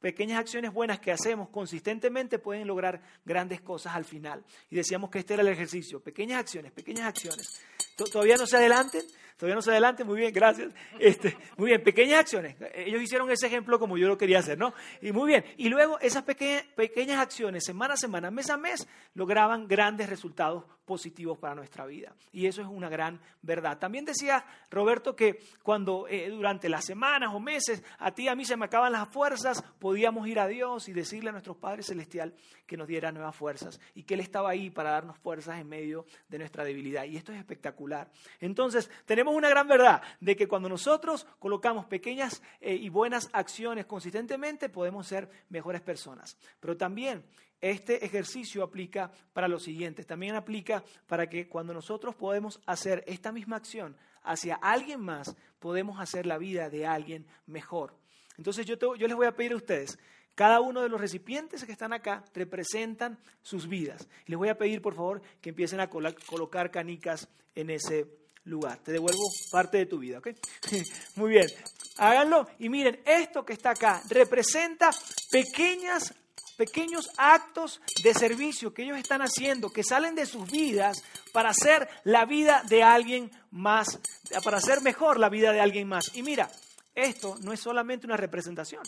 pequeñas 0.00 0.40
acciones 0.40 0.72
buenas 0.72 0.98
que 0.98 1.12
hacemos 1.12 1.50
consistentemente 1.50 2.38
pueden 2.38 2.66
lograr 2.66 3.02
grandes 3.24 3.60
cosas 3.60 3.94
al 3.94 4.04
final. 4.04 4.44
Y 4.70 4.76
decíamos 4.76 5.10
que 5.10 5.20
este 5.20 5.34
era 5.34 5.42
el 5.42 5.48
ejercicio, 5.48 6.00
pequeñas 6.00 6.40
acciones, 6.40 6.72
pequeñas 6.72 7.06
acciones. 7.06 7.60
Todavía 7.96 8.36
no 8.36 8.46
se 8.46 8.56
adelanten, 8.56 9.02
todavía 9.40 9.54
no 9.54 9.62
se 9.62 9.70
adelanten, 9.70 10.06
muy 10.06 10.20
bien, 10.20 10.34
gracias. 10.34 10.72
Este, 10.98 11.34
muy 11.56 11.68
bien, 11.68 11.82
pequeñas 11.82 12.20
acciones. 12.20 12.56
Ellos 12.74 13.00
hicieron 13.00 13.30
ese 13.30 13.46
ejemplo 13.46 13.78
como 13.78 13.96
yo 13.96 14.06
lo 14.06 14.18
quería 14.18 14.40
hacer, 14.40 14.58
¿no? 14.58 14.74
Y 15.00 15.12
muy 15.12 15.28
bien. 15.28 15.44
Y 15.56 15.70
luego 15.70 15.98
esas 15.98 16.24
pequeñas, 16.24 16.64
pequeñas 16.76 17.18
acciones, 17.18 17.64
semana 17.64 17.94
a 17.94 17.96
semana, 17.96 18.30
mes 18.30 18.50
a 18.50 18.58
mes, 18.58 18.86
lograban 19.14 19.66
grandes 19.66 20.10
resultados 20.10 20.64
positivos 20.90 21.38
para 21.38 21.54
nuestra 21.54 21.86
vida. 21.86 22.12
Y 22.32 22.46
eso 22.46 22.62
es 22.62 22.68
una 22.68 22.88
gran 22.88 23.20
verdad. 23.42 23.78
También 23.78 24.04
decía 24.04 24.44
Roberto 24.70 25.14
que 25.14 25.38
cuando 25.62 26.08
eh, 26.08 26.28
durante 26.30 26.68
las 26.68 26.84
semanas 26.84 27.30
o 27.32 27.38
meses 27.38 27.82
a 27.98 28.12
ti 28.12 28.24
y 28.24 28.28
a 28.28 28.34
mí 28.34 28.44
se 28.44 28.56
me 28.56 28.64
acaban 28.64 28.90
las 28.90 29.08
fuerzas, 29.08 29.62
podíamos 29.78 30.26
ir 30.26 30.40
a 30.40 30.48
Dios 30.48 30.88
y 30.88 30.92
decirle 30.92 31.30
a 31.30 31.32
nuestro 31.32 31.54
Padre 31.54 31.84
Celestial 31.84 32.34
que 32.66 32.76
nos 32.76 32.88
diera 32.88 33.12
nuevas 33.12 33.36
fuerzas 33.36 33.80
y 33.94 34.02
que 34.02 34.14
Él 34.14 34.20
estaba 34.20 34.50
ahí 34.50 34.68
para 34.68 34.90
darnos 34.90 35.16
fuerzas 35.18 35.60
en 35.60 35.68
medio 35.68 36.06
de 36.28 36.38
nuestra 36.38 36.64
debilidad. 36.64 37.04
Y 37.04 37.16
esto 37.16 37.32
es 37.32 37.38
espectacular. 37.38 38.10
Entonces, 38.40 38.90
tenemos 39.06 39.29
una 39.32 39.48
gran 39.48 39.68
verdad 39.68 40.02
de 40.20 40.36
que 40.36 40.48
cuando 40.48 40.68
nosotros 40.68 41.26
colocamos 41.38 41.86
pequeñas 41.86 42.42
eh, 42.60 42.74
y 42.74 42.88
buenas 42.88 43.28
acciones 43.32 43.86
consistentemente, 43.86 44.68
podemos 44.68 45.06
ser 45.06 45.28
mejores 45.48 45.80
personas. 45.80 46.36
Pero 46.60 46.76
también 46.76 47.24
este 47.60 48.04
ejercicio 48.04 48.62
aplica 48.62 49.10
para 49.32 49.48
lo 49.48 49.58
siguiente, 49.58 50.04
también 50.04 50.34
aplica 50.34 50.82
para 51.06 51.28
que 51.28 51.48
cuando 51.48 51.74
nosotros 51.74 52.14
podemos 52.14 52.60
hacer 52.66 53.04
esta 53.06 53.32
misma 53.32 53.56
acción 53.56 53.96
hacia 54.22 54.54
alguien 54.56 55.00
más, 55.00 55.36
podemos 55.58 56.00
hacer 56.00 56.26
la 56.26 56.38
vida 56.38 56.70
de 56.70 56.86
alguien 56.86 57.26
mejor. 57.46 57.94
Entonces 58.38 58.64
yo, 58.64 58.76
yo 58.76 59.06
les 59.06 59.16
voy 59.16 59.26
a 59.26 59.36
pedir 59.36 59.52
a 59.52 59.56
ustedes, 59.56 59.98
cada 60.34 60.60
uno 60.60 60.80
de 60.80 60.88
los 60.88 61.00
recipientes 61.00 61.64
que 61.64 61.72
están 61.72 61.92
acá 61.92 62.24
representan 62.32 63.18
sus 63.42 63.68
vidas. 63.68 64.08
les 64.24 64.38
voy 64.38 64.48
a 64.48 64.56
pedir, 64.56 64.80
por 64.80 64.94
favor, 64.94 65.20
que 65.42 65.50
empiecen 65.50 65.80
a 65.80 65.90
colocar 65.90 66.70
canicas 66.70 67.28
en 67.54 67.68
ese 67.68 68.06
lugar. 68.44 68.78
Te 68.78 68.92
devuelvo 68.92 69.22
parte 69.50 69.78
de 69.78 69.86
tu 69.86 69.98
vida, 69.98 70.18
¿ok? 70.18 70.28
Muy 71.16 71.30
bien. 71.30 71.46
Háganlo 71.96 72.48
y 72.58 72.68
miren, 72.68 73.00
esto 73.04 73.44
que 73.44 73.52
está 73.52 73.70
acá 73.70 74.02
representa 74.08 74.90
pequeñas 75.30 76.14
pequeños 76.60 77.08
actos 77.16 77.80
de 78.04 78.12
servicio 78.12 78.74
que 78.74 78.82
ellos 78.82 78.98
están 78.98 79.22
haciendo, 79.22 79.70
que 79.70 79.82
salen 79.82 80.14
de 80.14 80.26
sus 80.26 80.50
vidas 80.50 81.02
para 81.32 81.48
hacer 81.48 81.88
la 82.04 82.26
vida 82.26 82.62
de 82.68 82.82
alguien 82.82 83.30
más, 83.50 83.98
para 84.44 84.58
hacer 84.58 84.82
mejor 84.82 85.18
la 85.18 85.30
vida 85.30 85.52
de 85.52 85.60
alguien 85.62 85.88
más. 85.88 86.14
Y 86.14 86.22
mira, 86.22 86.50
esto 86.94 87.36
no 87.40 87.54
es 87.54 87.60
solamente 87.60 88.06
una 88.06 88.18
representación. 88.18 88.82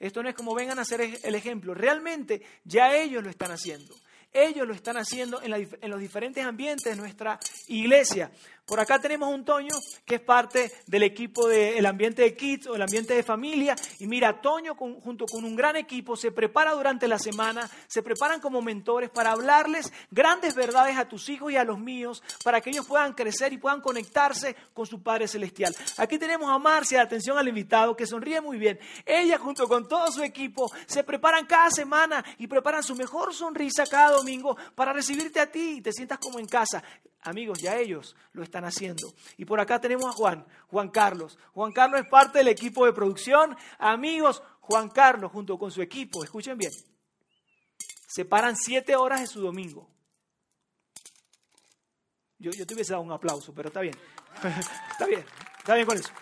Esto 0.00 0.20
no 0.20 0.28
es 0.28 0.34
como 0.34 0.52
vengan 0.52 0.80
a 0.80 0.82
hacer 0.82 1.00
el 1.00 1.34
ejemplo. 1.36 1.74
Realmente 1.74 2.42
ya 2.64 2.96
ellos 2.96 3.22
lo 3.22 3.30
están 3.30 3.52
haciendo. 3.52 3.94
Ellos 4.32 4.66
lo 4.66 4.74
están 4.74 4.96
haciendo 4.98 5.40
en, 5.42 5.90
los 5.90 6.00
diferentes 6.00 6.44
ambientes 6.44 6.84
de 6.84 6.96
nuestra 6.96 7.38
iglesia. 7.68 8.30
Por 8.66 8.80
acá 8.80 8.98
tenemos 8.98 9.32
un 9.32 9.44
Toño 9.44 9.76
que 10.04 10.16
es 10.16 10.20
parte 10.20 10.72
del 10.88 11.04
equipo 11.04 11.46
del 11.46 11.86
ambiente 11.86 12.22
de 12.22 12.34
kids 12.34 12.66
o 12.66 12.74
el 12.74 12.82
ambiente 12.82 13.14
de 13.14 13.22
familia. 13.22 13.76
Y 14.00 14.08
mira, 14.08 14.40
Toño 14.40 14.74
junto 14.74 15.26
con 15.26 15.44
un 15.44 15.54
gran 15.54 15.76
equipo 15.76 16.16
se 16.16 16.32
prepara 16.32 16.72
durante 16.72 17.06
la 17.06 17.20
semana, 17.20 17.70
se 17.86 18.02
preparan 18.02 18.40
como 18.40 18.62
mentores 18.62 19.08
para 19.08 19.30
hablarles 19.30 19.92
grandes 20.10 20.56
verdades 20.56 20.96
a 20.96 21.06
tus 21.06 21.28
hijos 21.28 21.52
y 21.52 21.56
a 21.56 21.62
los 21.62 21.78
míos, 21.78 22.24
para 22.42 22.60
que 22.60 22.70
ellos 22.70 22.86
puedan 22.86 23.12
crecer 23.12 23.52
y 23.52 23.58
puedan 23.58 23.80
conectarse 23.80 24.56
con 24.74 24.84
su 24.84 25.00
Padre 25.00 25.28
Celestial. 25.28 25.72
Aquí 25.96 26.18
tenemos 26.18 26.50
a 26.50 26.58
Marcia, 26.58 27.02
atención 27.02 27.38
al 27.38 27.46
invitado, 27.46 27.96
que 27.96 28.04
sonríe 28.04 28.40
muy 28.40 28.58
bien. 28.58 28.80
Ella 29.04 29.38
junto 29.38 29.68
con 29.68 29.86
todo 29.86 30.10
su 30.10 30.24
equipo 30.24 30.72
se 30.86 31.04
preparan 31.04 31.46
cada 31.46 31.70
semana 31.70 32.24
y 32.36 32.48
preparan 32.48 32.82
su 32.82 32.96
mejor 32.96 33.32
sonrisa 33.32 33.86
cada 33.86 34.16
domingo 34.16 34.56
para 34.74 34.92
recibirte 34.92 35.38
a 35.38 35.46
ti 35.52 35.76
y 35.76 35.80
te 35.82 35.92
sientas 35.92 36.18
como 36.18 36.40
en 36.40 36.46
casa. 36.46 36.82
Amigos, 37.26 37.60
ya 37.60 37.76
ellos 37.76 38.14
lo 38.32 38.42
están 38.42 38.64
haciendo. 38.64 39.12
Y 39.36 39.44
por 39.44 39.58
acá 39.58 39.80
tenemos 39.80 40.06
a 40.06 40.12
Juan, 40.12 40.46
Juan 40.68 40.90
Carlos. 40.90 41.38
Juan 41.52 41.72
Carlos 41.72 42.00
es 42.00 42.08
parte 42.08 42.38
del 42.38 42.48
equipo 42.48 42.86
de 42.86 42.92
producción. 42.92 43.56
Amigos, 43.78 44.42
Juan 44.60 44.88
Carlos 44.88 45.32
junto 45.32 45.58
con 45.58 45.70
su 45.70 45.82
equipo, 45.82 46.22
escuchen 46.22 46.56
bien, 46.56 46.72
separan 48.06 48.56
siete 48.56 48.96
horas 48.96 49.20
de 49.20 49.26
su 49.26 49.40
domingo. 49.40 49.88
Yo, 52.38 52.50
yo 52.52 52.66
te 52.66 52.74
hubiese 52.74 52.92
dado 52.92 53.02
un 53.02 53.12
aplauso, 53.12 53.52
pero 53.54 53.68
está 53.68 53.80
bien. 53.80 53.96
está 54.90 55.06
bien, 55.06 55.24
está 55.66 55.74
bien 55.74 55.86
con 55.86 55.98
eso. 55.98 56.12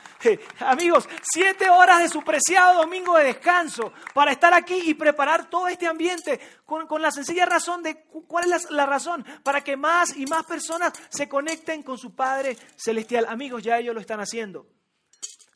Amigos, 0.60 1.06
siete 1.22 1.68
horas 1.68 1.98
de 1.98 2.08
su 2.08 2.22
preciado 2.22 2.80
domingo 2.80 3.14
de 3.18 3.24
descanso 3.24 3.92
para 4.14 4.32
estar 4.32 4.54
aquí 4.54 4.80
y 4.86 4.94
preparar 4.94 5.50
todo 5.50 5.68
este 5.68 5.86
ambiente 5.86 6.40
con, 6.64 6.88
la 7.02 7.10
sencilla 7.10 7.44
razón 7.44 7.82
de 7.82 8.04
cuál 8.26 8.50
es 8.50 8.70
la, 8.70 8.86
razón 8.86 9.22
para 9.42 9.62
que 9.62 9.76
más 9.76 10.16
y 10.16 10.24
más 10.24 10.46
personas 10.46 10.94
se 11.10 11.28
conecten 11.28 11.82
con 11.82 11.98
su 11.98 12.14
Padre 12.14 12.56
Celestial. 12.74 13.26
Amigos, 13.28 13.62
ya 13.62 13.78
ellos 13.78 13.94
lo 13.94 14.00
están 14.00 14.20
haciendo. 14.20 14.66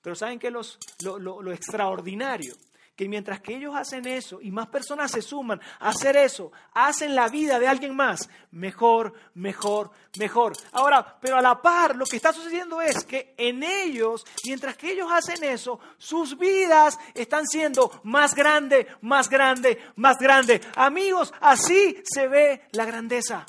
Pero 0.02 0.14
¿saben 0.14 0.38
qué 0.38 0.50
los, 0.50 0.78
lo 1.00 1.50
extraordinario? 1.50 2.54
Que 2.98 3.08
mientras 3.08 3.40
que 3.40 3.54
ellos 3.54 3.76
hacen 3.76 4.04
eso 4.08 4.40
y 4.42 4.50
más 4.50 4.66
personas 4.66 5.12
se 5.12 5.22
suman 5.22 5.60
a 5.78 5.90
hacer 5.90 6.16
eso, 6.16 6.50
hacen 6.74 7.14
la 7.14 7.28
vida 7.28 7.60
de 7.60 7.68
alguien 7.68 7.94
más 7.94 8.28
mejor, 8.50 9.14
mejor, 9.34 9.92
mejor. 10.18 10.54
Ahora, 10.72 11.16
pero 11.20 11.36
a 11.36 11.40
la 11.40 11.62
par 11.62 11.94
lo 11.94 12.04
que 12.06 12.16
está 12.16 12.32
sucediendo 12.32 12.82
es 12.82 13.04
que 13.04 13.36
en 13.38 13.62
ellos, 13.62 14.26
mientras 14.44 14.76
que 14.76 14.90
ellos 14.90 15.08
hacen 15.12 15.44
eso, 15.44 15.78
sus 15.96 16.36
vidas 16.36 16.98
están 17.14 17.46
siendo 17.46 18.00
más 18.02 18.34
grande, 18.34 18.88
más 19.02 19.28
grande, 19.28 19.80
más 19.94 20.16
grande. 20.18 20.60
Amigos, 20.74 21.32
así 21.40 22.02
se 22.02 22.26
ve 22.26 22.62
la 22.72 22.84
grandeza. 22.84 23.46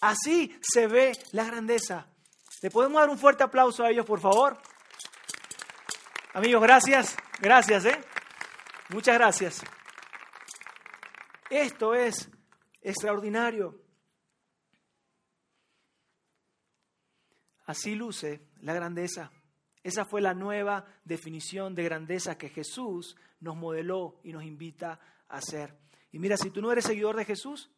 Así 0.00 0.58
se 0.60 0.88
ve 0.88 1.12
la 1.30 1.44
grandeza. 1.44 2.08
¿Le 2.60 2.72
podemos 2.72 3.00
dar 3.00 3.08
un 3.08 3.18
fuerte 3.18 3.44
aplauso 3.44 3.84
a 3.84 3.90
ellos, 3.90 4.04
por 4.04 4.18
favor? 4.18 4.58
Amigos, 6.34 6.60
gracias. 6.60 7.14
Gracias, 7.40 7.84
¿eh? 7.84 8.11
Muchas 8.92 9.14
gracias. 9.14 9.62
Esto 11.48 11.94
es 11.94 12.30
extraordinario. 12.82 13.80
Así 17.64 17.94
luce 17.94 18.48
la 18.60 18.74
grandeza. 18.74 19.32
Esa 19.82 20.04
fue 20.04 20.20
la 20.20 20.34
nueva 20.34 20.84
definición 21.04 21.74
de 21.74 21.84
grandeza 21.84 22.36
que 22.36 22.50
Jesús 22.50 23.16
nos 23.40 23.56
modeló 23.56 24.20
y 24.24 24.32
nos 24.32 24.44
invita 24.44 25.00
a 25.28 25.38
hacer. 25.38 25.74
Y 26.10 26.18
mira, 26.18 26.36
si 26.36 26.50
tú 26.50 26.60
no 26.60 26.70
eres 26.70 26.84
seguidor 26.84 27.16
de 27.16 27.24
Jesús, 27.24 27.70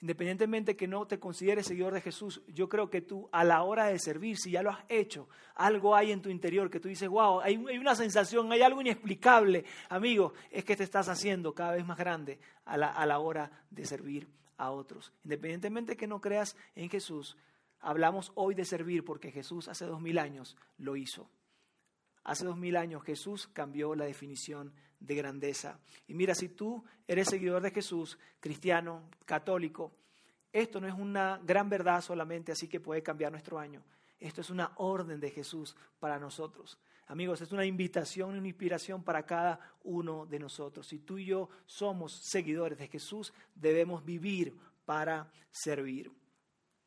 Independientemente 0.00 0.76
que 0.76 0.86
no 0.86 1.06
te 1.06 1.18
consideres 1.18 1.66
seguidor 1.66 1.92
de 1.92 2.00
Jesús, 2.00 2.40
yo 2.46 2.68
creo 2.68 2.88
que 2.88 3.00
tú 3.00 3.28
a 3.32 3.42
la 3.42 3.64
hora 3.64 3.86
de 3.86 3.98
servir, 3.98 4.38
si 4.38 4.52
ya 4.52 4.62
lo 4.62 4.70
has 4.70 4.84
hecho, 4.88 5.28
algo 5.56 5.96
hay 5.96 6.12
en 6.12 6.22
tu 6.22 6.28
interior 6.28 6.70
que 6.70 6.78
tú 6.78 6.88
dices, 6.88 7.08
wow, 7.08 7.40
hay, 7.40 7.56
una 7.56 7.96
sensación, 7.96 8.52
hay 8.52 8.62
algo 8.62 8.80
inexplicable. 8.80 9.64
Amigo, 9.88 10.34
es 10.52 10.64
que 10.64 10.76
te 10.76 10.84
estás 10.84 11.08
haciendo 11.08 11.52
cada 11.52 11.72
vez 11.72 11.84
más 11.84 11.98
grande 11.98 12.38
a 12.64 12.76
la, 12.76 12.92
a 12.92 13.06
la 13.06 13.18
hora 13.18 13.50
de 13.70 13.84
servir 13.86 14.28
a 14.56 14.70
otros. 14.70 15.12
Independientemente 15.24 15.96
que 15.96 16.06
no 16.06 16.20
creas 16.20 16.56
en 16.76 16.88
Jesús, 16.90 17.36
hablamos 17.80 18.30
hoy 18.36 18.54
de 18.54 18.64
servir 18.64 19.04
porque 19.04 19.32
Jesús 19.32 19.66
hace 19.66 19.84
dos 19.84 20.00
mil 20.00 20.18
años 20.18 20.56
lo 20.76 20.94
hizo. 20.94 21.28
Hace 22.22 22.44
dos 22.44 22.56
mil 22.56 22.76
años 22.76 23.02
Jesús 23.02 23.48
cambió 23.48 23.96
la 23.96 24.04
definición 24.04 24.72
de 25.00 25.14
grandeza. 25.14 25.78
Y 26.06 26.14
mira, 26.14 26.34
si 26.34 26.48
tú 26.48 26.84
eres 27.06 27.28
seguidor 27.28 27.62
de 27.62 27.70
Jesús, 27.70 28.18
cristiano, 28.40 29.08
católico, 29.24 29.92
esto 30.52 30.80
no 30.80 30.88
es 30.88 30.94
una 30.94 31.40
gran 31.44 31.68
verdad 31.68 32.00
solamente, 32.00 32.52
así 32.52 32.68
que 32.68 32.80
puede 32.80 33.02
cambiar 33.02 33.32
nuestro 33.32 33.58
año. 33.58 33.82
Esto 34.18 34.40
es 34.40 34.50
una 34.50 34.72
orden 34.76 35.20
de 35.20 35.30
Jesús 35.30 35.76
para 36.00 36.18
nosotros. 36.18 36.78
Amigos, 37.06 37.40
es 37.40 37.52
una 37.52 37.64
invitación 37.64 38.34
y 38.34 38.38
una 38.38 38.48
inspiración 38.48 39.02
para 39.02 39.24
cada 39.24 39.60
uno 39.84 40.26
de 40.26 40.38
nosotros. 40.38 40.86
Si 40.86 40.98
tú 40.98 41.18
y 41.18 41.26
yo 41.26 41.48
somos 41.66 42.12
seguidores 42.12 42.78
de 42.78 42.88
Jesús, 42.88 43.32
debemos 43.54 44.04
vivir 44.04 44.58
para 44.84 45.30
servir. 45.50 46.10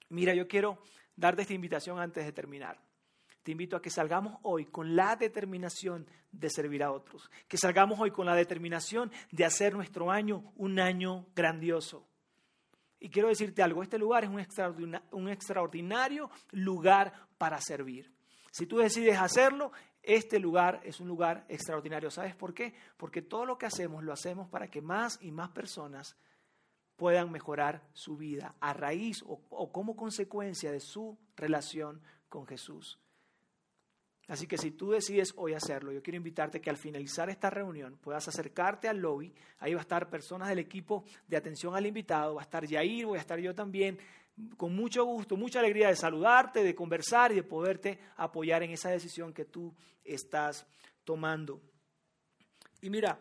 Mira, 0.10 0.36
yo 0.36 0.48
quiero 0.48 0.80
darte 1.16 1.44
esta 1.44 1.54
invitación 1.54 2.00
antes 2.00 2.26
de 2.26 2.32
terminar 2.32 2.91
te 3.44 3.52
invito 3.52 3.76
a 3.76 3.82
que 3.82 3.90
salgamos 3.90 4.38
hoy 4.44 4.66
con 4.66 4.96
la 4.96 5.16
determinación 5.16 6.08
de 6.32 6.50
servir 6.50 6.84
a 6.84 6.92
otros, 6.92 7.30
que 7.48 7.58
salgamos 7.58 8.00
hoy 8.00 8.12
con 8.12 8.26
la 8.26 8.36
determinación 8.36 9.12
de 9.32 9.46
hacer 9.46 9.74
nuestro 9.74 10.12
año 10.12 10.54
un 10.56 10.80
año 10.80 11.26
grandioso. 11.36 12.08
Y 13.00 13.10
quiero 13.10 13.30
decirte 13.30 13.64
algo, 13.64 13.82
este 13.82 13.98
lugar 13.98 14.24
es 14.24 14.30
un 15.12 15.28
extraordinario, 15.30 16.30
lugar 16.52 17.14
para 17.38 17.60
servir. 17.60 18.14
Si 18.52 18.68
tú 18.68 18.78
decides 18.78 19.18
hacerlo, 19.18 19.72
este 20.04 20.40
lugar 20.40 20.82
es 20.84 21.00
un 21.00 21.08
lugar 21.08 21.46
extraordinario. 21.48 22.12
¿Sabes 22.12 22.36
por 22.36 22.54
qué? 22.54 22.76
Porque 22.98 23.22
todo 23.22 23.46
lo 23.46 23.58
que 23.58 23.66
hacemos 23.66 24.04
lo 24.04 24.14
hacemos 24.14 24.50
para 24.50 24.68
que 24.68 24.82
más 24.82 25.18
y 25.22 25.32
más 25.32 25.50
personas 25.50 26.16
puedan 26.96 27.32
mejorar 27.32 27.82
su 27.94 28.18
vida 28.18 28.56
a 28.60 28.74
raíz 28.74 29.24
o, 29.26 29.72
como 29.72 29.96
consecuencia 29.96 30.72
de 30.72 30.80
su 30.80 31.18
relación 31.36 32.02
con 32.30 32.46
Jesús. 32.46 33.00
Así 34.32 34.48
que 34.48 34.58
si 34.58 34.72
tú 34.72 34.92
decides 34.92 35.34
hoy 35.36 35.54
hacerlo, 35.54 35.92
yo 35.92 36.02
quiero 36.02 36.16
invitarte 36.16 36.62
que 36.62 36.70
al 36.70 36.78
finalizar 36.78 37.30
esta 37.30 37.50
reunión 37.50 37.98
puedas 37.98 38.26
acercarte 38.30 38.88
al 38.88 38.98
lobby. 38.98 39.34
Ahí 39.60 39.74
va 39.74 39.82
a 39.82 39.84
estar 39.84 40.10
personas 40.10 40.48
del 40.48 40.60
equipo 40.60 41.04
de 41.28 41.36
atención 41.36 41.76
al 41.76 41.86
invitado, 41.86 42.36
va 42.36 42.42
a 42.42 42.46
estar 42.46 42.66
Yair, 42.66 43.08
voy 43.08 43.18
a 43.18 43.20
estar 43.20 43.38
yo 43.40 43.54
también. 43.54 44.00
Con 44.56 44.74
mucho 44.74 45.04
gusto, 45.04 45.36
mucha 45.36 45.60
alegría 45.60 45.90
de 45.90 45.98
saludarte, 45.98 46.64
de 46.64 46.74
conversar 46.74 47.34
y 47.34 47.36
de 47.36 47.44
poderte 47.44 48.00
apoyar 48.16 48.64
en 48.64 48.72
esa 48.72 48.90
decisión 48.90 49.34
que 49.34 49.44
tú 49.44 49.76
estás 50.02 50.66
tomando. 51.04 51.60
Y 52.82 52.90
mira, 52.90 53.20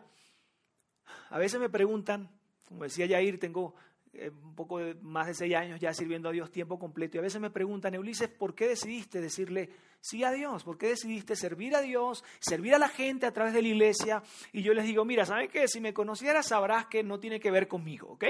a 1.29 1.37
veces 1.37 1.59
me 1.59 1.67
preguntan, 1.67 2.29
como 2.63 2.85
decía 2.85 3.05
Yair, 3.05 3.37
tengo 3.37 3.75
un 4.13 4.55
poco 4.55 4.79
de, 4.79 4.95
más 4.95 5.27
de 5.27 5.33
seis 5.33 5.55
años 5.55 5.79
ya 5.79 5.93
sirviendo 5.93 6.29
a 6.29 6.31
Dios 6.31 6.51
tiempo 6.51 6.77
completo. 6.77 7.15
Y 7.15 7.19
a 7.19 7.23
veces 7.23 7.39
me 7.39 7.49
preguntan, 7.49 7.97
Ulises, 7.97 8.27
¿por 8.27 8.53
qué 8.53 8.67
decidiste 8.67 9.21
decirle 9.21 9.69
sí 10.01 10.23
a 10.23 10.31
Dios? 10.31 10.63
¿Por 10.63 10.77
qué 10.77 10.87
decidiste 10.87 11.35
servir 11.35 11.75
a 11.75 11.81
Dios, 11.81 12.23
servir 12.39 12.75
a 12.75 12.79
la 12.79 12.89
gente 12.89 13.25
a 13.25 13.31
través 13.31 13.53
de 13.53 13.61
la 13.61 13.69
iglesia? 13.69 14.21
Y 14.51 14.63
yo 14.63 14.73
les 14.73 14.85
digo, 14.85 15.05
mira, 15.05 15.25
¿sabes 15.25 15.49
qué? 15.49 15.67
Si 15.67 15.79
me 15.79 15.93
conocieras 15.93 16.47
sabrás 16.47 16.87
que 16.87 17.03
no 17.03 17.19
tiene 17.19 17.39
que 17.39 17.51
ver 17.51 17.67
conmigo, 17.67 18.09
¿ok? 18.09 18.25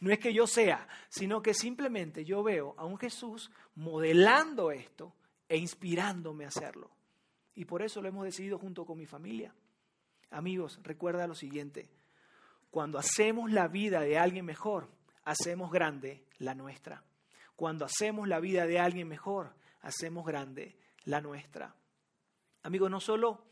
No 0.00 0.12
es 0.12 0.18
que 0.18 0.32
yo 0.32 0.46
sea, 0.46 0.86
sino 1.08 1.42
que 1.42 1.52
simplemente 1.52 2.24
yo 2.24 2.42
veo 2.42 2.74
a 2.76 2.84
un 2.84 2.96
Jesús 2.96 3.50
modelando 3.74 4.70
esto 4.70 5.14
e 5.48 5.56
inspirándome 5.56 6.44
a 6.44 6.48
hacerlo. 6.48 6.90
Y 7.56 7.64
por 7.64 7.82
eso 7.82 8.00
lo 8.00 8.08
hemos 8.08 8.24
decidido 8.24 8.58
junto 8.58 8.84
con 8.84 8.98
mi 8.98 9.06
familia. 9.06 9.52
Amigos, 10.30 10.80
recuerda 10.82 11.26
lo 11.26 11.34
siguiente, 11.34 11.88
cuando 12.70 12.98
hacemos 12.98 13.52
la 13.52 13.68
vida 13.68 14.00
de 14.00 14.18
alguien 14.18 14.44
mejor, 14.44 14.88
hacemos 15.24 15.70
grande 15.70 16.24
la 16.38 16.54
nuestra. 16.54 17.02
Cuando 17.56 17.84
hacemos 17.84 18.28
la 18.28 18.40
vida 18.40 18.66
de 18.66 18.78
alguien 18.78 19.08
mejor, 19.08 19.54
hacemos 19.80 20.26
grande 20.26 20.76
la 21.04 21.20
nuestra. 21.20 21.74
Amigos, 22.62 22.90
no 22.90 23.00
solo 23.00 23.44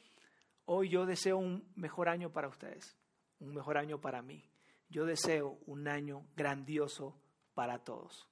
hoy 0.64 0.88
yo 0.88 1.06
deseo 1.06 1.38
un 1.38 1.70
mejor 1.76 2.08
año 2.08 2.30
para 2.30 2.48
ustedes, 2.48 2.96
un 3.40 3.54
mejor 3.54 3.78
año 3.78 4.00
para 4.00 4.22
mí. 4.22 4.44
Yo 4.88 5.06
deseo 5.06 5.58
un 5.66 5.88
año 5.88 6.26
grandioso 6.36 7.16
para 7.54 7.78
todos. 7.78 8.28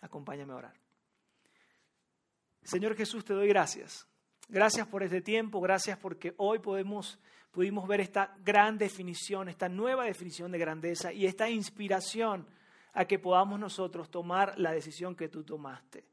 Acompáñame 0.00 0.52
a 0.52 0.56
orar. 0.56 0.74
Señor 2.62 2.94
Jesús, 2.96 3.24
te 3.24 3.34
doy 3.34 3.48
gracias. 3.48 4.06
Gracias 4.48 4.86
por 4.86 5.02
este 5.02 5.20
tiempo, 5.20 5.60
gracias 5.60 5.98
porque 5.98 6.34
hoy 6.36 6.58
podemos, 6.58 7.18
pudimos 7.52 7.86
ver 7.86 8.00
esta 8.00 8.36
gran 8.44 8.78
definición, 8.78 9.48
esta 9.48 9.68
nueva 9.68 10.04
definición 10.04 10.50
de 10.50 10.58
grandeza 10.58 11.12
y 11.12 11.26
esta 11.26 11.48
inspiración 11.48 12.46
a 12.92 13.04
que 13.04 13.18
podamos 13.18 13.58
nosotros 13.58 14.10
tomar 14.10 14.58
la 14.58 14.72
decisión 14.72 15.14
que 15.14 15.28
tú 15.28 15.44
tomaste. 15.44 16.04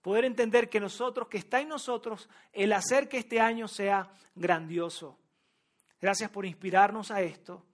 Poder 0.00 0.24
entender 0.24 0.68
que 0.68 0.80
nosotros, 0.80 1.28
que 1.28 1.38
está 1.38 1.60
en 1.60 1.68
nosotros, 1.68 2.28
el 2.52 2.72
hacer 2.72 3.08
que 3.08 3.18
este 3.18 3.40
año 3.40 3.68
sea 3.68 4.10
grandioso. 4.34 5.16
Gracias 6.00 6.30
por 6.30 6.44
inspirarnos 6.44 7.10
a 7.10 7.22
esto. 7.22 7.64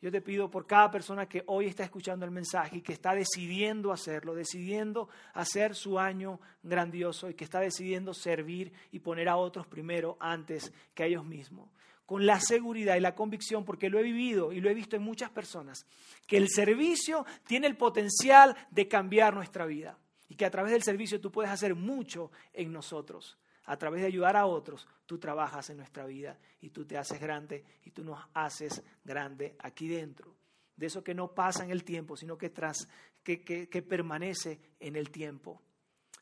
Yo 0.00 0.12
te 0.12 0.20
pido 0.20 0.48
por 0.50 0.66
cada 0.66 0.90
persona 0.90 1.26
que 1.26 1.42
hoy 1.46 1.66
está 1.66 1.82
escuchando 1.82 2.24
el 2.24 2.30
mensaje 2.30 2.76
y 2.76 2.82
que 2.82 2.92
está 2.92 3.14
decidiendo 3.14 3.92
hacerlo, 3.92 4.34
decidiendo 4.34 5.08
hacer 5.32 5.74
su 5.74 5.98
año 5.98 6.38
grandioso 6.62 7.28
y 7.28 7.34
que 7.34 7.44
está 7.44 7.58
decidiendo 7.60 8.14
servir 8.14 8.72
y 8.92 9.00
poner 9.00 9.28
a 9.28 9.36
otros 9.36 9.66
primero 9.66 10.16
antes 10.20 10.72
que 10.94 11.02
a 11.02 11.06
ellos 11.06 11.24
mismos 11.24 11.68
con 12.06 12.24
la 12.24 12.40
seguridad 12.40 12.96
y 12.96 13.00
la 13.00 13.14
convicción, 13.14 13.64
porque 13.64 13.90
lo 13.90 13.98
he 13.98 14.02
vivido 14.02 14.52
y 14.52 14.60
lo 14.60 14.70
he 14.70 14.74
visto 14.74 14.96
en 14.96 15.02
muchas 15.02 15.30
personas, 15.30 15.84
que 16.26 16.36
el 16.36 16.48
servicio 16.48 17.26
tiene 17.46 17.66
el 17.66 17.76
potencial 17.76 18.56
de 18.70 18.88
cambiar 18.88 19.34
nuestra 19.34 19.66
vida 19.66 19.98
y 20.28 20.36
que 20.36 20.46
a 20.46 20.50
través 20.50 20.72
del 20.72 20.84
servicio 20.84 21.20
tú 21.20 21.30
puedes 21.30 21.50
hacer 21.50 21.74
mucho 21.74 22.30
en 22.52 22.72
nosotros. 22.72 23.36
A 23.68 23.76
través 23.76 24.00
de 24.00 24.06
ayudar 24.06 24.36
a 24.36 24.46
otros, 24.46 24.86
tú 25.06 25.18
trabajas 25.18 25.68
en 25.70 25.78
nuestra 25.78 26.06
vida 26.06 26.38
y 26.60 26.70
tú 26.70 26.84
te 26.84 26.96
haces 26.96 27.20
grande 27.20 27.64
y 27.84 27.90
tú 27.90 28.04
nos 28.04 28.24
haces 28.32 28.80
grande 29.04 29.56
aquí 29.58 29.88
dentro. 29.88 30.36
De 30.76 30.86
eso 30.86 31.02
que 31.02 31.14
no 31.14 31.34
pasa 31.34 31.64
en 31.64 31.72
el 31.72 31.82
tiempo, 31.82 32.16
sino 32.16 32.38
que, 32.38 32.50
tras, 32.50 32.88
que, 33.24 33.42
que 33.42 33.82
permanece 33.82 34.60
en 34.78 34.94
el 34.94 35.10
tiempo. 35.10 35.60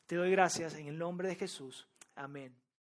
Te 0.07 0.15
doy 0.15 0.31
gracias 0.31 0.73
en 0.73 0.87
el 0.87 0.97
nombre 0.97 1.27
de 1.27 1.35
Jesús. 1.35 1.87
Amén. 2.15 2.64